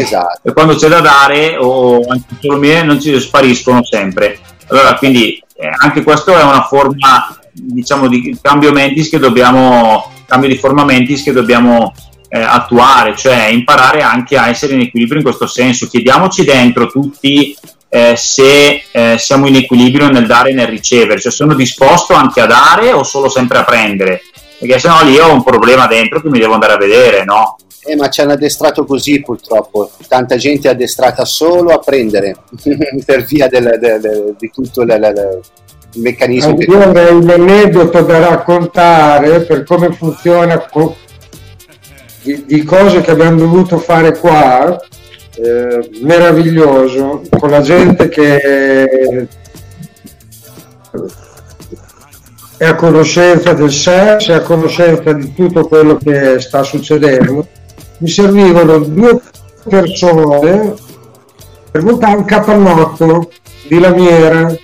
esatto. 0.00 0.48
e 0.48 0.52
quando 0.52 0.74
c'è 0.74 0.88
da 0.88 1.00
dare 1.00 1.56
o 1.56 2.00
anche 2.08 2.36
solo 2.40 2.58
mie 2.58 2.82
non 2.82 3.00
ci 3.00 3.18
spariscono 3.20 3.84
sempre. 3.84 4.38
Allora, 4.68 4.94
quindi 4.94 5.42
eh, 5.56 5.70
anche 5.78 6.02
questo 6.02 6.36
è 6.36 6.42
una 6.42 6.62
forma, 6.62 7.38
diciamo, 7.52 8.08
di 8.08 8.36
cambio 8.40 8.72
mentis 8.72 9.08
che 9.08 9.18
dobbiamo, 9.18 10.12
cambio 10.26 10.48
di 10.48 10.56
forma 10.56 10.84
mentis 10.84 11.22
che 11.22 11.32
dobbiamo 11.32 11.94
eh, 12.28 12.40
attuare, 12.40 13.16
cioè 13.16 13.46
imparare 13.46 14.02
anche 14.02 14.36
a 14.36 14.48
essere 14.48 14.74
in 14.74 14.80
equilibrio 14.80 15.18
in 15.18 15.24
questo 15.24 15.46
senso. 15.46 15.86
Chiediamoci 15.86 16.44
dentro 16.44 16.86
tutti 16.88 17.56
eh, 17.88 18.14
se 18.16 18.82
eh, 18.90 19.16
siamo 19.18 19.46
in 19.46 19.56
equilibrio 19.56 20.08
nel 20.08 20.26
dare 20.26 20.50
e 20.50 20.54
nel 20.54 20.66
ricevere, 20.66 21.20
cioè 21.20 21.32
sono 21.32 21.54
disposto 21.54 22.14
anche 22.14 22.40
a 22.40 22.46
dare 22.46 22.92
o 22.92 23.02
solo 23.02 23.28
sempre 23.28 23.58
a 23.58 23.64
prendere, 23.64 24.22
perché 24.58 24.78
sennò 24.78 25.04
lì 25.04 25.18
ho 25.18 25.32
un 25.32 25.42
problema 25.42 25.86
dentro 25.86 26.20
che 26.20 26.28
mi 26.28 26.38
devo 26.38 26.54
andare 26.54 26.74
a 26.74 26.78
vedere, 26.78 27.24
no? 27.24 27.56
Eh, 27.84 27.94
ma 27.94 28.08
ci 28.08 28.20
hanno 28.20 28.32
addestrato 28.32 28.84
così 28.84 29.20
purtroppo, 29.20 29.90
tanta 30.08 30.36
gente 30.36 30.68
è 30.68 30.72
addestrata 30.72 31.24
solo 31.24 31.70
a 31.70 31.78
prendere 31.78 32.36
per 33.04 33.24
via 33.24 33.48
del, 33.48 33.76
del, 33.78 34.00
del, 34.00 34.34
di 34.36 34.50
tutto 34.52 34.82
il, 34.82 35.42
il 35.92 36.00
meccanismo. 36.00 36.56
Io 36.58 36.82
avrei 36.82 37.14
un 37.14 37.30
aneddoto 37.30 38.02
da 38.02 38.18
raccontare 38.18 39.40
per 39.42 39.62
come 39.62 39.92
funziona 39.92 40.66
di, 42.22 42.44
di 42.44 42.64
cose 42.64 43.02
che 43.02 43.12
abbiamo 43.12 43.38
dovuto 43.38 43.78
fare 43.78 44.18
qua, 44.18 44.76
eh, 45.36 45.90
meraviglioso, 46.00 47.22
con 47.38 47.50
la 47.50 47.60
gente 47.60 48.08
che 48.08 49.28
è 52.56 52.64
a 52.64 52.74
conoscenza 52.74 53.52
del 53.52 53.72
sesso, 53.72 54.32
è 54.32 54.36
a 54.36 54.40
conoscenza 54.40 55.12
di 55.12 55.34
tutto 55.34 55.66
quello 55.66 55.96
che 55.96 56.40
sta 56.40 56.62
succedendo 56.62 57.46
mi 57.98 58.08
servivano 58.08 58.78
due 58.78 59.20
persone 59.68 60.74
per 61.70 61.82
montare 61.82 62.16
un 62.16 62.24
capannotto 62.24 63.30
di 63.68 63.78
lamiera. 63.78 64.54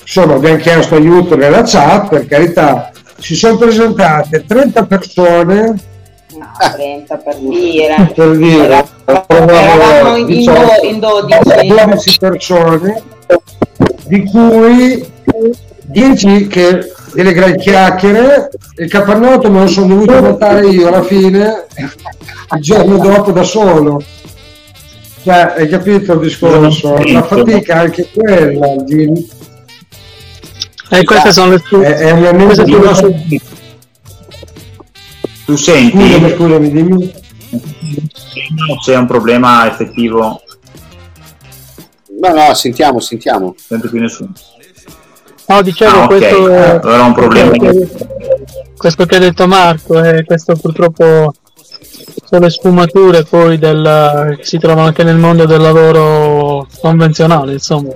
Insomma, 0.00 0.34
abbiamo 0.34 0.56
chiesto 0.56 0.94
aiuto 0.94 1.36
nella 1.36 1.62
chat, 1.62 2.08
per 2.08 2.26
carità, 2.26 2.90
si 3.18 3.34
sono 3.34 3.56
presentate 3.56 4.44
30 4.46 4.86
persone. 4.86 5.80
No, 6.34 6.50
30 6.74 7.16
per 7.18 7.36
dire. 7.36 8.12
Per 8.14 8.36
dire. 8.36 8.84
Eravamo 9.04 10.16
in, 10.16 10.26
diciamo, 10.26 10.70
in 10.82 10.98
12. 10.98 11.66
12 11.66 12.18
persone, 12.18 13.02
di 14.06 14.24
cui 14.24 15.06
10 15.92 16.46
che 16.46 16.92
delle 17.12 17.32
gran 17.34 17.56
chiacchiere 17.56 18.48
il 18.76 18.88
capannotto 18.88 19.50
me 19.50 19.60
lo 19.60 19.66
sono 19.66 19.88
dovuto 19.88 20.22
montare 20.22 20.66
io 20.68 20.88
alla 20.88 21.02
fine 21.02 21.66
il 22.54 22.60
giorno 22.60 22.96
dopo 22.96 23.30
da 23.32 23.42
solo. 23.42 24.02
Cioè 25.22 25.54
hai 25.56 25.68
capito 25.68 26.14
il 26.14 26.20
discorso? 26.20 26.96
La 26.96 27.22
fatica 27.22 27.80
anche 27.80 28.08
quella 28.12 28.74
di... 28.82 29.28
eh, 30.90 31.04
queste 31.04 31.32
sono 31.32 31.50
le 31.52 31.60
tue 31.60 31.84
è, 31.84 32.12
è 32.12 32.44
queste 32.44 32.94
sono... 32.94 33.14
tu 35.44 35.56
senti? 35.56 35.96
Scusami, 35.96 36.30
scusami 36.34 36.72
dimmi. 36.72 37.12
Se 38.82 38.92
è 38.92 38.96
un 38.96 39.06
problema 39.06 39.70
effettivo. 39.70 40.40
No 42.20 42.34
no 42.34 42.54
sentiamo 42.54 42.98
sentiamo. 42.98 43.54
Sento 43.56 43.88
più 43.88 44.00
nessuno 44.00 44.32
No, 45.46 45.62
dicevo 45.62 45.90
ah, 45.90 46.04
okay. 46.04 46.18
questo, 46.18 46.48
eh, 46.48 46.70
allora 46.82 47.02
un 47.02 47.14
problema. 47.14 47.50
Questo 48.76 49.06
che 49.06 49.16
ha 49.16 49.20
detto 49.20 49.46
Marco, 49.46 50.00
è 50.00 50.24
questo 50.24 50.56
purtroppo 50.56 51.32
sono 52.24 52.44
le 52.44 52.50
sfumature 52.50 53.24
poi 53.24 53.58
del, 53.58 54.36
che 54.38 54.44
si 54.44 54.58
trovano 54.58 54.86
anche 54.86 55.04
nel 55.04 55.18
mondo 55.18 55.44
del 55.44 55.60
lavoro 55.60 56.66
convenzionale, 56.80 57.52
insomma. 57.52 57.90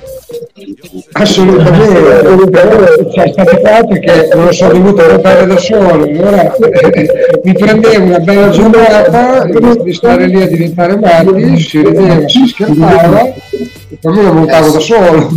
Assolutamente, 1.12 3.08
c'è 3.14 3.28
stato 3.32 3.60
fatto 3.62 3.98
che 3.98 4.28
non 4.34 4.52
sono 4.52 4.72
dovuto 4.72 5.08
votare 5.08 5.46
da 5.46 5.56
solo, 5.56 6.04
allora 6.04 6.54
mi 7.42 7.52
prendevo 7.52 8.04
una 8.04 8.18
bella 8.18 8.48
giornata 8.50 9.44
di 9.82 9.92
stare 9.94 10.26
lì 10.26 10.42
a 10.42 10.46
diventare 10.46 10.98
matti, 10.98 11.58
si 11.60 11.82
rideva, 11.82 12.28
si 12.28 12.46
scherzava 12.46 13.22
e 13.22 13.98
poi 14.00 14.14
me 14.14 14.22
lo 14.22 14.32
montavo 14.32 14.70
da 14.70 14.80
solo 14.80 15.28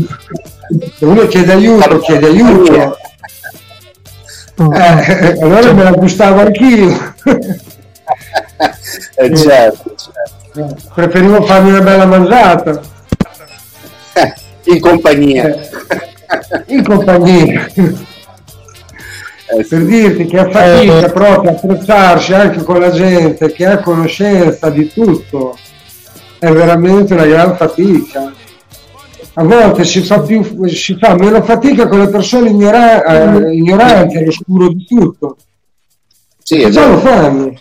se 0.95 1.05
uno 1.05 1.25
chiede 1.27 1.51
aiuto, 1.53 1.99
chiede 1.99 2.27
aiuto. 2.27 2.97
Eh, 4.59 5.37
allora 5.41 5.73
me 5.73 5.83
la 5.83 5.91
gustavo 5.91 6.41
anch'io. 6.41 7.15
eh, 9.15 9.35
certo, 9.35 9.95
certo. 9.95 10.75
Preferivo 10.93 11.41
farmi 11.43 11.69
una 11.69 11.81
bella 11.81 12.05
mangiata. 12.05 12.81
Eh, 14.13 14.33
in 14.65 14.79
compagnia. 14.79 15.47
Eh, 15.47 15.69
in 16.67 16.83
compagnia. 16.83 17.67
Eh, 19.51 19.65
per 19.67 19.83
dirti 19.85 20.25
che 20.25 20.37
a 20.37 20.49
fatica 20.49 21.05
eh, 21.05 21.11
proprio 21.11 21.51
apprezzarsi 21.51 22.33
anche 22.33 22.61
con 22.61 22.79
la 22.79 22.91
gente 22.91 23.51
che 23.51 23.65
ha 23.65 23.79
conoscenza 23.79 24.69
di 24.69 24.91
tutto 24.93 25.57
è 26.37 26.51
veramente 26.51 27.13
una 27.13 27.25
gran 27.25 27.55
fatica 27.57 28.31
a 29.39 29.43
volte 29.43 29.85
si 29.85 30.01
fa, 30.01 30.19
più, 30.19 30.43
si 30.67 30.97
fa 30.99 31.15
meno 31.15 31.41
fatica 31.41 31.87
con 31.87 31.99
le 31.99 32.09
persone 32.09 32.49
ignora, 32.49 33.03
eh, 33.05 33.55
ignoranti 33.55 34.17
all'oscuro 34.17 34.67
di 34.67 34.85
tutto. 34.85 35.37
Sì, 36.43 36.61
è 36.61 36.69
già 36.69 36.89
lo 36.89 36.97
fanno. 36.97 37.53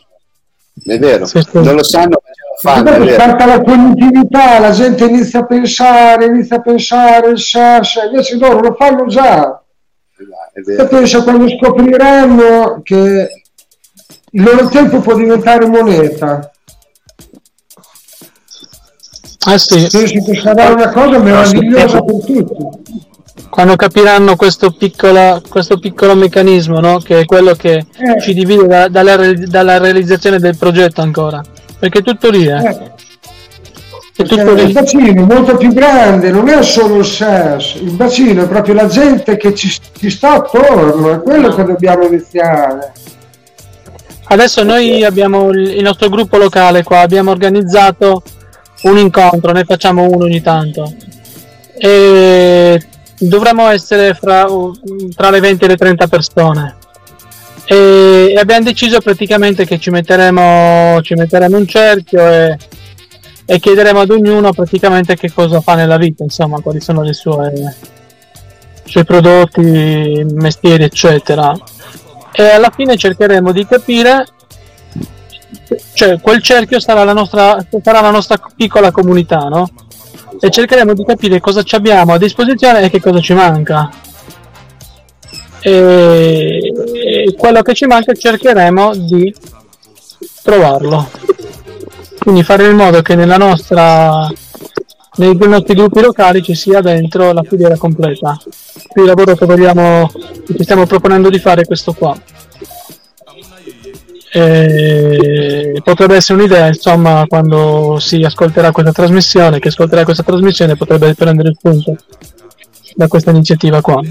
È 0.84 0.98
vero, 0.98 1.24
sì, 1.24 1.40
sì. 1.40 1.50
non 1.52 1.76
lo 1.76 1.84
sanno, 1.84 2.20
ma 2.20 2.32
già 2.32 2.82
lo 2.82 2.90
fanno. 2.90 3.08
Scarta 3.08 3.46
la 3.46 3.62
cognitività, 3.62 4.58
la 4.58 4.72
gente 4.72 5.04
inizia 5.04 5.38
a 5.38 5.46
pensare, 5.46 6.24
inizia 6.24 6.56
a 6.56 6.62
pensare, 6.62 7.36
sa, 7.36 7.80
sa, 7.84 8.04
invece 8.06 8.38
loro 8.38 8.58
lo 8.58 8.74
fanno 8.74 9.06
già. 9.06 9.62
E 10.76 10.84
pensa 10.86 11.22
quando 11.22 11.48
scopriranno 11.48 12.80
che 12.82 13.42
il 14.30 14.42
loro 14.42 14.68
tempo 14.68 14.98
può 14.98 15.14
diventare 15.14 15.64
moneta 15.66 16.50
Ah 19.48 19.56
sì. 19.56 19.86
Penso 19.90 20.30
che 20.30 20.38
sarà 20.38 20.68
una 20.74 20.90
cosa 20.90 21.18
meravigliosa 21.18 22.02
per 22.02 22.14
tutti. 22.22 22.44
Quando 23.48 23.76
capiranno 23.76 24.36
questo, 24.36 24.70
piccola, 24.72 25.40
questo 25.48 25.78
piccolo 25.78 26.14
meccanismo, 26.14 26.80
no? 26.80 26.98
che 26.98 27.20
è 27.20 27.24
quello 27.24 27.54
che 27.54 27.76
eh. 27.76 28.20
ci 28.20 28.34
divide 28.34 28.66
da, 28.66 28.88
dalla, 28.88 29.16
dalla, 29.32 29.78
realizzazione 29.78 30.38
del 30.38 30.58
progetto 30.58 31.00
ancora. 31.00 31.42
Perché 31.78 32.00
è 32.00 32.02
tutto 32.02 32.28
lì, 32.28 32.46
eh. 32.46 32.58
eh. 32.58 32.92
È 34.16 34.22
tutto 34.24 34.52
lì. 34.52 34.64
Il 34.64 34.72
bacino 34.72 35.06
è 35.06 35.24
molto 35.24 35.56
più 35.56 35.72
grande, 35.72 36.30
non 36.30 36.46
è 36.48 36.62
solo 36.62 36.98
il 36.98 37.06
SES, 37.06 37.76
il 37.76 37.92
bacino 37.92 38.42
è 38.42 38.48
proprio 38.48 38.74
la 38.74 38.86
gente 38.86 39.38
che 39.38 39.54
ci, 39.54 39.74
ci 39.96 40.10
sta 40.10 40.34
attorno, 40.34 41.14
è 41.14 41.22
quello 41.22 41.54
che 41.54 41.64
dobbiamo 41.64 42.04
iniziare. 42.06 42.92
Adesso 44.30 44.62
noi 44.62 45.04
abbiamo 45.04 45.48
il 45.50 45.82
nostro 45.82 46.10
gruppo 46.10 46.36
locale 46.36 46.82
qua, 46.82 47.00
abbiamo 47.00 47.30
organizzato 47.30 48.22
un 48.82 48.98
incontro, 48.98 49.52
ne 49.52 49.64
facciamo 49.64 50.04
uno 50.04 50.24
ogni 50.24 50.40
tanto. 50.40 50.92
E 51.76 52.80
dovremmo 53.18 53.68
essere 53.68 54.14
fra, 54.14 54.46
tra 55.14 55.30
le 55.30 55.40
20 55.40 55.64
e 55.64 55.68
le 55.68 55.76
30 55.76 56.06
persone. 56.06 56.76
E, 57.64 58.34
abbiamo 58.38 58.64
deciso 58.64 59.00
praticamente 59.00 59.66
che 59.66 59.78
ci 59.78 59.90
metteremo, 59.90 61.00
ci 61.02 61.14
metteremo 61.14 61.56
un 61.56 61.66
cerchio 61.66 62.26
e, 62.26 62.56
e, 63.44 63.58
chiederemo 63.58 64.00
ad 64.00 64.10
ognuno 64.10 64.52
praticamente 64.52 65.16
che 65.16 65.30
cosa 65.32 65.60
fa 65.60 65.74
nella 65.74 65.98
vita, 65.98 66.22
insomma, 66.22 66.60
quali 66.60 66.80
sono 66.80 67.02
le 67.02 67.12
sue, 67.12 67.52
i 68.84 68.90
suoi 68.90 69.04
prodotti, 69.04 70.24
mestieri, 70.32 70.84
eccetera. 70.84 71.54
E 72.32 72.42
alla 72.48 72.70
fine 72.74 72.96
cercheremo 72.96 73.52
di 73.52 73.66
capire 73.66 74.24
cioè 75.92 76.20
quel 76.20 76.42
cerchio 76.42 76.80
sarà 76.80 77.04
la 77.04 77.12
nostra, 77.12 77.64
sarà 77.82 78.00
la 78.00 78.10
nostra 78.10 78.40
piccola 78.54 78.90
comunità, 78.90 79.48
no? 79.48 79.68
E 80.40 80.50
cercheremo 80.50 80.94
di 80.94 81.04
capire 81.04 81.40
cosa 81.40 81.62
ci 81.62 81.74
abbiamo 81.74 82.12
a 82.12 82.18
disposizione 82.18 82.82
e 82.82 82.90
che 82.90 83.00
cosa 83.00 83.20
ci 83.20 83.34
manca. 83.34 83.90
E, 85.60 87.34
quello 87.36 87.62
che 87.62 87.74
ci 87.74 87.86
manca 87.86 88.12
cercheremo 88.12 88.94
di 88.94 89.34
trovarlo. 90.42 91.10
Quindi 92.18 92.42
fare 92.42 92.66
in 92.66 92.76
modo 92.76 93.02
che 93.02 93.14
nella 93.14 93.36
nostra 93.36 94.28
nei 95.18 95.36
nostri 95.36 95.74
gruppi 95.74 96.00
locali 96.00 96.42
ci 96.42 96.54
sia 96.54 96.80
dentro 96.80 97.32
la 97.32 97.42
filiera 97.42 97.76
completa. 97.76 98.38
Qui 98.86 99.02
il 99.02 99.08
lavoro 99.08 99.34
che 99.34 99.46
vogliamo, 99.46 100.10
che 100.46 100.62
stiamo 100.62 100.86
proponendo 100.86 101.28
di 101.28 101.38
fare 101.38 101.62
è 101.62 101.66
questo 101.66 101.92
qua. 101.92 102.16
E 104.30 105.80
potrebbe 105.82 106.16
essere 106.16 106.38
un'idea, 106.38 106.66
insomma, 106.66 107.24
quando 107.26 107.98
si 107.98 108.22
ascolterà 108.22 108.72
questa 108.72 108.92
trasmissione, 108.92 109.58
che 109.58 109.68
ascolterà 109.68 110.04
questa 110.04 110.22
trasmissione 110.22 110.76
potrebbe 110.76 111.14
prendere 111.14 111.48
il 111.48 111.56
punto 111.60 111.96
da 112.94 113.08
questa 113.08 113.30
iniziativa 113.30 113.80
qua. 113.80 114.02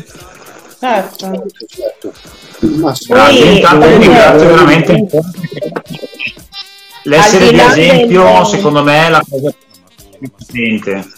Certo. 0.79 1.45
Grazie, 3.07 3.51
intanto 3.51 3.87
vi 3.87 3.97
ringrazio 3.97 4.47
veramente. 4.47 5.07
L'essere 7.03 7.51
di 7.51 7.59
esempio, 7.59 8.43
secondo 8.45 8.83
me, 8.83 9.05
è 9.05 9.09
la 9.09 9.23
cosa 9.27 9.53
più 10.51 10.63
importante. 10.63 11.15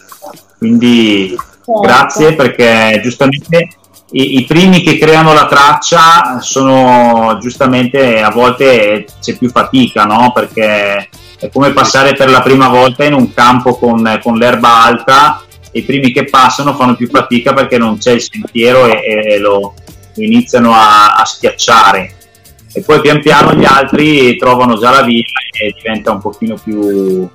Quindi 0.57 1.29
certo. 1.29 1.79
grazie 1.79 2.35
perché 2.35 2.99
giustamente 3.01 3.69
i, 4.11 4.37
i, 4.39 4.45
primi 4.45 4.81
che 4.81 4.97
creano 4.97 5.33
la 5.33 5.45
traccia 5.45 6.39
sono 6.39 7.37
giustamente 7.39 8.21
a 8.21 8.31
volte 8.31 9.05
c'è 9.21 9.37
più 9.37 9.49
fatica, 9.49 10.05
no? 10.05 10.31
Perché 10.33 11.09
è 11.39 11.49
come 11.51 11.71
passare 11.71 12.13
per 12.13 12.29
la 12.29 12.41
prima 12.41 12.69
volta 12.69 13.03
in 13.03 13.13
un 13.13 13.31
campo 13.33 13.77
con, 13.77 14.19
con 14.23 14.37
l'erba 14.37 14.83
alta. 14.83 15.43
I 15.71 15.83
primi 15.83 16.11
che 16.11 16.25
passano 16.25 16.73
fanno 16.73 16.95
più 16.95 17.07
fatica 17.07 17.53
perché 17.53 17.77
non 17.77 17.99
c'è 17.99 18.13
il 18.13 18.21
sentiero 18.21 18.87
e, 18.87 19.33
e 19.33 19.37
lo, 19.37 19.75
iniziano 20.15 20.73
a, 20.73 21.13
a, 21.13 21.25
schiacciare. 21.25 22.15
E 22.73 22.81
poi 22.81 23.01
pian 23.01 23.21
piano 23.21 23.53
gli 23.53 23.65
altri 23.65 24.35
trovano 24.37 24.77
già 24.77 24.91
la 24.91 25.03
via 25.03 25.23
e 25.59 25.73
diventa 25.75 26.11
un 26.11 26.19
pochino 26.19 26.55
più, 26.55 27.29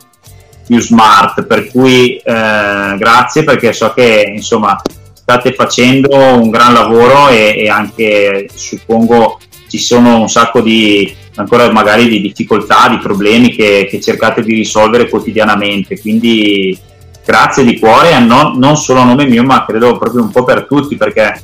più 0.66 0.80
smart. 0.80 1.44
Per 1.44 1.70
cui 1.70 2.16
eh, 2.16 2.96
grazie 2.98 3.44
perché 3.44 3.72
so 3.72 3.92
che 3.92 4.32
insomma 4.34 4.80
state 5.24 5.54
facendo 5.54 6.14
un 6.14 6.50
gran 6.50 6.74
lavoro 6.74 7.30
e, 7.30 7.54
e 7.56 7.68
anche 7.70 8.46
suppongo 8.52 9.40
ci 9.70 9.78
sono 9.78 10.20
un 10.20 10.28
sacco 10.28 10.60
di 10.60 11.10
ancora 11.36 11.70
magari 11.72 12.08
di 12.08 12.20
difficoltà, 12.20 12.88
di 12.90 12.98
problemi 12.98 13.50
che, 13.50 13.88
che 13.90 14.00
cercate 14.02 14.42
di 14.42 14.52
risolvere 14.52 15.08
quotidianamente 15.08 15.98
quindi 15.98 16.78
grazie 17.24 17.64
di 17.64 17.78
cuore, 17.78 18.20
non, 18.20 18.58
non, 18.58 18.76
solo 18.76 19.00
a 19.00 19.04
nome 19.04 19.24
mio, 19.24 19.42
ma 19.42 19.64
credo 19.64 19.96
proprio 19.96 20.22
un 20.22 20.30
po' 20.30 20.44
per 20.44 20.66
tutti, 20.66 20.96
perché 20.96 21.42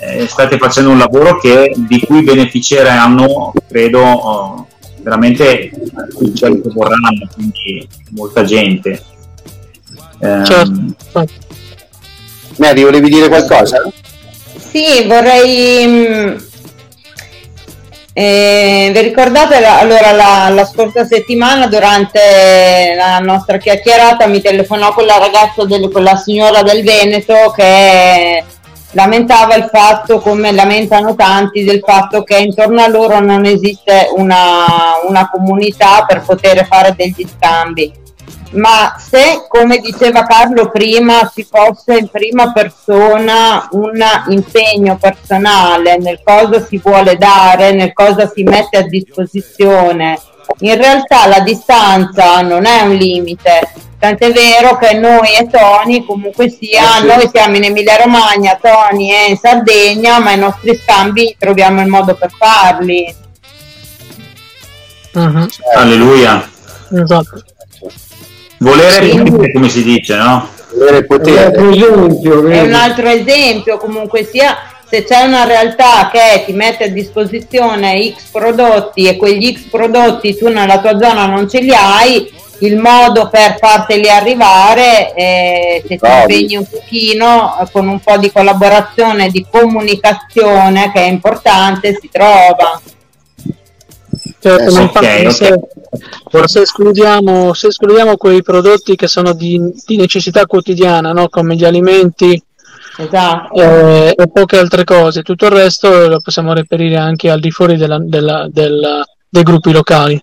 eh, 0.00 0.26
state 0.26 0.58
facendo 0.58 0.90
un 0.90 0.98
lavoro 0.98 1.38
che, 1.38 1.72
di 1.76 2.00
cui 2.00 2.24
beneficeranno, 2.24 3.52
credo, 3.68 4.00
oh, 4.00 4.66
veramente 5.00 5.70
tutti 6.18 6.40
quelli 6.40 6.60
che 6.60 6.70
vorranno, 6.70 7.28
quindi 7.32 7.86
molta 8.10 8.42
gente. 8.42 9.00
Eh, 10.18 10.44
certo. 10.44 11.45
Mary, 12.56 12.82
volevi 12.82 13.08
dire 13.08 13.28
qualcosa? 13.28 13.82
Sì, 14.56 15.04
vorrei 15.06 15.86
mm, 15.86 16.36
eh, 18.18 18.90
vi 18.94 19.00
ricordate 19.00 19.56
allora 19.62 20.12
la, 20.12 20.48
la, 20.48 20.64
scorsa 20.64 21.04
settimana 21.04 21.66
durante 21.66 22.94
la 22.96 23.18
nostra 23.18 23.58
chiacchierata 23.58 24.26
mi 24.26 24.40
telefonò 24.40 24.94
quella 24.94 25.18
ragazza, 25.18 25.66
del, 25.66 25.90
quella 25.90 26.16
signora 26.16 26.62
del 26.62 26.82
Veneto 26.82 27.52
che 27.54 28.42
lamentava 28.92 29.54
il 29.56 29.68
fatto, 29.70 30.20
come 30.20 30.50
lamentano 30.52 31.14
tanti, 31.14 31.62
del 31.62 31.82
fatto 31.84 32.22
che 32.22 32.38
intorno 32.38 32.80
a 32.80 32.88
loro 32.88 33.20
non 33.20 33.44
esiste 33.44 34.08
una, 34.16 34.64
una 35.06 35.28
comunità 35.28 36.06
per 36.08 36.22
poter 36.22 36.64
fare 36.64 36.94
degli 36.96 37.26
scambi 37.36 37.92
ma 38.56 38.96
se, 38.98 39.44
come 39.48 39.78
diceva 39.78 40.24
Carlo 40.24 40.70
prima, 40.70 41.30
ci 41.32 41.46
fosse 41.48 41.96
in 41.98 42.08
prima 42.08 42.52
persona 42.52 43.68
un 43.72 44.02
impegno 44.28 44.98
personale 44.98 45.98
nel 45.98 46.20
cosa 46.22 46.64
si 46.64 46.78
vuole 46.82 47.16
dare, 47.16 47.72
nel 47.72 47.92
cosa 47.92 48.26
si 48.26 48.42
mette 48.42 48.78
a 48.78 48.82
disposizione, 48.82 50.18
in 50.60 50.76
realtà 50.76 51.26
la 51.26 51.40
distanza 51.40 52.40
non 52.40 52.66
è 52.66 52.82
un 52.82 52.94
limite, 52.94 53.72
tant'è 53.98 54.32
vero 54.32 54.76
che 54.76 54.94
noi 54.94 55.34
e 55.38 55.48
Tony 55.48 56.04
comunque 56.04 56.48
sia, 56.48 56.96
eh 56.96 57.00
sì. 57.00 57.06
noi 57.06 57.30
siamo 57.32 57.56
in 57.56 57.64
Emilia 57.64 57.96
Romagna, 57.96 58.58
Tony 58.60 59.10
è 59.10 59.28
in 59.28 59.36
Sardegna, 59.36 60.18
ma 60.18 60.32
i 60.32 60.38
nostri 60.38 60.76
scambi 60.76 61.36
troviamo 61.38 61.80
il 61.80 61.88
modo 61.88 62.14
per 62.14 62.30
farli. 62.30 63.14
Uh-huh. 65.12 65.46
Alleluia. 65.74 66.48
Esatto. 66.92 67.42
Volere 68.58 69.10
sì. 69.10 69.22
potere, 69.22 69.52
come 69.52 69.68
si 69.68 69.82
dice, 69.82 70.14
no? 70.16 70.48
Volere 70.74 71.04
potere. 71.04 71.52
È 71.52 72.60
un 72.60 72.74
altro 72.74 73.08
esempio, 73.08 73.78
comunque 73.78 74.24
sia, 74.24 74.56
se 74.88 75.04
c'è 75.04 75.22
una 75.24 75.44
realtà 75.44 76.10
che 76.12 76.44
ti 76.44 76.52
mette 76.52 76.84
a 76.84 76.88
disposizione 76.88 78.14
X 78.16 78.30
prodotti 78.30 79.06
e 79.06 79.16
quegli 79.16 79.54
X 79.54 79.68
prodotti 79.70 80.36
tu 80.36 80.48
nella 80.48 80.80
tua 80.80 80.98
zona 80.98 81.26
non 81.26 81.48
ce 81.48 81.60
li 81.60 81.72
hai, 81.72 82.32
il 82.60 82.78
modo 82.78 83.28
per 83.28 83.56
farteli 83.58 84.08
arrivare, 84.08 85.12
eh, 85.14 85.84
se 85.86 85.96
ti 85.96 86.06
impegni 86.06 86.56
un 86.56 86.66
pochino 86.66 87.58
eh, 87.60 87.66
con 87.70 87.86
un 87.86 88.00
po' 88.00 88.16
di 88.16 88.32
collaborazione, 88.32 89.28
di 89.28 89.44
comunicazione 89.50 90.90
che 90.92 91.00
è 91.00 91.08
importante, 91.08 91.98
si 92.00 92.08
trova. 92.10 92.80
Certo, 94.46 94.80
okay, 94.80 95.28
se, 95.32 95.52
okay. 96.22 96.46
se, 96.46 96.60
escludiamo, 96.60 97.52
se, 97.52 97.66
escludiamo, 97.66 98.16
quei 98.16 98.44
prodotti 98.44 98.94
che 98.94 99.08
sono 99.08 99.32
di, 99.32 99.60
di 99.84 99.96
necessità 99.96 100.46
quotidiana, 100.46 101.10
no? 101.10 101.28
come 101.28 101.56
gli 101.56 101.64
alimenti 101.64 102.40
esatto. 102.96 103.54
eh, 103.54 104.14
e 104.16 104.28
poche 104.28 104.58
altre 104.58 104.84
cose, 104.84 105.22
tutto 105.22 105.46
il 105.46 105.50
resto 105.50 106.06
lo 106.06 106.20
possiamo 106.20 106.52
reperire 106.52 106.94
anche 106.94 107.28
al 107.28 107.40
di 107.40 107.50
fuori 107.50 107.76
della, 107.76 107.98
della, 107.98 108.46
della, 108.48 109.04
dei 109.28 109.42
gruppi 109.42 109.72
locali. 109.72 110.22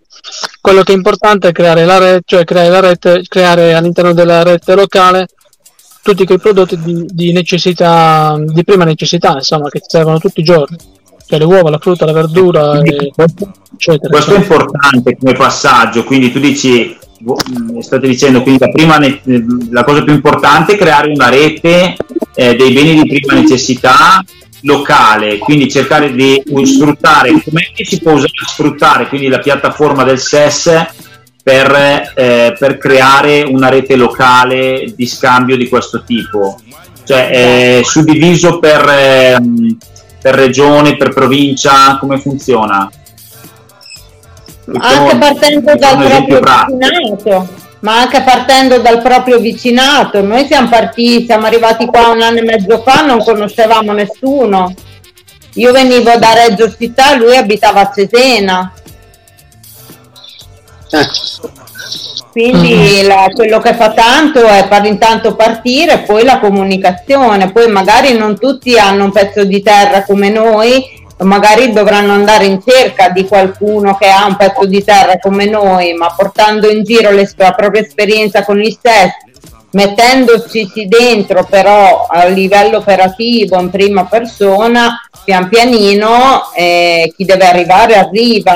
Quello 0.61 0.83
che 0.83 0.93
è 0.93 0.95
importante 0.95 1.49
è 1.49 1.51
creare 1.51 1.83
la 1.83 1.97
rete, 1.97 2.21
cioè 2.23 2.45
creare, 2.45 2.69
la 2.69 2.79
rete, 2.79 3.23
creare 3.27 3.73
all'interno 3.73 4.13
della 4.13 4.41
rete 4.41 4.73
locale 4.73 5.27
tutti 6.01 6.23
quei 6.23 6.39
prodotti 6.39 6.79
di, 6.79 7.05
di 7.09 7.33
necessità, 7.33 8.37
di 8.39 8.63
prima 8.63 8.85
necessità, 8.85 9.33
insomma, 9.33 9.67
che 9.67 9.81
servono 9.85 10.19
tutti 10.19 10.39
i 10.39 10.43
giorni 10.43 10.77
cioè 11.33 11.39
le 11.39 11.45
uova, 11.45 11.69
la 11.69 11.79
frutta, 11.79 12.05
la 12.05 12.13
verdura, 12.13 12.79
e, 12.81 13.11
eccetera. 13.73 14.09
Questo 14.09 14.35
è 14.35 14.37
importante 14.37 15.17
come 15.17 15.33
passaggio, 15.33 16.03
quindi 16.03 16.31
tu 16.31 16.39
dici, 16.39 16.95
mm, 17.23 17.79
state 17.79 18.07
dicendo, 18.07 18.43
quindi 18.43 18.59
la, 18.59 18.69
prima, 18.69 18.99
la 19.71 19.83
cosa 19.83 20.03
più 20.03 20.13
importante 20.13 20.73
è 20.73 20.77
creare 20.77 21.09
una 21.09 21.29
rete 21.29 21.95
eh, 22.35 22.55
dei 22.55 22.71
beni 22.71 23.01
di 23.01 23.09
prima 23.09 23.39
necessità 23.39 24.23
locale, 24.61 25.39
quindi 25.39 25.69
cercare 25.69 26.13
di 26.13 26.41
sfruttare, 26.63 27.31
come 27.31 27.61
si 27.73 27.99
può 27.99 28.13
usare, 28.13 28.31
sfruttare 28.47 29.07
quindi 29.07 29.27
la 29.27 29.39
piattaforma 29.39 30.03
del 30.03 30.19
SES 30.19 30.85
per, 31.43 32.11
eh, 32.15 32.55
per 32.57 32.77
creare 32.77 33.41
una 33.41 33.69
rete 33.69 33.95
locale 33.95 34.93
di 34.95 35.05
scambio 35.05 35.57
di 35.57 35.67
questo 35.67 36.03
tipo, 36.03 36.59
cioè 37.05 37.79
eh, 37.79 37.83
suddiviso 37.83 38.59
per... 38.59 38.87
Eh, 38.87 39.37
per 40.23 40.35
regione, 40.35 40.95
per 40.95 41.13
provincia, 41.13 41.97
come 41.99 42.17
funziona? 42.17 42.89
Anche 44.77 45.17
partendo 45.17 45.75
dal 45.75 45.97
proprio 45.97 46.39
vicinato, 46.69 47.47
ma 47.81 47.97
anche 47.99 48.21
partendo 48.21 48.79
dal 48.79 49.01
proprio 49.01 49.39
vicinato. 49.39 50.21
Noi 50.21 50.45
siamo 50.45 50.69
partiti, 50.69 51.25
siamo 51.25 51.45
arrivati 51.45 51.85
qua 51.85 52.07
un 52.07 52.21
anno 52.21 52.37
e 52.37 52.43
mezzo 52.43 52.81
fa, 52.81 53.05
non 53.05 53.21
conoscevamo 53.21 53.91
nessuno. 53.91 54.73
Io 55.55 55.73
venivo 55.73 56.15
da 56.15 56.33
Reggio 56.33 56.73
Città, 56.73 57.15
lui 57.15 57.35
abitava 57.35 57.81
a 57.81 57.91
Cesena. 57.93 58.71
Eh. 60.89 61.07
Quindi 62.33 62.73
mm-hmm. 62.73 63.07
la, 63.07 63.29
quello 63.31 63.59
che 63.59 63.75
fa 63.75 63.91
tanto 63.91 64.43
è 64.47 64.65
far 64.67 64.87
intanto 64.87 65.35
partire, 65.35 65.99
poi 65.99 66.23
la 66.23 66.39
comunicazione, 66.39 67.51
poi 67.51 67.69
magari 67.71 68.17
non 68.17 68.39
tutti 68.39 68.75
hanno 68.75 69.03
un 69.03 69.11
pezzo 69.11 69.43
di 69.43 69.61
terra 69.61 70.03
come 70.03 70.29
noi, 70.29 70.83
magari 71.19 71.71
dovranno 71.71 72.11
andare 72.11 72.45
in 72.45 72.59
cerca 72.65 73.09
di 73.09 73.27
qualcuno 73.27 73.95
che 73.97 74.07
ha 74.07 74.25
un 74.25 74.35
pezzo 74.35 74.65
di 74.65 74.83
terra 74.83 75.19
come 75.19 75.45
noi, 75.45 75.93
ma 75.93 76.11
portando 76.17 76.71
in 76.71 76.83
giro 76.83 77.11
la 77.11 77.51
propria 77.51 77.81
esperienza 77.81 78.43
con 78.43 78.57
gli 78.57 78.71
stessi, 78.71 79.31
mettendoci 79.73 80.87
dentro 80.87 81.45
però 81.47 82.07
a 82.09 82.25
livello 82.25 82.77
operativo 82.77 83.59
in 83.59 83.69
prima 83.69 84.05
persona, 84.05 85.07
pian 85.23 85.49
pianino 85.49 86.51
eh, 86.55 87.13
chi 87.15 87.25
deve 87.25 87.45
arrivare 87.45 87.95
arriva 87.95 88.55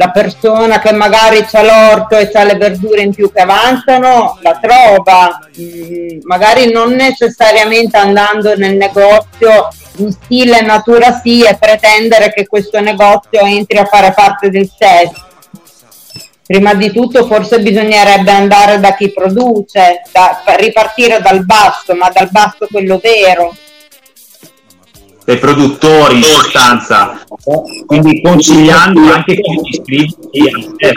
la 0.00 0.10
persona 0.10 0.78
che 0.78 0.92
magari 0.92 1.44
ha 1.50 1.62
l'orto 1.62 2.16
e 2.16 2.30
ha 2.32 2.44
le 2.44 2.54
verdure 2.54 3.02
in 3.02 3.12
più 3.12 3.32
che 3.32 3.40
avanzano 3.40 4.38
la 4.42 4.56
trova, 4.60 5.40
mm, 5.60 6.20
magari 6.22 6.70
non 6.70 6.92
necessariamente 6.92 7.96
andando 7.96 8.54
nel 8.56 8.76
negozio 8.76 9.68
in 9.96 10.12
stile 10.12 10.60
natura 10.60 11.18
sì 11.20 11.42
e 11.42 11.56
pretendere 11.58 12.32
che 12.32 12.46
questo 12.46 12.78
negozio 12.80 13.40
entri 13.40 13.78
a 13.78 13.86
fare 13.86 14.12
parte 14.12 14.50
del 14.50 14.70
set. 14.72 15.10
Prima 16.46 16.74
di 16.74 16.92
tutto 16.92 17.26
forse 17.26 17.58
bisognerebbe 17.58 18.30
andare 18.30 18.78
da 18.78 18.94
chi 18.94 19.12
produce, 19.12 20.02
da, 20.12 20.42
ripartire 20.56 21.20
dal 21.20 21.44
basso, 21.44 21.94
ma 21.94 22.08
dal 22.08 22.28
basso 22.30 22.68
quello 22.70 23.00
vero 23.02 23.52
dei 25.28 25.36
produttori 25.36 26.16
in 26.16 26.22
sostanza, 26.22 27.22
quindi 27.84 28.22
conciliando 28.22 29.12
anche 29.12 29.34
chi 29.34 29.60
iscritti 29.62 30.16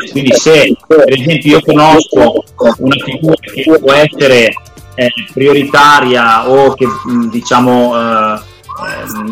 quindi 0.10 0.32
se 0.32 0.74
per 0.88 1.12
esempio 1.12 1.58
io 1.58 1.62
conosco 1.62 2.42
una 2.78 2.96
figura 3.04 3.36
che 3.42 3.78
può 3.78 3.92
essere 3.92 4.54
eh, 4.96 5.12
prioritaria 5.34 6.50
o 6.50 6.74
che 6.76 6.88
diciamo 7.30 7.94
eh, 7.94 8.40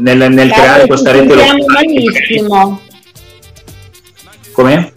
nel, 0.02 0.34
nel 0.34 0.52
creare 0.52 0.86
questa 0.86 1.12
rete 1.12 1.34
locale. 1.34 1.66
malissimo. 1.66 2.82
come? 4.52 4.92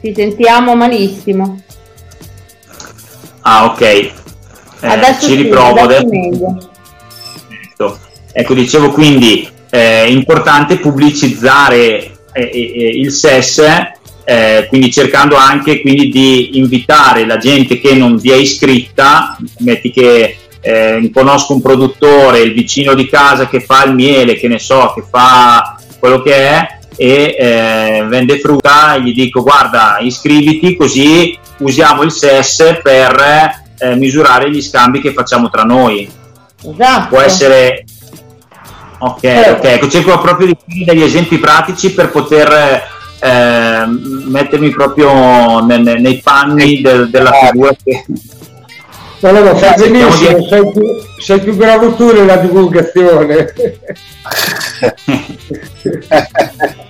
ti 0.00 0.14
sentiamo 0.14 0.76
malissimo. 0.76 1.60
Ah 3.40 3.64
ok. 3.64 3.80
Eh, 3.80 4.12
ci 5.20 5.34
riprovo 5.34 5.80
adesso, 5.80 6.06
adesso 6.06 6.70
Ecco, 8.32 8.54
dicevo 8.54 8.90
quindi 8.90 9.48
è 9.68 10.04
importante 10.06 10.76
pubblicizzare 10.76 12.12
eh, 12.32 12.50
eh, 12.52 12.88
il 12.94 13.10
SES, 13.10 13.62
eh, 14.24 14.66
quindi 14.68 14.92
cercando 14.92 15.36
anche 15.36 15.80
quindi, 15.80 16.08
di 16.08 16.58
invitare 16.58 17.26
la 17.26 17.38
gente 17.38 17.80
che 17.80 17.94
non 17.94 18.16
vi 18.16 18.30
è 18.30 18.34
iscritta, 18.34 19.36
metti 19.58 19.90
che 19.90 20.36
eh, 20.60 21.10
conosco 21.12 21.54
un 21.54 21.62
produttore, 21.62 22.40
il 22.40 22.52
vicino 22.52 22.94
di 22.94 23.08
casa 23.08 23.48
che 23.48 23.60
fa 23.60 23.84
il 23.84 23.94
miele, 23.94 24.34
che 24.34 24.48
ne 24.48 24.58
so, 24.58 24.92
che 24.94 25.04
fa 25.08 25.76
quello 25.98 26.20
che 26.20 26.34
è 26.34 26.78
e 26.96 27.36
eh, 27.38 28.04
vende 28.06 28.38
frutta, 28.38 28.98
gli 28.98 29.14
dico 29.14 29.42
guarda 29.42 29.96
iscriviti 30.00 30.76
così 30.76 31.38
usiamo 31.58 32.02
il 32.02 32.12
SES 32.12 32.80
per 32.82 33.62
eh, 33.78 33.94
misurare 33.96 34.50
gli 34.50 34.60
scambi 34.60 35.00
che 35.00 35.12
facciamo 35.12 35.48
tra 35.48 35.62
noi. 35.62 36.08
Esatto. 36.62 37.08
Può 37.08 37.20
essere... 37.20 37.84
Ok, 39.04 39.24
eh. 39.24 39.50
ok, 39.50 39.64
ecco, 39.64 39.88
cerco 39.88 40.20
proprio 40.20 40.46
di 40.46 40.56
fare 40.56 40.84
degli 40.84 41.02
esempi 41.02 41.38
pratici 41.38 41.92
per 41.92 42.10
poter 42.10 42.82
eh, 43.18 43.84
mettermi 44.28 44.70
proprio 44.70 45.58
ne, 45.64 45.78
ne, 45.78 45.98
nei 45.98 46.20
panni 46.22 46.80
del, 46.80 47.10
della 47.10 47.32
figura 47.32 47.74
che... 47.82 48.04
No, 49.18 49.30
no, 49.32 49.56
fai 49.56 49.74
benissimo, 49.76 50.36
di... 50.36 50.46
sei, 50.48 50.70
più, 50.72 50.82
sei 51.18 51.40
più 51.40 51.56
bravo 51.56 51.94
tu 51.94 52.12
nella 52.12 52.36
divulgazione. 52.36 53.52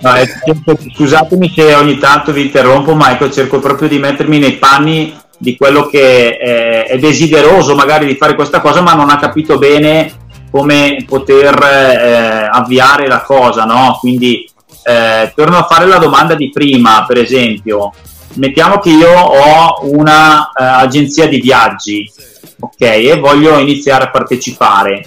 no, 0.01 0.11
cerco, 0.45 0.79
scusatemi 0.95 1.53
se 1.55 1.75
ogni 1.75 1.97
tanto 1.99 2.33
vi 2.33 2.43
interrompo, 2.43 2.95
ma 2.95 3.13
ecco, 3.13 3.31
cerco 3.31 3.59
proprio 3.59 3.89
di 3.89 3.99
mettermi 3.99 4.39
nei 4.39 4.59
panni 4.59 5.19
di 5.39 5.57
quello 5.57 5.87
che 5.87 6.37
è, 6.37 6.87
è 6.89 6.99
desideroso 6.99 7.75
magari 7.75 8.05
di 8.07 8.17
fare 8.17 8.35
questa 8.35 8.61
cosa, 8.61 8.83
ma 8.83 8.93
non 8.93 9.09
ha 9.09 9.19
capito 9.19 9.57
bene 9.59 10.21
come 10.53 11.03
poter 11.09 11.55
eh, 11.63 12.49
avviare 12.53 13.09
la 13.09 13.23
cosa, 13.23 13.65
no? 13.65 13.97
Quindi 13.99 14.47
eh, 14.85 15.33
torno 15.35 15.57
a 15.57 15.65
fare 15.65 15.87
la 15.87 15.97
domanda 15.97 16.35
di 16.35 16.51
prima, 16.51 17.07
per 17.09 17.17
esempio, 17.17 17.91
mettiamo 18.35 18.79
che 18.79 18.91
io 18.91 19.11
ho 19.11 19.79
un'agenzia 19.81 21.25
eh, 21.25 21.29
di 21.29 21.41
viaggi, 21.41 22.13
ok, 22.61 22.81
e 22.81 23.19
voglio 23.19 23.59
iniziare 23.59 24.05
a 24.05 24.11
partecipare. 24.11 25.03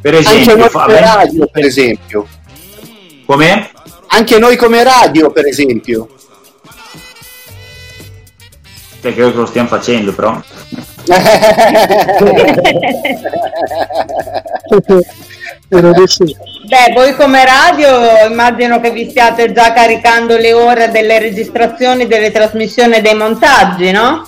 Per 0.00 0.14
esempio, 0.14 0.52
Anche 0.52 0.70
come 0.70 1.00
radio, 1.00 1.46
per 1.50 1.64
esempio. 1.64 2.26
Come? 3.26 3.70
Anche 4.06 4.38
noi 4.38 4.56
come 4.56 4.84
radio, 4.84 5.32
per 5.32 5.46
esempio. 5.46 6.08
Che 9.00 9.14
credo 9.14 9.30
che 9.30 9.36
lo 9.36 9.46
stiamo 9.46 9.68
facendo, 9.68 10.12
però. 10.12 10.38
Beh, 15.70 16.92
voi 16.94 17.14
come 17.14 17.44
radio 17.44 18.28
immagino 18.28 18.80
che 18.80 18.90
vi 18.90 19.08
stiate 19.08 19.52
già 19.52 19.72
caricando 19.72 20.36
le 20.36 20.52
ore 20.52 20.90
delle 20.90 21.18
registrazioni, 21.18 22.06
delle 22.06 22.30
trasmissioni 22.30 22.96
e 22.96 23.00
dei 23.00 23.14
montaggi, 23.14 23.90
no? 23.90 24.26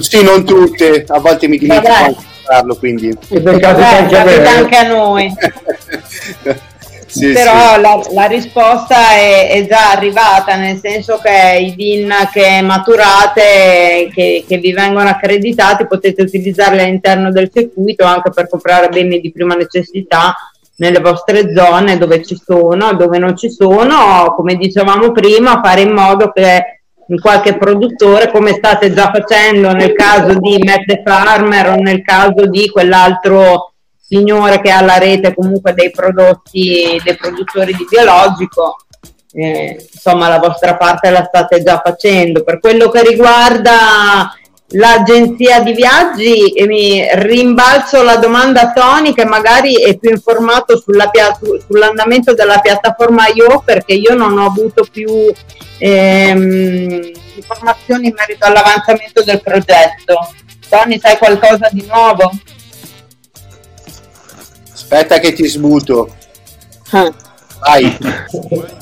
Sì, 0.00 0.22
non 0.22 0.44
tutte, 0.44 1.04
a 1.06 1.18
volte 1.20 1.48
mi 1.48 1.58
dimentico 1.58 1.94
di 2.08 2.16
farlo, 2.44 2.76
quindi... 2.76 3.16
Beh, 3.28 3.60
anche, 3.60 4.16
anche 4.46 4.76
a 4.76 4.88
noi. 4.88 5.32
Sì, 7.12 7.32
però 7.32 7.74
sì. 7.74 7.80
La, 7.82 8.00
la, 8.12 8.24
risposta 8.24 9.10
è, 9.10 9.50
è, 9.50 9.66
già 9.66 9.90
arrivata, 9.90 10.56
nel 10.56 10.78
senso 10.78 11.20
che 11.22 11.58
i 11.60 11.74
DIN 11.74 12.10
che 12.32 12.62
maturate, 12.62 14.08
che, 14.14 14.44
che, 14.48 14.56
vi 14.56 14.72
vengono 14.72 15.10
accreditati, 15.10 15.86
potete 15.86 16.22
utilizzarli 16.22 16.80
all'interno 16.80 17.30
del 17.30 17.50
circuito 17.52 18.06
anche 18.06 18.30
per 18.30 18.48
comprare 18.48 18.88
beni 18.88 19.20
di 19.20 19.30
prima 19.30 19.54
necessità 19.54 20.34
nelle 20.76 21.00
vostre 21.00 21.52
zone 21.54 21.98
dove 21.98 22.24
ci 22.24 22.40
sono, 22.42 22.94
dove 22.94 23.18
non 23.18 23.36
ci 23.36 23.50
sono, 23.50 24.32
come 24.34 24.54
dicevamo 24.54 25.12
prima, 25.12 25.60
fare 25.62 25.82
in 25.82 25.92
modo 25.92 26.32
che 26.32 26.80
in 27.08 27.20
qualche 27.20 27.58
produttore, 27.58 28.30
come 28.30 28.54
state 28.54 28.90
già 28.94 29.10
facendo 29.12 29.72
nel 29.72 29.92
caso 29.92 30.38
di 30.38 30.56
Mette 30.64 31.02
Farmer 31.04 31.72
o 31.72 31.74
nel 31.74 32.00
caso 32.00 32.46
di 32.46 32.70
quell'altro 32.70 33.71
signore 34.12 34.60
che 34.60 34.70
ha 34.70 34.82
la 34.82 34.98
rete 34.98 35.34
comunque 35.34 35.72
dei 35.72 35.90
prodotti, 35.90 37.00
dei 37.02 37.16
produttori 37.16 37.74
di 37.74 37.86
biologico, 37.88 38.76
eh, 39.32 39.88
insomma 39.90 40.28
la 40.28 40.38
vostra 40.38 40.76
parte 40.76 41.08
la 41.08 41.24
state 41.24 41.62
già 41.62 41.80
facendo. 41.82 42.44
Per 42.44 42.60
quello 42.60 42.90
che 42.90 43.02
riguarda 43.02 44.30
l'agenzia 44.74 45.60
di 45.60 45.72
viaggi, 45.72 46.52
eh, 46.52 46.66
mi 46.66 47.02
rimbalzo 47.10 48.02
la 48.02 48.16
domanda 48.16 48.60
a 48.60 48.72
Tony 48.72 49.14
che 49.14 49.24
magari 49.24 49.76
è 49.76 49.96
più 49.96 50.10
informato 50.10 50.78
sulla 50.78 51.08
pia- 51.08 51.38
sull'andamento 51.66 52.34
della 52.34 52.58
piattaforma 52.58 53.28
IO 53.28 53.62
perché 53.64 53.94
io 53.94 54.14
non 54.14 54.36
ho 54.36 54.44
avuto 54.44 54.86
più 54.90 55.32
ehm, 55.78 57.12
informazioni 57.36 58.08
in 58.08 58.14
merito 58.14 58.44
all'avanzamento 58.44 59.22
del 59.22 59.40
progetto. 59.40 60.34
Tony, 60.68 60.98
sai 60.98 61.16
qualcosa 61.16 61.68
di 61.70 61.84
nuovo? 61.86 62.30
Aspetta 64.92 65.20
che 65.20 65.32
ti 65.32 65.46
smuto. 65.48 66.14
Ah. 66.90 67.10
Vai. 67.60 67.98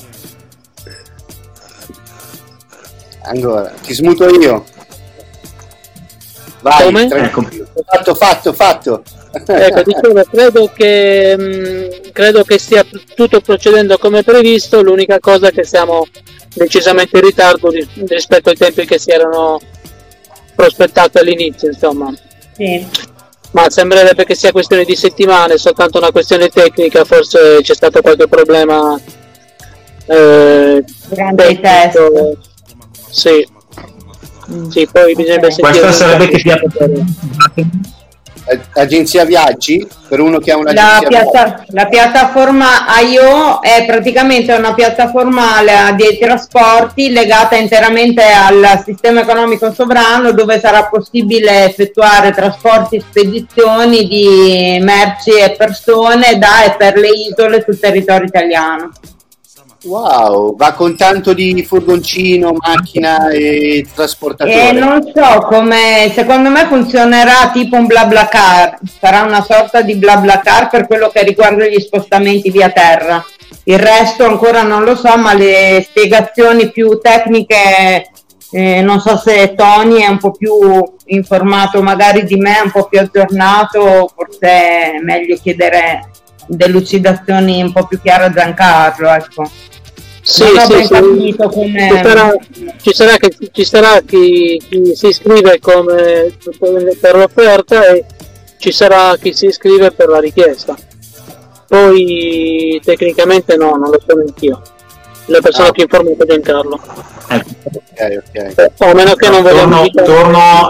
Allora, 3.23 3.71
ti 3.81 3.93
smuto 3.93 4.27
io. 4.27 4.65
Vai, 6.61 6.83
Come? 6.83 7.07
Ecco. 7.07 7.47
fatto, 7.85 8.15
fatto, 8.15 8.51
fatto. 8.51 9.03
Ecco, 9.45 9.83
dicevo, 9.83 10.23
credo 10.23 10.71
che, 10.75 11.37
mh, 11.37 11.43
mm, 11.43 12.11
credo 12.11 12.43
che 12.43 12.57
stia 12.57 12.83
tutto 13.15 13.39
procedendo 13.39 13.97
come 13.99 14.23
previsto, 14.23 14.81
l'unica 14.81 15.19
cosa 15.19 15.49
è 15.49 15.51
che 15.51 15.63
siamo 15.63 16.07
decisamente 16.53 17.17
in 17.17 17.23
ritardo 17.23 17.69
rispetto 17.69 18.49
ai 18.49 18.57
tempi 18.57 18.85
che 18.85 18.97
si 18.97 19.11
erano 19.11 19.61
prospettati 20.55 21.19
all'inizio, 21.19 21.69
insomma. 21.69 22.11
Sì 22.53 23.10
ma 23.51 23.69
sembrerebbe 23.69 24.25
che 24.25 24.35
sia 24.35 24.51
questione 24.51 24.85
di 24.85 24.95
settimane, 24.95 25.57
soltanto 25.57 25.97
una 25.97 26.11
questione 26.11 26.49
tecnica, 26.49 27.03
forse 27.03 27.59
c'è 27.61 27.73
stato 27.73 28.01
qualche 28.01 28.27
problema 28.27 28.99
eh, 30.05 30.83
durante 31.09 31.47
i 31.47 31.59
test. 31.59 32.37
Sì. 33.09 33.45
sì, 34.69 34.87
poi 34.89 35.13
bisogna 35.15 35.45
okay. 35.45 35.59
Questa 35.59 35.91
sarebbe 35.91 36.27
che 36.29 36.39
sia 36.39 36.59
agenzia 38.73 39.25
viaggi? 39.25 39.87
Per 40.07 40.19
uno 40.19 40.39
che 40.39 40.51
ha 40.51 40.57
una 40.57 40.73
la, 40.73 41.01
piatta- 41.07 41.63
la 41.67 41.85
piattaforma 41.85 42.67
IO 43.01 43.61
è 43.61 43.85
praticamente 43.85 44.53
una 44.53 44.73
piattaforma 44.73 45.61
dei 45.95 46.17
trasporti 46.17 47.11
legata 47.11 47.55
interamente 47.55 48.23
al 48.23 48.81
sistema 48.83 49.21
economico 49.21 49.71
sovrano 49.71 50.33
dove 50.33 50.59
sarà 50.59 50.85
possibile 50.85 51.65
effettuare 51.65 52.31
trasporti 52.31 52.97
e 52.97 53.01
spedizioni 53.01 54.07
di 54.07 54.79
merci 54.81 55.31
e 55.31 55.55
persone 55.57 56.37
da 56.37 56.65
e 56.65 56.75
per 56.77 56.97
le 56.97 57.09
isole 57.09 57.63
sul 57.63 57.79
territorio 57.79 58.27
italiano 58.27 58.91
Wow, 59.83 60.55
va 60.55 60.73
con 60.73 60.95
tanto 60.95 61.33
di 61.33 61.63
furgoncino, 61.63 62.53
macchina 62.53 63.29
e 63.29 63.87
trasportatore. 63.91 64.69
Eh, 64.69 64.71
non 64.73 65.01
so 65.13 65.39
come, 65.47 66.11
secondo 66.13 66.49
me 66.49 66.65
funzionerà 66.65 67.49
tipo 67.51 67.77
un 67.77 67.87
bla 67.87 68.05
bla 68.05 68.27
car, 68.27 68.77
sarà 68.99 69.23
una 69.23 69.41
sorta 69.41 69.81
di 69.81 69.95
bla 69.95 70.17
bla 70.17 70.39
car 70.39 70.69
per 70.69 70.85
quello 70.85 71.09
che 71.09 71.23
riguarda 71.23 71.65
gli 71.65 71.79
spostamenti 71.79 72.51
via 72.51 72.69
terra. 72.69 73.25
Il 73.63 73.79
resto 73.79 74.23
ancora 74.25 74.61
non 74.61 74.83
lo 74.83 74.95
so, 74.95 75.17
ma 75.17 75.33
le 75.33 75.83
spiegazioni 75.87 76.69
più 76.69 76.99
tecniche, 77.01 78.11
eh, 78.51 78.81
non 78.81 78.99
so 78.99 79.17
se 79.17 79.55
Tony 79.55 80.01
è 80.01 80.07
un 80.07 80.19
po' 80.19 80.31
più 80.31 80.53
informato 81.05 81.81
magari 81.81 82.23
di 82.23 82.35
me, 82.35 82.59
un 82.63 82.71
po' 82.71 82.85
più 82.85 82.99
aggiornato, 82.99 84.11
forse 84.15 84.47
è 84.47 84.99
meglio 85.01 85.37
chiedere 85.41 86.10
delucidazioni 86.47 87.61
un 87.61 87.71
po' 87.71 87.87
più 87.87 87.99
chiare 88.01 88.25
a 88.25 88.31
Giancarlo, 88.31 89.09
ecco. 89.09 89.49
Sì, 90.23 90.43
sì, 90.43 90.85
sì. 90.85 91.35
Ci, 91.35 91.35
sarà, 92.03 92.35
ci, 92.81 92.93
sarà 92.93 93.17
che, 93.17 93.35
ci 93.51 93.63
sarà 93.65 94.01
chi, 94.05 94.61
chi, 94.69 94.95
si 94.95 95.07
iscrive 95.07 95.59
come, 95.59 96.35
per 96.99 97.15
l'offerta 97.15 97.87
e 97.87 98.05
ci 98.57 98.71
sarà 98.71 99.17
chi 99.17 99.33
si 99.33 99.47
iscrive 99.47 99.91
per 99.91 100.09
la 100.09 100.19
richiesta. 100.19 100.77
Poi 101.67 102.79
tecnicamente 102.83 103.55
no, 103.55 103.71
non 103.71 103.89
lo 103.89 103.99
so 104.05 104.15
neanch'io. 104.15 104.61
La 105.25 105.39
persona 105.39 105.69
ah. 105.69 105.71
più 105.71 105.83
informata 105.83 106.23
è 106.23 106.27
Giancarlo. 106.27 106.79
Ok, 108.01 108.23
ok. 108.55 108.71
A 108.79 108.93
meno 108.93 109.13
che 109.13 109.29
non 109.29 109.43
torno, 109.43 109.89
torno 110.03 110.69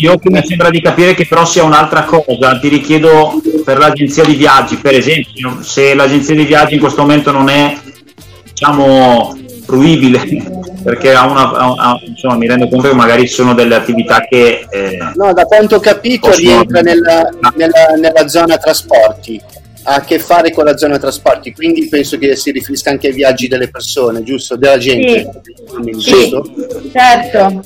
io 0.00 0.18
mi 0.24 0.42
sembra 0.44 0.70
di 0.70 0.80
capire 0.80 1.14
che 1.14 1.26
però 1.26 1.44
sia 1.44 1.62
un'altra 1.62 2.04
cosa. 2.04 2.58
Ti 2.58 2.68
richiedo 2.68 3.40
per 3.64 3.78
l'agenzia 3.78 4.24
di 4.24 4.34
viaggi, 4.34 4.76
per 4.76 4.94
esempio, 4.94 5.58
se 5.62 5.94
l'agenzia 5.94 6.34
di 6.34 6.44
viaggi 6.44 6.74
in 6.74 6.80
questo 6.80 7.02
momento 7.02 7.30
non 7.30 7.48
è 7.48 7.76
diciamo 8.44 9.36
fruibile 9.66 10.22
perché 10.82 11.12
ha 11.12 11.26
una, 11.26 11.50
ha, 11.50 12.00
insomma, 12.04 12.36
mi 12.36 12.46
rendo 12.46 12.68
conto 12.68 12.88
che 12.88 12.94
magari 12.94 13.26
sono 13.26 13.54
delle 13.54 13.74
attività 13.74 14.20
che... 14.20 14.64
Eh, 14.70 14.98
no, 15.16 15.32
da 15.32 15.44
quanto 15.44 15.76
ho 15.76 15.80
capito 15.80 16.30
rientra 16.30 16.80
nella, 16.80 17.28
nella, 17.56 17.86
nella, 17.98 18.28
zona 18.28 18.56
trasporti, 18.56 19.40
ha 19.88 19.94
a 19.94 20.00
che 20.00 20.18
fare 20.18 20.52
con 20.52 20.64
la 20.64 20.76
zona 20.76 20.98
trasporti, 20.98 21.52
quindi 21.52 21.88
penso 21.88 22.18
che 22.18 22.34
si 22.34 22.50
riferisca 22.50 22.90
anche 22.90 23.06
ai 23.08 23.12
viaggi 23.14 23.46
delle 23.46 23.68
persone, 23.68 24.22
giusto? 24.24 24.56
Della 24.56 24.78
gente. 24.78 25.30
Sì, 25.98 26.00
sì 26.00 26.90
certo, 26.92 27.62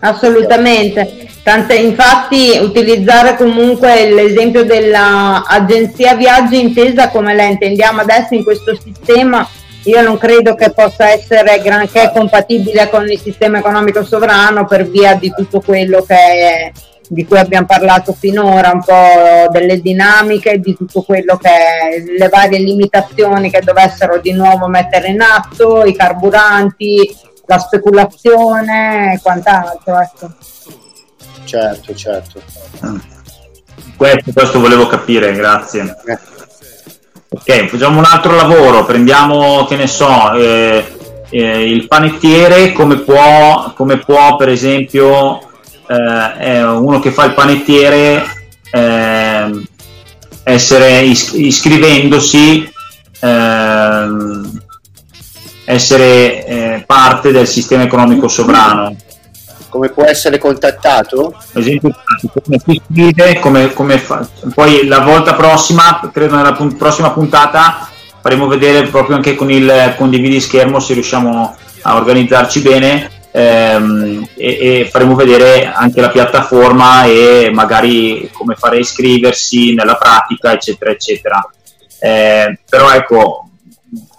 assolutamente. 0.00 1.28
Tante, 1.42 1.74
infatti 1.76 2.58
utilizzare 2.60 3.34
comunque 3.36 4.10
l'esempio 4.10 4.64
dell'agenzia 4.64 6.14
viaggi 6.14 6.60
intesa 6.60 7.08
come 7.08 7.34
la 7.34 7.44
intendiamo 7.44 8.02
adesso 8.02 8.34
in 8.34 8.44
questo 8.44 8.76
sistema 8.76 9.48
io 9.84 10.02
non 10.02 10.18
credo 10.18 10.54
che 10.54 10.70
possa 10.70 11.08
essere 11.08 11.58
granché 11.62 12.10
compatibile 12.12 12.90
con 12.90 13.10
il 13.10 13.18
sistema 13.18 13.58
economico 13.58 14.04
sovrano 14.04 14.66
per 14.66 14.86
via 14.86 15.14
di 15.14 15.32
tutto 15.34 15.60
quello 15.60 16.04
è, 16.06 16.70
di 17.12 17.26
cui 17.26 17.38
abbiamo 17.38 17.66
parlato 17.66 18.12
finora, 18.12 18.70
un 18.70 18.84
po' 18.84 19.50
delle 19.50 19.80
dinamiche, 19.80 20.60
di 20.60 20.76
tutto 20.76 21.02
quello 21.02 21.36
che 21.38 21.48
è, 21.48 22.04
le 22.16 22.28
varie 22.28 22.60
limitazioni 22.60 23.50
che 23.50 23.62
dovessero 23.64 24.20
di 24.20 24.30
nuovo 24.30 24.68
mettere 24.68 25.08
in 25.08 25.20
atto, 25.20 25.82
i 25.84 25.96
carburanti, 25.96 27.12
la 27.46 27.58
speculazione 27.58 29.14
e 29.14 29.20
quant'altro. 29.20 29.98
Ecco. 29.98 30.32
Certo, 31.42 31.94
certo. 31.96 32.40
Questo, 33.96 34.32
questo 34.32 34.60
volevo 34.60 34.86
capire, 34.86 35.32
grazie. 35.32 35.96
Ok, 37.30 37.66
facciamo 37.66 37.98
un 37.98 38.06
altro 38.08 38.36
lavoro, 38.36 38.84
prendiamo, 38.84 39.64
che 39.64 39.74
ne 39.74 39.88
so, 39.88 40.32
eh, 40.34 40.84
eh, 41.28 41.68
il 41.68 41.88
panettiere 41.88 42.70
come 42.70 42.98
può, 42.98 43.72
come 43.74 43.98
può 43.98 44.36
per 44.36 44.48
esempio 44.48 45.49
eh, 45.90 46.62
uno 46.64 47.00
che 47.00 47.10
fa 47.10 47.24
il 47.24 47.34
panettiere 47.34 48.24
eh, 48.70 49.62
essere 50.44 51.00
is- 51.00 51.32
iscrivendosi 51.32 52.72
ehm, 53.20 54.60
essere 55.64 56.46
eh, 56.46 56.84
parte 56.86 57.32
del 57.32 57.46
sistema 57.46 57.82
economico 57.82 58.28
sovrano 58.28 58.96
come 59.68 59.88
può 59.90 60.04
essere 60.04 60.38
contattato? 60.38 61.32
esempio, 61.54 61.94
come 62.44 62.58
si 62.58 62.82
scrive, 62.90 63.38
come, 63.38 63.72
come 63.72 63.98
fa... 63.98 64.28
poi 64.52 64.84
la 64.86 64.98
volta 64.98 65.34
prossima, 65.34 66.10
credo 66.12 66.34
nella 66.34 66.54
punt- 66.54 66.76
prossima 66.76 67.12
puntata, 67.12 67.88
faremo 68.20 68.48
vedere 68.48 68.88
proprio 68.88 69.14
anche 69.14 69.36
con 69.36 69.48
il 69.48 69.94
condividi 69.96 70.40
schermo 70.40 70.80
se 70.80 70.94
riusciamo 70.94 71.56
a 71.82 71.94
organizzarci 71.94 72.60
bene 72.62 73.10
ehm, 73.32 74.28
e, 74.34 74.80
e, 74.80 74.88
faremo 74.90 75.14
vedere 75.14 75.66
anche 75.66 76.00
la 76.00 76.10
piattaforma 76.10 77.04
e 77.04 77.50
magari 77.52 78.28
come 78.32 78.54
fare 78.54 78.76
a 78.76 78.80
iscriversi 78.80 79.74
nella 79.74 79.96
pratica, 79.96 80.52
eccetera, 80.52 80.90
eccetera. 80.90 81.50
Eh, 81.98 82.58
però 82.68 82.92
ecco, 82.92 83.48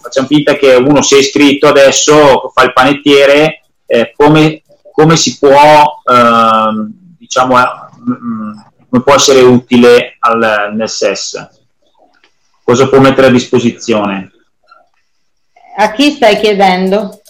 facciamo 0.02 0.28
finta 0.28 0.56
che 0.56 0.74
uno 0.76 1.02
si 1.02 1.16
è 1.16 1.20
iscritto 1.20 1.68
adesso, 1.68 2.52
fa 2.54 2.64
il 2.64 2.74
panettiere, 2.74 3.64
eh, 3.86 4.14
come 4.16 4.62
come 4.92 5.16
si 5.16 5.38
può, 5.40 6.02
ehm, 6.06 6.92
diciamo, 7.18 7.60
eh, 7.60 7.64
mm, 8.08 8.52
come 8.90 9.04
può 9.04 9.16
essere 9.16 9.42
utile 9.42 10.18
al, 10.20 10.74
nel 10.76 10.90
SES? 10.90 11.50
Cosa 12.64 12.88
può 12.88 13.00
mettere 13.00 13.28
a 13.28 13.32
disposizione? 13.32 14.32
A 15.78 15.92
chi 15.92 16.12
stai 16.12 16.38
chiedendo? 16.38 17.21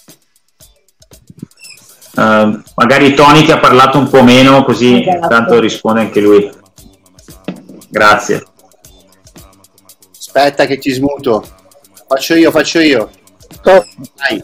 Uh, 2.14 2.62
magari 2.76 3.14
Tony 3.14 3.43
che 3.43 3.53
ha 3.53 3.59
parlato 3.59 3.97
un 3.97 4.09
po' 4.09 4.24
meno, 4.24 4.64
così 4.64 5.01
esatto. 5.01 5.18
intanto 5.18 5.59
risponde 5.59 6.01
anche 6.01 6.20
lui. 6.20 6.49
Grazie. 7.89 8.43
Aspetta 10.18 10.66
che 10.66 10.78
ti 10.78 10.91
smuto. 10.91 11.43
Faccio 12.07 12.36
io, 12.36 12.51
faccio 12.51 12.80
io. 12.80 13.09
Oh. 13.64 13.86
Dai 14.16 14.41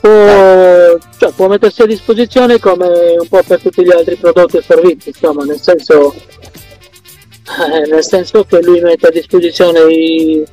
può, 0.00 0.98
cioè, 1.18 1.32
può 1.32 1.48
mettersi 1.48 1.82
a 1.82 1.86
disposizione 1.86 2.58
come 2.58 3.16
un 3.18 3.28
po' 3.28 3.42
per 3.42 3.60
tutti 3.60 3.84
gli 3.84 3.92
altri 3.92 4.16
prodotti 4.16 4.56
e 4.56 4.62
servizi, 4.62 5.08
insomma, 5.10 5.44
nel 5.44 5.60
senso, 5.60 6.14
eh, 6.14 7.86
nel 7.88 8.04
senso 8.04 8.44
che 8.44 8.62
lui 8.62 8.80
mette 8.80 9.08
a 9.08 9.10
disposizione 9.10 9.80
i, 9.92 10.44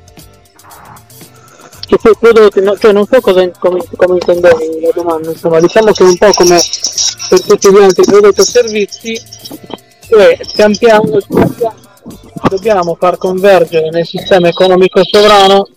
i 1.95 1.97
suoi 1.99 2.15
prodotti, 2.19 2.61
no, 2.61 2.77
cioè 2.77 2.91
non 2.91 3.05
so 3.05 3.21
cosa, 3.21 3.49
come, 3.59 3.81
come 3.95 4.13
intendevi 4.15 4.81
la 4.81 4.91
domanda, 4.93 5.29
insomma, 5.29 5.59
diciamo 5.59 5.91
che 5.91 6.03
un 6.03 6.17
po' 6.17 6.31
come 6.31 6.59
per 7.29 7.41
tutti 7.41 7.71
gli 7.71 7.77
altri 7.77 8.03
prodotti 8.03 8.41
e 8.41 8.43
servizi, 8.43 9.21
cioè, 10.07 10.37
pian 10.53 10.77
piano, 10.77 11.17
pian 11.27 11.55
piano 11.55 11.85
dobbiamo 12.49 12.95
far 12.99 13.17
convergere 13.17 13.89
nel 13.89 14.05
sistema 14.05 14.47
economico 14.47 15.03
sovrano 15.03 15.67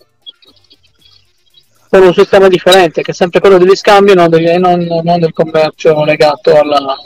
con 1.88 2.02
un 2.02 2.14
sistema 2.14 2.48
differente, 2.48 3.02
che 3.02 3.11
è 3.11 3.14
sempre 3.14 3.40
quello 3.40 3.58
degli 3.58 3.74
scambi 3.74 4.12
e 4.12 4.14
non, 4.14 4.28
non, 4.28 5.00
non, 5.02 5.18
del 5.18 5.32
commercio 5.32 6.04
legato 6.04 6.56
alla... 6.56 6.96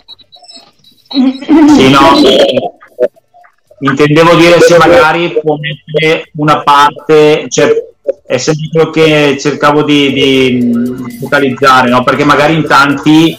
Sì, 1.09 1.91
no, 1.91 2.01
intendevo 3.79 4.35
dire 4.35 4.61
se 4.61 4.77
magari 4.77 5.39
può 5.41 5.57
mettere 5.57 6.31
una 6.35 6.63
parte, 6.63 7.47
cioè 7.49 7.94
è 8.27 8.37
sempre 8.37 8.69
quello 8.71 8.91
che 8.91 9.37
cercavo 9.39 9.83
di, 9.83 10.13
di 10.13 11.17
focalizzare, 11.19 11.89
no? 11.89 12.03
perché 12.03 12.25
magari 12.25 12.55
in 12.55 12.67
tanti, 12.67 13.37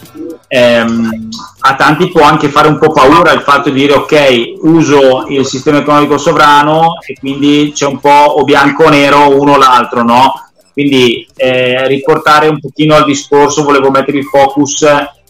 ehm, 0.48 1.28
a 1.60 1.74
tanti 1.76 2.08
può 2.08 2.22
anche 2.22 2.48
fare 2.48 2.68
un 2.68 2.78
po' 2.78 2.92
paura 2.92 3.32
il 3.32 3.42
fatto 3.42 3.70
di 3.70 3.80
dire 3.80 3.94
ok, 3.94 4.54
uso 4.62 5.26
il 5.28 5.46
sistema 5.46 5.78
economico 5.78 6.18
sovrano 6.18 6.98
e 7.06 7.14
quindi 7.18 7.72
c'è 7.74 7.86
un 7.86 8.00
po' 8.00 8.08
o 8.08 8.42
bianco 8.42 8.84
o 8.84 8.88
nero 8.88 9.40
uno 9.40 9.52
o 9.52 9.56
l'altro, 9.56 10.02
no? 10.02 10.32
Quindi 10.72 11.26
eh, 11.36 11.86
riportare 11.86 12.48
un 12.48 12.60
pochino 12.60 12.94
al 12.96 13.04
discorso, 13.04 13.62
volevo 13.64 13.90
mettere 13.90 14.18
il 14.18 14.24
focus 14.24 14.84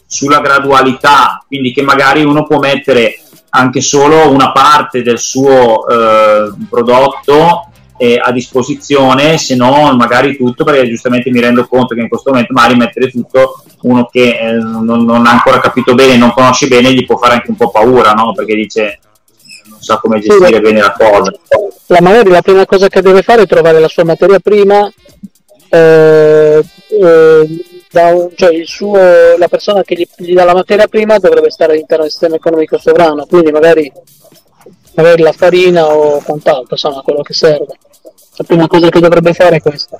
sulla 0.05 0.39
gradualità, 0.39 1.43
quindi 1.47 1.71
che 1.71 1.83
magari 1.83 2.23
uno 2.23 2.45
può 2.45 2.59
mettere 2.59 3.19
anche 3.49 3.81
solo 3.81 4.29
una 4.29 4.51
parte 4.51 5.01
del 5.03 5.19
suo 5.19 5.87
eh, 5.87 6.51
prodotto 6.69 7.66
eh, 7.97 8.19
a 8.21 8.31
disposizione, 8.31 9.37
se 9.37 9.55
no 9.55 9.95
magari 9.95 10.37
tutto, 10.37 10.63
perché 10.63 10.87
giustamente 10.87 11.31
mi 11.31 11.39
rendo 11.39 11.67
conto 11.67 11.95
che 11.95 12.01
in 12.01 12.09
questo 12.09 12.31
momento 12.31 12.53
magari 12.53 12.75
mettere 12.75 13.09
tutto 13.09 13.63
uno 13.81 14.05
che 14.05 14.37
eh, 14.39 14.51
non, 14.53 15.03
non, 15.03 15.25
ha 15.25 15.31
ancora 15.31 15.59
capito 15.59 15.93
bene, 15.93 16.17
non 16.17 16.31
conosce 16.31 16.67
bene, 16.67 16.93
gli 16.93 17.05
può 17.05 17.17
fare 17.17 17.35
anche 17.35 17.49
un 17.49 17.57
po' 17.57 17.69
paura, 17.69 18.13
no? 18.13 18.33
perché 18.33 18.55
dice 18.55 18.99
non 19.69 19.81
sa 19.81 19.97
come 19.97 20.19
gestire 20.19 20.55
sì, 20.55 20.61
bene 20.61 20.81
la 20.81 20.95
cosa. 20.97 21.31
La 21.87 22.01
magari 22.01 22.29
la 22.29 22.41
prima 22.41 22.65
cosa 22.65 22.87
che 22.87 23.01
deve 23.01 23.21
fare 23.21 23.43
è 23.43 23.47
trovare 23.47 23.79
la 23.79 23.87
sua 23.87 24.03
materia 24.03 24.39
prima 24.39 24.91
eh, 25.69 26.63
eh, 26.89 27.47
un, 27.91 28.29
cioè 28.35 28.65
suo, 28.65 28.97
la 29.37 29.47
persona 29.47 29.83
che 29.83 29.95
gli, 29.95 30.07
gli, 30.17 30.33
dà 30.33 30.43
la 30.43 30.53
materia 30.53 30.87
prima 30.87 31.17
dovrebbe 31.17 31.49
stare 31.49 31.73
all'interno 31.73 32.03
del 32.03 32.11
sistema 32.11 32.35
economico 32.35 32.77
sovrano, 32.77 33.25
quindi 33.25 33.51
magari, 33.51 33.91
magari 34.97 35.21
la 35.21 35.31
farina 35.31 35.85
o 35.87 36.21
quant'altro, 36.21 36.69
insomma, 36.71 37.01
quello 37.01 37.21
che 37.21 37.33
serve. 37.33 37.77
La 38.37 38.43
prima 38.43 38.67
cosa 38.67 38.89
che 38.89 38.99
dovrebbe 38.99 39.33
fare 39.33 39.57
è 39.57 39.61
questa. 39.61 39.97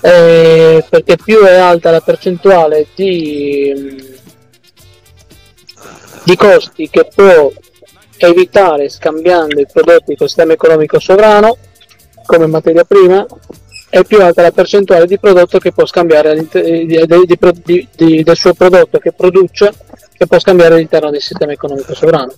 Eh, 0.00 0.84
perché 0.88 1.16
più 1.16 1.40
è 1.40 1.54
alta 1.54 1.90
la 1.90 2.00
percentuale 2.00 2.86
di, 2.94 4.16
di 6.24 6.36
costi 6.36 6.88
che 6.88 7.08
può 7.12 7.50
evitare 8.16 8.88
scambiando 8.88 9.60
i 9.60 9.66
prodotti 9.72 10.16
col 10.16 10.28
sistema 10.28 10.52
economico 10.52 10.98
sovrano, 10.98 11.56
come 12.24 12.46
materia 12.46 12.84
prima 12.84 13.24
è 13.90 14.04
più 14.04 14.20
alta 14.20 14.42
la 14.42 14.50
percentuale 14.50 15.06
di 15.06 15.18
prodotto 15.18 15.58
che 15.58 15.72
può 15.72 15.86
scambiare 15.86 16.34
di, 16.34 16.86
di, 16.86 17.88
di, 17.96 18.22
del 18.22 18.36
suo 18.36 18.52
prodotto 18.52 18.98
che 18.98 19.12
produce 19.12 19.72
che 20.18 20.26
può 20.26 20.38
scambiare 20.38 20.74
all'interno 20.74 21.10
del 21.10 21.22
sistema 21.22 21.52
economico 21.52 21.94
sovrano. 21.94 22.32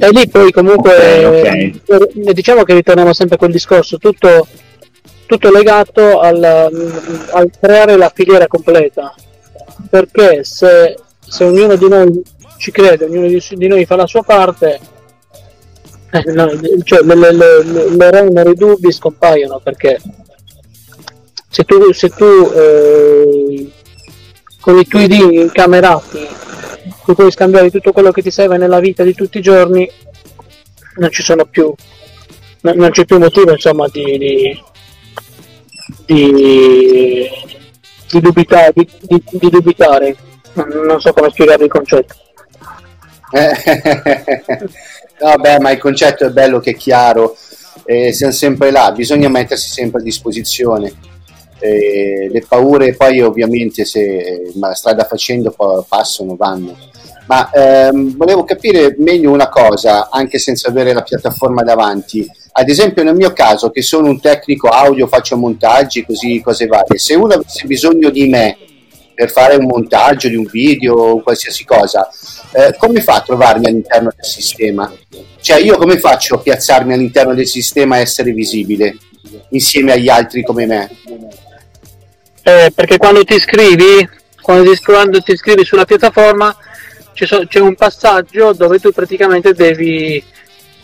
E 0.00 0.10
lì 0.10 0.28
poi 0.28 0.52
comunque 0.52 1.24
okay, 1.24 1.80
okay. 1.86 2.32
diciamo 2.32 2.62
che 2.62 2.74
ritorniamo 2.74 3.12
sempre 3.12 3.34
a 3.34 3.38
quel 3.38 3.50
discorso, 3.50 3.98
tutto, 3.98 4.46
tutto 5.26 5.50
legato 5.50 6.20
al, 6.20 6.42
al, 7.32 7.50
creare 7.60 7.96
la 7.96 8.10
filiera 8.14 8.46
completa, 8.46 9.12
perché 9.90 10.44
se, 10.44 10.96
se 11.18 11.44
ognuno 11.44 11.74
di 11.74 11.88
noi 11.88 12.22
ci 12.58 12.70
crede, 12.70 13.06
ognuno 13.06 13.26
di 13.26 13.66
noi 13.66 13.84
fa 13.86 13.96
la 13.96 14.06
sua 14.06 14.22
parte, 14.22 14.78
eh, 16.10 16.32
no, 16.32 16.48
cioè, 16.84 17.02
le, 17.02 17.14
le, 17.14 17.32
le, 17.62 18.30
le 18.30 18.50
i 18.50 18.54
dubbi 18.54 18.90
scompaiono 18.90 19.60
perché 19.62 20.00
se 21.48 21.64
tu, 21.64 21.92
se 21.92 22.08
tu 22.10 22.24
eh, 22.54 23.70
con 24.60 24.78
i 24.78 24.86
tuoi 24.86 25.06
dini 25.06 25.40
incamerati 25.40 26.26
tu 27.04 27.14
puoi 27.14 27.30
scambiare 27.30 27.70
tutto 27.70 27.92
quello 27.92 28.10
che 28.10 28.22
ti 28.22 28.30
serve 28.30 28.56
nella 28.56 28.80
vita 28.80 29.02
di 29.02 29.14
tutti 29.14 29.38
i 29.38 29.42
giorni 29.42 29.90
non 30.96 31.10
ci 31.10 31.22
sono 31.22 31.44
più 31.46 31.72
non 32.60 32.90
c'è 32.90 33.04
più 33.04 33.18
motivo 33.18 33.52
insomma 33.52 33.86
di, 33.88 34.18
di, 34.18 34.62
di, 36.04 37.30
di 38.10 38.20
dubitare, 38.20 38.72
di, 38.74 39.50
dubitare. 39.50 40.16
Non 40.54 41.00
so 41.00 41.12
come 41.12 41.30
spiegare 41.30 41.64
il 41.64 41.70
concetto. 41.70 42.14
Vabbè, 45.20 45.58
ma 45.58 45.70
il 45.70 45.78
concetto 45.78 46.26
è 46.26 46.30
bello 46.30 46.60
che 46.60 46.70
è 46.70 46.76
chiaro, 46.76 47.36
eh, 47.84 48.12
siamo 48.12 48.32
sempre 48.32 48.70
là, 48.70 48.92
bisogna 48.92 49.28
mettersi 49.28 49.68
sempre 49.68 50.00
a 50.00 50.04
disposizione. 50.04 50.92
Eh, 51.60 52.28
le 52.30 52.44
paure 52.46 52.94
poi 52.94 53.20
ovviamente 53.20 53.84
se 53.84 54.52
la 54.54 54.74
strada 54.74 55.04
facendo 55.04 55.54
passano, 55.88 56.36
vanno. 56.36 56.76
Ma 57.26 57.50
ehm, 57.50 58.16
volevo 58.16 58.44
capire 58.44 58.94
meglio 58.98 59.30
una 59.32 59.48
cosa, 59.48 60.08
anche 60.10 60.38
senza 60.38 60.68
avere 60.68 60.94
la 60.94 61.02
piattaforma 61.02 61.62
davanti. 61.62 62.26
Ad 62.52 62.68
esempio 62.68 63.02
nel 63.02 63.14
mio 63.14 63.32
caso, 63.32 63.70
che 63.70 63.82
sono 63.82 64.08
un 64.08 64.20
tecnico 64.20 64.68
audio, 64.68 65.06
faccio 65.06 65.36
montaggi, 65.36 66.06
così 66.06 66.40
cose 66.40 66.66
varie, 66.66 66.98
se 66.98 67.14
uno 67.14 67.34
avesse 67.34 67.66
bisogno 67.66 68.08
di 68.10 68.28
me 68.28 68.56
per 69.14 69.30
fare 69.30 69.56
un 69.56 69.66
montaggio 69.66 70.28
di 70.28 70.36
un 70.36 70.48
video 70.50 70.94
o 70.94 71.22
qualsiasi 71.22 71.64
cosa, 71.64 72.08
eh, 72.52 72.74
come 72.78 73.00
fa 73.00 73.16
a 73.16 73.20
trovarmi 73.20 73.66
all'interno 73.66 74.10
del 74.14 74.24
sistema? 74.24 74.92
Cioè 75.40 75.58
io 75.58 75.76
come 75.76 75.98
faccio 75.98 76.36
a 76.36 76.38
piazzarmi 76.38 76.92
all'interno 76.92 77.34
del 77.34 77.46
sistema 77.46 77.98
e 77.98 78.02
essere 78.02 78.32
visibile 78.32 78.96
insieme 79.50 79.92
agli 79.92 80.08
altri 80.08 80.42
come 80.42 80.66
me? 80.66 80.90
Eh, 82.42 82.72
perché 82.74 82.96
quando 82.96 83.24
ti 83.24 83.34
iscrivi, 83.34 84.08
quando 84.40 84.72
ti, 84.72 84.82
quando 84.82 85.20
ti 85.20 85.32
iscrivi 85.32 85.64
sulla 85.64 85.84
piattaforma 85.84 86.56
so, 87.12 87.46
c'è 87.46 87.60
un 87.60 87.74
passaggio 87.74 88.52
dove 88.52 88.78
tu 88.78 88.90
praticamente 88.92 89.52
devi, 89.52 90.22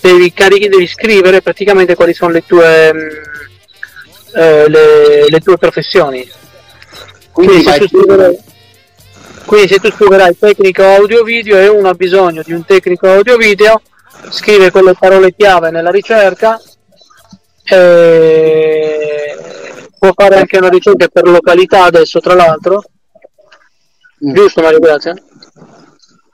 devi, 0.00 0.32
carichi, 0.32 0.68
devi 0.68 0.86
scrivere 0.86 1.42
praticamente 1.42 1.94
quali 1.94 2.14
sono 2.14 2.32
le 2.32 2.44
tue, 2.44 2.92
mh, 2.92 2.98
mm, 2.98 4.36
eh, 4.36 4.68
le, 4.68 5.28
le, 5.28 5.40
tue 5.40 5.56
professioni. 5.56 6.28
Quindi, 7.30 7.62
Quindi 7.62 7.70
se 7.70 7.78
tu 7.78 7.86
scriverai 7.88 8.38
quindi 9.45 9.68
se 9.68 9.78
tu 9.78 9.90
scriverai 9.90 10.38
tecnico 10.38 10.82
audio 10.82 11.22
video 11.22 11.59
e 11.59 11.68
uno 11.68 11.88
ha 11.88 11.95
bisogno 11.95 12.42
di 12.45 12.53
un 12.53 12.64
tecnico 12.64 13.09
audio 13.09 13.36
video, 13.36 13.80
scrive 14.30 14.70
quelle 14.70 14.95
parole 14.99 15.34
chiave 15.34 15.70
nella 15.70 15.90
ricerca 15.90 16.61
e 17.64 19.36
può 19.99 20.12
fare 20.14 20.36
anche 20.36 20.59
una 20.59 20.68
ricerca 20.68 21.09
per 21.09 21.24
località 21.28 21.84
adesso 21.84 22.20
tra 22.20 22.34
l'altro. 22.34 22.82
Mm. 24.24 24.32
Giusto 24.32 24.62
Mario, 24.62 24.78
grazie. 24.78 25.14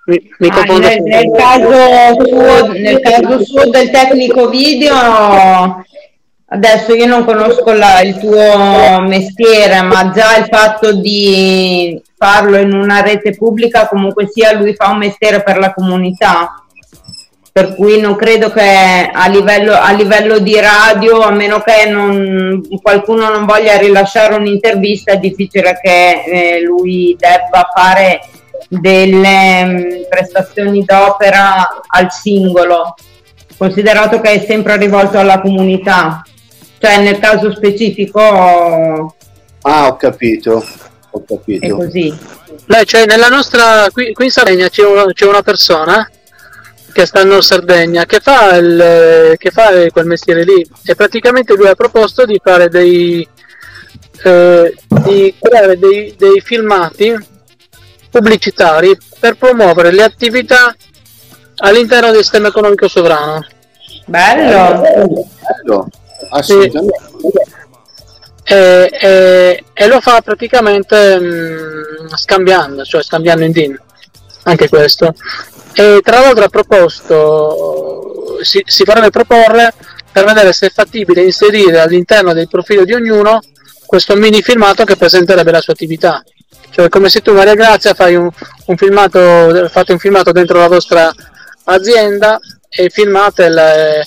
Mi, 0.07 0.31
mi 0.39 0.49
ah, 0.49 0.79
nel, 0.79 1.03
nel, 1.03 1.31
caso 1.37 2.27
suo, 2.27 2.73
nel 2.73 3.01
caso 3.01 3.45
suo 3.45 3.71
del 3.71 3.91
tecnico 3.91 4.49
video 4.49 5.85
Adesso 6.53 6.95
io 6.95 7.07
non 7.07 7.25
conosco 7.25 7.73
la, 7.73 8.01
il 8.01 8.19
tuo 8.19 9.03
mestiere, 9.03 9.83
ma 9.83 10.11
già 10.11 10.37
il 10.37 10.47
fatto 10.51 10.93
di 10.95 12.03
farlo 12.17 12.57
in 12.57 12.73
una 12.73 13.03
rete 13.03 13.37
pubblica, 13.37 13.87
comunque 13.87 14.29
sia, 14.29 14.53
lui 14.55 14.75
fa 14.75 14.89
un 14.89 14.99
mestiere 14.99 15.45
per 15.45 15.59
la 15.59 15.73
comunità. 15.73 16.65
Per 17.53 17.77
cui 17.77 18.01
non 18.01 18.17
credo 18.17 18.51
che 18.51 19.11
a 19.13 19.29
livello, 19.29 19.75
a 19.75 19.93
livello 19.93 20.41
di 20.41 20.59
radio, 20.59 21.21
a 21.21 21.31
meno 21.31 21.61
che 21.61 21.89
non, 21.89 22.61
qualcuno 22.83 23.29
non 23.29 23.47
voglia 23.47 23.77
rilasciare 23.77 24.35
un'intervista, 24.35 25.13
è 25.13 25.19
difficile 25.19 25.79
che 25.81 26.23
eh, 26.25 26.63
lui 26.63 27.17
debba 27.17 27.71
fare 27.73 28.23
delle 28.69 29.65
mm, 29.65 29.89
prestazioni 30.09 30.83
d'opera 30.85 31.81
al 31.87 32.11
singolo, 32.11 32.97
considerato 33.57 34.21
che 34.21 34.33
è 34.33 34.45
sempre 34.45 34.77
rivolto 34.79 35.17
alla 35.17 35.41
comunità 35.41 36.25
cioè 36.81 37.03
nel 37.03 37.19
caso 37.19 37.55
specifico 37.55 38.21
ah 39.63 39.87
ho 39.87 39.97
capito 39.97 40.65
ho 41.11 41.25
capito 41.25 41.65
è 41.65 41.69
così 41.69 42.19
Beh, 42.67 42.85
cioè, 42.85 43.05
nella 43.05 43.29
nostra 43.29 43.89
qui, 43.93 44.13
qui 44.13 44.27
in 44.27 44.31
Sardegna 44.31 44.69
c'è, 44.69 44.85
un, 44.85 45.13
c'è, 45.13 45.27
una 45.27 45.43
persona 45.43 46.09
che 46.93 47.07
sta 47.07 47.21
in 47.21 47.41
Sardegna 47.43 48.05
che 48.07 48.21
fa, 48.21 48.55
il, 48.57 49.35
che 49.37 49.51
fa 49.51 49.71
quel 49.91 50.07
mestiere 50.07 50.45
lì 50.45 50.65
e 50.85 50.95
praticamente 50.95 51.55
lui 51.55 51.69
ha 51.69 51.75
proposto 51.75 52.25
di 52.25 52.41
fare 52.43 52.69
dei 52.69 53.27
eh, 54.23 54.75
di 54.87 55.35
creare 55.39 55.79
dei, 55.79 56.15
dei 56.17 56.41
filmati 56.41 57.17
pubblicitari 58.11 58.97
per 59.19 59.37
promuovere 59.37 59.93
le 59.93 60.03
attività 60.03 60.75
all'interno 61.57 62.11
del 62.11 62.23
sistema 62.23 62.49
economico 62.49 62.89
sovrano. 62.89 63.47
Bello! 64.07 64.81
Bello 64.81 65.91
assolutamente. 66.29 66.99
E, 68.45 68.91
e, 69.01 69.65
e, 69.73 69.87
lo 69.87 70.01
fa 70.01 70.21
praticamente 70.23 71.19
mh, 71.19 71.25
mm, 71.25 72.15
scambiando, 72.15 72.85
cioè 72.85 73.03
scambiando 73.03 73.45
in 73.45 73.53
DIN, 73.53 73.81
anche 74.45 74.69
questo. 74.69 75.15
E 75.73 76.01
tra 76.03 76.21
l'altro 76.21 76.45
ha 76.45 76.49
proposto, 76.49 78.39
si, 78.43 78.63
si 78.67 78.85
farebbe 78.85 79.11
proporre 79.11 79.73
per 80.11 80.25
vedere 80.25 80.53
se 80.53 80.67
è 80.67 80.71
fattibile 80.71 81.23
inserire 81.23 81.81
all'interno 81.81 82.33
del 82.33 82.49
profilo 82.49 82.85
di 82.85 82.93
ognuno 82.93 83.41
questo 83.87 84.17
mini 84.17 84.43
filmato 84.43 84.85
che 84.85 84.97
presenterebbe 84.97 85.53
la 85.53 85.61
sua 85.61 85.73
attività. 85.73 86.23
Cioè 86.71 86.89
come 86.89 87.09
se 87.09 87.21
tu 87.21 87.33
Maria 87.33 87.55
Grazia 87.55 87.95
fai 87.95 88.15
un, 88.15 88.29
un 88.67 88.77
filmato, 88.77 89.69
fate 89.69 89.93
un 89.93 89.99
filmato 89.99 90.33
dentro 90.33 90.59
la 90.59 90.69
vostra 90.69 91.13
azienda 91.65 92.39
e 92.69 92.89
filmate 92.89 93.49
le, 93.49 94.07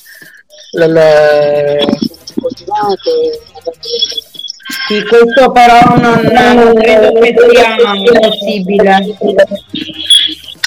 le, 0.74 0.88
le 0.88 1.86
coltivate. 2.40 3.42
Sì, 4.88 5.04
questo 5.06 5.52
però 5.52 5.96
non, 5.98 6.22
non 6.56 6.74
credo 6.76 7.12
che 7.20 7.36
sia 7.52 8.20
possibile. 8.20 8.90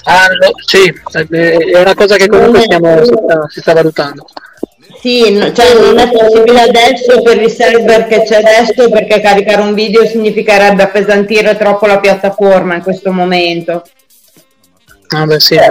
Ah, 0.04 0.28
no, 0.28 0.50
sì, 0.64 0.92
è 1.30 1.80
una 1.80 1.94
cosa 1.94 2.16
che 2.16 2.28
comunque 2.28 2.60
stiamo, 2.60 3.04
si, 3.04 3.12
sta, 3.12 3.46
si 3.48 3.60
sta 3.60 3.72
valutando. 3.72 4.26
Sì, 5.00 5.32
no, 5.32 5.52
cioè 5.52 5.74
non 5.80 5.98
è 5.98 6.10
possibile 6.10 6.60
adesso 6.62 7.22
per 7.22 7.40
il 7.40 7.50
server 7.50 8.06
che 8.06 8.22
c'è 8.22 8.36
adesso 8.36 8.88
perché 8.88 9.20
caricare 9.20 9.60
un 9.60 9.74
video 9.74 10.06
significherebbe 10.06 10.82
appesantire 10.82 11.56
troppo 11.56 11.86
la 11.86 11.98
piattaforma 11.98 12.74
in 12.74 12.82
questo 12.82 13.12
momento. 13.12 13.82
Ah, 15.08 15.24
beh, 15.24 15.40
sì, 15.40 15.54
eh, 15.54 15.70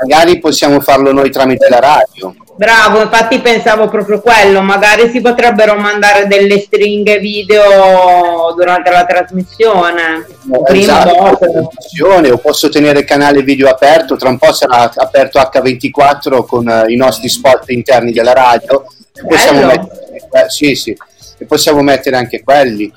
magari 0.00 0.38
possiamo 0.38 0.80
farlo 0.80 1.12
noi 1.12 1.30
tramite 1.30 1.68
la 1.68 1.80
radio. 1.80 2.34
Bravo, 2.58 3.02
infatti 3.02 3.40
pensavo 3.40 3.88
proprio 3.88 4.20
quello, 4.20 4.60
magari 4.62 5.08
si 5.10 5.20
potrebbero 5.20 5.76
mandare 5.76 6.26
delle 6.26 6.58
stringhe 6.58 7.18
video 7.18 8.52
durante 8.56 8.90
la 8.90 9.04
trasmissione. 9.04 10.26
No, 10.42 10.62
prima 10.62 11.04
esatto, 11.06 12.32
o 12.32 12.38
posso 12.38 12.68
tenere 12.68 13.00
il 13.00 13.04
canale 13.04 13.42
video 13.42 13.68
aperto, 13.68 14.16
tra 14.16 14.28
un 14.28 14.38
po' 14.38 14.52
sarà 14.52 14.90
aperto 14.92 15.38
H24 15.38 16.44
con 16.46 16.66
uh, 16.66 16.88
i 16.88 16.96
nostri 16.96 17.28
spot 17.28 17.70
interni 17.70 18.10
della 18.10 18.32
radio. 18.32 18.84
Possiamo 19.24 19.66
mettere, 19.66 20.16
eh, 20.16 20.48
sì, 20.48 20.74
sì, 20.74 20.96
e 21.38 21.44
possiamo 21.44 21.80
mettere 21.82 22.16
anche 22.16 22.42
quelli, 22.42 22.92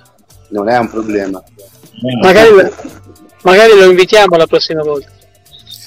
non 0.49 0.69
è 0.69 0.77
un 0.77 0.89
problema. 0.89 1.39
Magari, 2.19 2.49
magari 3.43 3.77
lo 3.77 3.85
invitiamo 3.85 4.35
la 4.37 4.47
prossima 4.47 4.81
volta. 4.81 5.19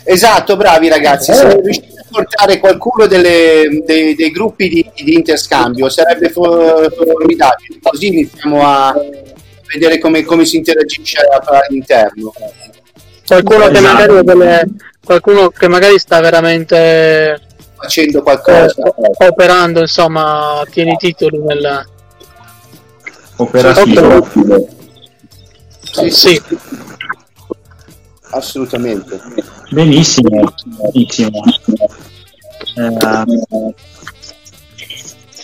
Esatto, 0.05 0.57
bravi 0.57 0.88
ragazzi. 0.88 1.32
Se 1.32 1.61
riuscite 1.61 2.00
a 2.00 2.05
portare 2.11 2.59
qualcuno 2.59 3.07
delle, 3.07 3.82
dei, 3.84 4.14
dei, 4.14 4.30
gruppi 4.30 4.68
di, 4.68 4.90
di, 4.94 5.14
interscambio 5.14 5.88
sarebbe 5.88 6.28
formidabile, 6.30 7.78
così 7.82 8.09
iniziamo 8.09 8.62
a 8.62 8.94
vedere 9.66 9.98
come, 9.98 10.22
come 10.22 10.44
si 10.44 10.57
interagisce 10.57 11.18
all'interno. 11.44 12.32
Qualcuno 13.26 13.68
che, 13.68 13.80
magari 13.80 14.24
delle, 14.24 14.66
qualcuno 15.02 15.48
che 15.48 15.68
magari 15.68 15.98
sta 15.98 16.20
veramente 16.20 17.40
facendo 17.74 18.22
qualcosa, 18.22 18.82
eh, 18.82 19.26
operando, 19.26 19.80
insomma, 19.80 20.62
tiene 20.70 20.92
i 20.92 20.96
titoli 20.96 21.38
nel 21.38 21.86
operativo. 23.36 24.28
Sì, 25.80 26.11
sì. 26.11 26.42
Assolutamente. 28.35 29.20
Benissimo, 29.70 30.53
benissimo. 30.93 31.43
Eh, 32.76 33.74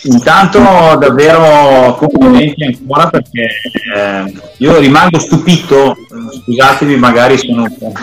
intanto 0.03 0.59
davvero 0.97 1.95
complimenti 1.95 2.63
ancora 2.63 3.09
perché 3.09 3.49
eh, 3.95 4.33
io 4.57 4.79
rimango 4.79 5.19
stupito, 5.19 5.95
scusatevi 6.43 6.95
magari 6.95 7.37
sono 7.37 7.63
un 7.63 7.77
po', 7.77 7.93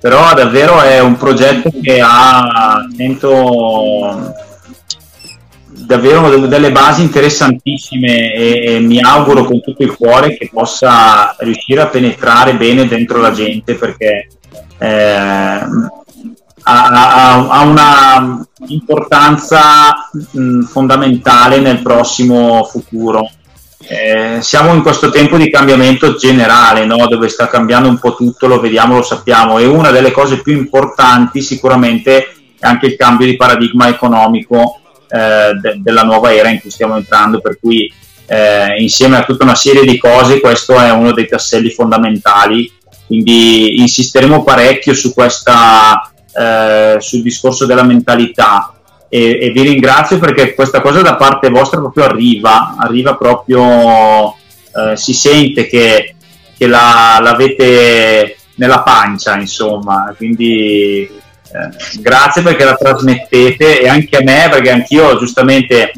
però 0.00 0.32
davvero 0.34 0.80
è 0.80 1.00
un 1.00 1.16
progetto 1.16 1.70
che 1.82 2.00
ha 2.02 2.86
sento 2.96 4.34
davvero 5.90 6.46
delle 6.46 6.70
basi 6.70 7.02
interessantissime 7.02 8.32
e, 8.32 8.74
e, 8.74 8.78
mi 8.78 9.00
auguro 9.00 9.44
con 9.44 9.60
tutto 9.60 9.82
il 9.82 9.96
cuore 9.96 10.36
che 10.36 10.48
possa 10.52 11.34
riuscire 11.40 11.80
a 11.80 11.88
penetrare 11.88 12.54
bene 12.54 12.86
dentro 12.86 13.18
la 13.20 13.32
gente 13.32 13.74
perché 13.74 14.28
eh, 14.78 14.88
ha, 14.88 15.66
ha 16.62 17.62
una 17.64 18.46
importanza 18.68 20.08
mh, 20.30 20.62
fondamentale 20.62 21.58
nel 21.58 21.82
prossimo 21.82 22.62
futuro. 22.62 23.28
Eh, 23.88 24.38
siamo 24.42 24.72
in 24.72 24.82
questo 24.82 25.10
tempo 25.10 25.36
di 25.36 25.50
cambiamento 25.50 26.14
generale, 26.14 26.84
no? 26.84 27.08
dove 27.08 27.28
sta 27.28 27.48
cambiando 27.48 27.88
un 27.88 27.98
po' 27.98 28.14
tutto, 28.14 28.46
lo 28.46 28.60
vediamo, 28.60 28.94
lo 28.94 29.02
sappiamo, 29.02 29.58
e 29.58 29.66
una 29.66 29.90
delle 29.90 30.12
cose 30.12 30.40
più 30.40 30.56
importanti 30.56 31.42
sicuramente 31.42 32.28
è 32.60 32.66
anche 32.66 32.86
il 32.86 32.96
cambio 32.96 33.26
di 33.26 33.34
paradigma 33.34 33.88
economico 33.88 34.79
eh, 35.10 35.54
de- 35.60 35.80
della 35.82 36.02
nuova 36.02 36.32
era 36.32 36.48
in 36.48 36.60
cui 36.60 36.70
stiamo 36.70 36.96
entrando, 36.96 37.40
per 37.40 37.58
cui 37.58 37.92
eh, 38.26 38.80
insieme 38.80 39.16
a 39.16 39.24
tutta 39.24 39.42
una 39.42 39.56
serie 39.56 39.84
di 39.84 39.98
cose 39.98 40.40
questo 40.40 40.78
è 40.78 40.92
uno 40.92 41.12
dei 41.12 41.26
tasselli 41.26 41.70
fondamentali, 41.70 42.72
quindi 43.06 43.80
insisteremo 43.80 44.44
parecchio 44.44 44.94
su 44.94 45.12
questa, 45.12 46.12
eh, 46.32 46.96
sul 47.00 47.22
discorso 47.22 47.66
della 47.66 47.82
mentalità. 47.82 48.72
E, 49.08 49.38
e, 49.40 49.50
vi 49.50 49.62
ringrazio 49.62 50.20
perché 50.20 50.54
questa 50.54 50.80
cosa 50.80 51.02
da 51.02 51.16
parte 51.16 51.50
vostra 51.50 51.80
proprio 51.80 52.04
arriva, 52.04 52.76
arriva 52.78 53.16
proprio, 53.16 54.28
eh, 54.30 54.94
si 54.94 55.12
sente 55.12 55.66
che, 55.66 56.14
che 56.56 56.66
la, 56.68 57.18
l'avete 57.20 58.36
nella 58.54 58.82
pancia, 58.82 59.36
insomma, 59.36 60.14
quindi 60.16 61.10
eh, 61.52 62.00
grazie 62.00 62.42
perché 62.42 62.64
la 62.64 62.76
trasmettete 62.76 63.80
e 63.80 63.88
anche 63.88 64.16
a 64.16 64.22
me 64.22 64.48
perché 64.50 64.70
anch'io 64.70 65.18
giustamente 65.18 65.92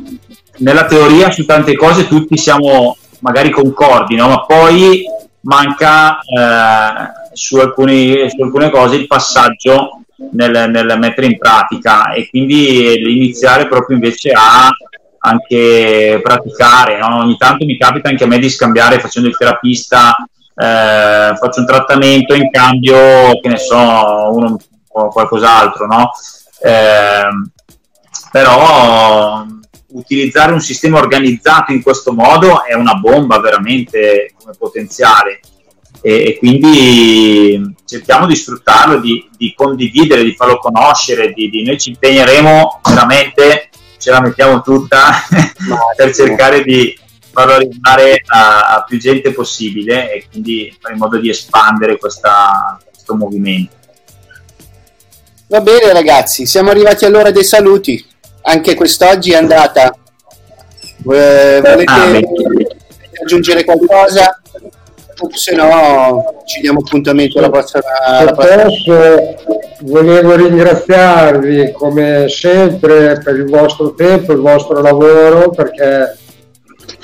nella 0.58 0.86
teoria 0.86 1.30
su 1.30 1.44
tante 1.44 1.74
cose 1.74 2.06
tutti 2.06 2.36
siamo 2.36 2.96
magari 3.20 3.50
concordi, 3.50 4.16
no? 4.16 4.28
ma 4.28 4.44
poi 4.44 5.04
manca 5.42 6.20
eh, 6.20 7.12
su, 7.32 7.56
alcuni, 7.56 8.28
su 8.30 8.42
alcune 8.42 8.70
cose 8.70 8.96
il 8.96 9.06
passaggio 9.06 10.02
nel, 10.32 10.70
nel 10.70 10.98
mettere 10.98 11.26
in 11.26 11.38
pratica 11.38 12.12
e 12.12 12.28
quindi 12.28 13.14
iniziare 13.16 13.66
proprio 13.66 13.96
invece 13.96 14.32
a 14.32 14.68
anche 15.24 16.20
praticare. 16.22 16.98
No? 16.98 17.18
Ogni 17.18 17.36
tanto 17.36 17.64
mi 17.64 17.76
capita 17.76 18.08
anche 18.08 18.24
a 18.24 18.26
me 18.26 18.38
di 18.38 18.50
scambiare 18.50 18.98
facendo 18.98 19.28
il 19.28 19.36
terapista, 19.36 20.14
eh, 20.54 21.34
faccio 21.36 21.60
un 21.60 21.66
trattamento 21.66 22.34
in 22.34 22.50
cambio, 22.50 23.38
che 23.40 23.48
ne 23.48 23.58
so, 23.58 23.76
uno 24.32 24.58
o 24.92 25.08
qualcos'altro, 25.08 25.86
no? 25.86 26.10
Eh, 26.60 27.28
però 28.30 29.44
utilizzare 29.88 30.52
un 30.52 30.60
sistema 30.60 30.98
organizzato 30.98 31.72
in 31.72 31.82
questo 31.82 32.12
modo 32.12 32.64
è 32.64 32.74
una 32.74 32.94
bomba 32.94 33.38
veramente 33.40 34.32
come 34.38 34.54
potenziale 34.58 35.40
e, 36.00 36.24
e 36.24 36.38
quindi 36.38 37.74
cerchiamo 37.84 38.26
di 38.26 38.34
sfruttarlo, 38.34 38.98
di, 38.98 39.28
di, 39.36 39.54
condividere, 39.54 40.24
di 40.24 40.34
farlo 40.34 40.58
conoscere, 40.58 41.32
di, 41.32 41.48
di, 41.48 41.62
noi 41.62 41.78
ci 41.78 41.90
impegneremo 41.90 42.80
veramente, 42.84 43.68
ce 43.98 44.10
la 44.10 44.20
mettiamo 44.20 44.62
tutta 44.62 45.12
per 45.96 46.14
cercare 46.14 46.64
di 46.64 46.98
farlo 47.30 47.54
arrivare 47.54 48.22
a, 48.26 48.74
a, 48.74 48.82
più 48.82 48.98
gente 48.98 49.32
possibile 49.32 50.12
e 50.12 50.26
quindi 50.28 50.76
fare 50.78 50.94
in 50.94 51.00
modo 51.00 51.18
di 51.18 51.28
espandere 51.28 51.98
questa, 51.98 52.78
questo 52.90 53.14
movimento. 53.14 53.76
Va 55.52 55.60
bene 55.60 55.92
ragazzi, 55.92 56.46
siamo 56.46 56.70
arrivati 56.70 57.04
all'ora 57.04 57.30
dei 57.30 57.44
saluti, 57.44 58.02
anche 58.44 58.74
quest'oggi 58.74 59.32
è 59.32 59.36
andata. 59.36 59.94
Eh, 59.94 61.60
volete 61.60 61.84
ah, 61.84 63.22
aggiungere 63.22 63.62
qualcosa? 63.62 64.40
se 65.34 65.54
no 65.54 66.42
ci 66.46 66.62
diamo 66.62 66.78
appuntamento 66.78 67.36
alla 67.36 67.50
prossima. 67.50 67.82
Alla 68.02 68.32
prossima. 68.32 68.98
volevo 69.80 70.36
ringraziarvi 70.36 71.72
come 71.72 72.30
sempre 72.30 73.20
per 73.22 73.36
il 73.36 73.50
vostro 73.50 73.92
tempo, 73.92 74.32
il 74.32 74.40
vostro 74.40 74.80
lavoro, 74.80 75.50
perché 75.50 76.16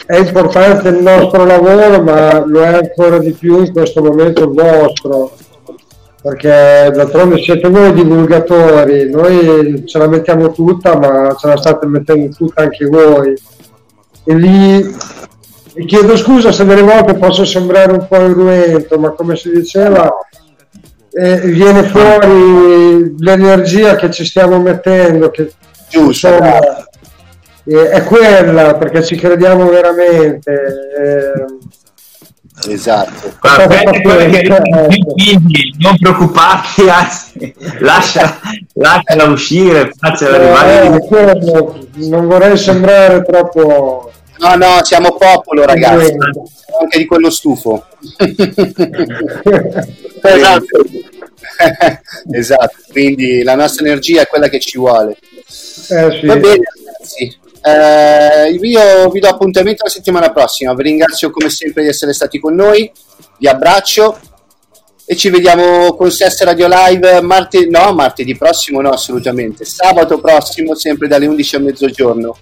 è 0.07 0.17
importante 0.17 0.89
il 0.89 1.03
nostro 1.03 1.45
lavoro, 1.45 2.01
ma 2.03 2.43
lo 2.47 2.63
è 2.63 2.77
ancora 2.77 3.19
di 3.19 3.33
più 3.33 3.59
in 3.59 3.73
questo 3.73 4.03
momento 4.03 4.45
il 4.45 4.55
vostro, 4.55 5.37
perché 6.23 6.91
d'altronde 6.93 7.43
siete 7.43 7.69
voi 7.69 7.93
divulgatori, 7.93 9.11
noi 9.11 9.85
ce 9.87 9.99
la 9.99 10.09
mettiamo 10.09 10.53
tutta, 10.53 10.97
ma 10.97 11.35
ce 11.39 11.47
la 11.47 11.57
state 11.57 11.87
mettendo 11.87 12.35
tutta 12.35 12.63
anche 12.63 12.87
voi. 12.87 13.35
E 14.25 14.35
lì 14.35 14.97
mi 15.75 15.85
chiedo 15.87 16.17
scusa 16.17 16.53
se 16.53 16.65
delle 16.65 16.83
volte 16.83 17.15
posso 17.15 17.45
sembrare 17.45 17.93
un 17.93 18.07
po' 18.07 18.17
irruento, 18.17 18.99
ma 18.99 19.11
come 19.11 19.37
si 19.37 19.51
diceva, 19.51 20.11
eh, 21.11 21.41
viene 21.41 21.85
fuori 21.85 23.15
l'energia 23.19 23.97
che 23.97 24.11
ci 24.11 24.25
stiamo 24.25 24.61
mettendo, 24.61 25.31
che 25.31 25.53
Giusto, 25.89 26.29
insomma, 26.29 26.59
eh, 27.65 27.91
è 27.91 28.05
quella 28.05 28.75
perché 28.77 29.03
ci 29.03 29.17
crediamo 29.17 29.69
veramente. 29.69 30.53
Eh, 30.53 31.47
esatto. 32.67 33.33
non 35.79 35.97
preoccuparti, 35.99 36.89
anzi, 36.89 37.55
lascia, 37.79 38.41
lasciala 38.75 39.25
uscire, 39.25 39.93
arrivare. 40.01 40.87
Eh, 40.87 42.09
non 42.09 42.27
vorrei 42.27 42.57
sembrare 42.57 43.23
troppo 43.23 44.13
No, 44.39 44.55
no, 44.55 44.85
siamo 44.85 45.17
popolo, 45.17 45.65
ragazzi. 45.65 46.15
Anche 46.81 46.99
di 46.99 47.07
quello 47.07 47.31
stufo. 47.31 47.87
esatto. 50.23 50.85
esatto, 52.31 52.77
quindi 52.91 53.43
la 53.43 53.57
nostra 53.57 53.85
energia 53.85 54.23
è 54.23 54.27
quella 54.27 54.49
che 54.49 54.61
ci 54.61 54.79
vuole. 54.79 55.17
Eh, 55.17 56.19
sì. 56.21 56.27
Va 56.27 56.37
bene, 56.37 56.63
ragazzi. 56.75 57.37
Eh, 57.63 58.51
io 58.51 59.11
vi 59.11 59.21
do 59.21 59.29
appuntamento 59.29 59.85
la 59.85 59.91
settimana 59.91 60.31
prossima. 60.33 60.75
Vi 60.75 60.83
ringrazio 60.83 61.31
come 61.31 61.51
sempre 61.51 61.83
di 61.83 61.89
essere 61.89 62.13
stati 62.13 62.39
con 62.39 62.55
noi. 62.55 62.91
Vi 63.39 63.47
abbraccio 63.47 64.19
e 65.05 65.17
ci 65.17 65.31
vediamo 65.31 65.95
con 65.95 66.11
Sess 66.11 66.43
Radio 66.43 66.69
Live 66.69 67.23
martedì, 67.23 67.71
no, 67.71 67.93
martedì 67.93 68.37
prossimo, 68.37 68.81
no, 68.81 68.91
assolutamente. 68.91 69.65
Sabato 69.65 70.21
prossimo, 70.21 70.75
sempre 70.75 71.09
dalle 71.09 71.27
11 71.27 71.57
a 71.57 71.59
mezzogiorno 71.61 72.37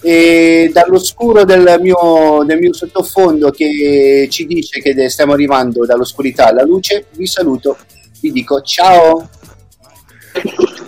e 0.00 0.70
dall'oscuro 0.72 1.44
del 1.44 1.78
mio, 1.80 2.42
del 2.44 2.58
mio 2.58 2.72
sottofondo 2.72 3.50
che 3.50 4.28
ci 4.30 4.46
dice 4.46 4.80
che 4.80 5.08
stiamo 5.08 5.32
arrivando 5.32 5.84
dall'oscurità 5.84 6.46
alla 6.46 6.62
luce, 6.62 7.06
vi 7.16 7.26
saluto, 7.26 7.76
vi 8.20 8.32
dico 8.32 8.60
ciao. 8.60 9.28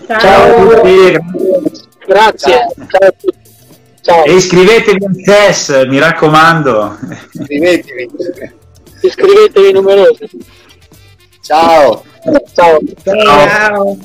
Ciao, 0.06 0.18
ciao 0.18 0.70
a 0.70 0.80
tutti. 0.80 1.88
Grazie. 2.06 2.66
Ciao. 2.88 3.14
Ciao. 4.02 4.24
E 4.24 4.34
iscrivetevi 4.34 5.04
al 5.04 5.22
test, 5.22 5.86
mi 5.86 5.98
raccomando. 5.98 6.98
Iscrivetevi. 7.32 8.10
Iscrivetevi 9.02 9.72
numerosi. 9.72 10.28
Ciao. 11.42 12.04
Ciao. 12.54 12.78
Ciao. 13.04 13.98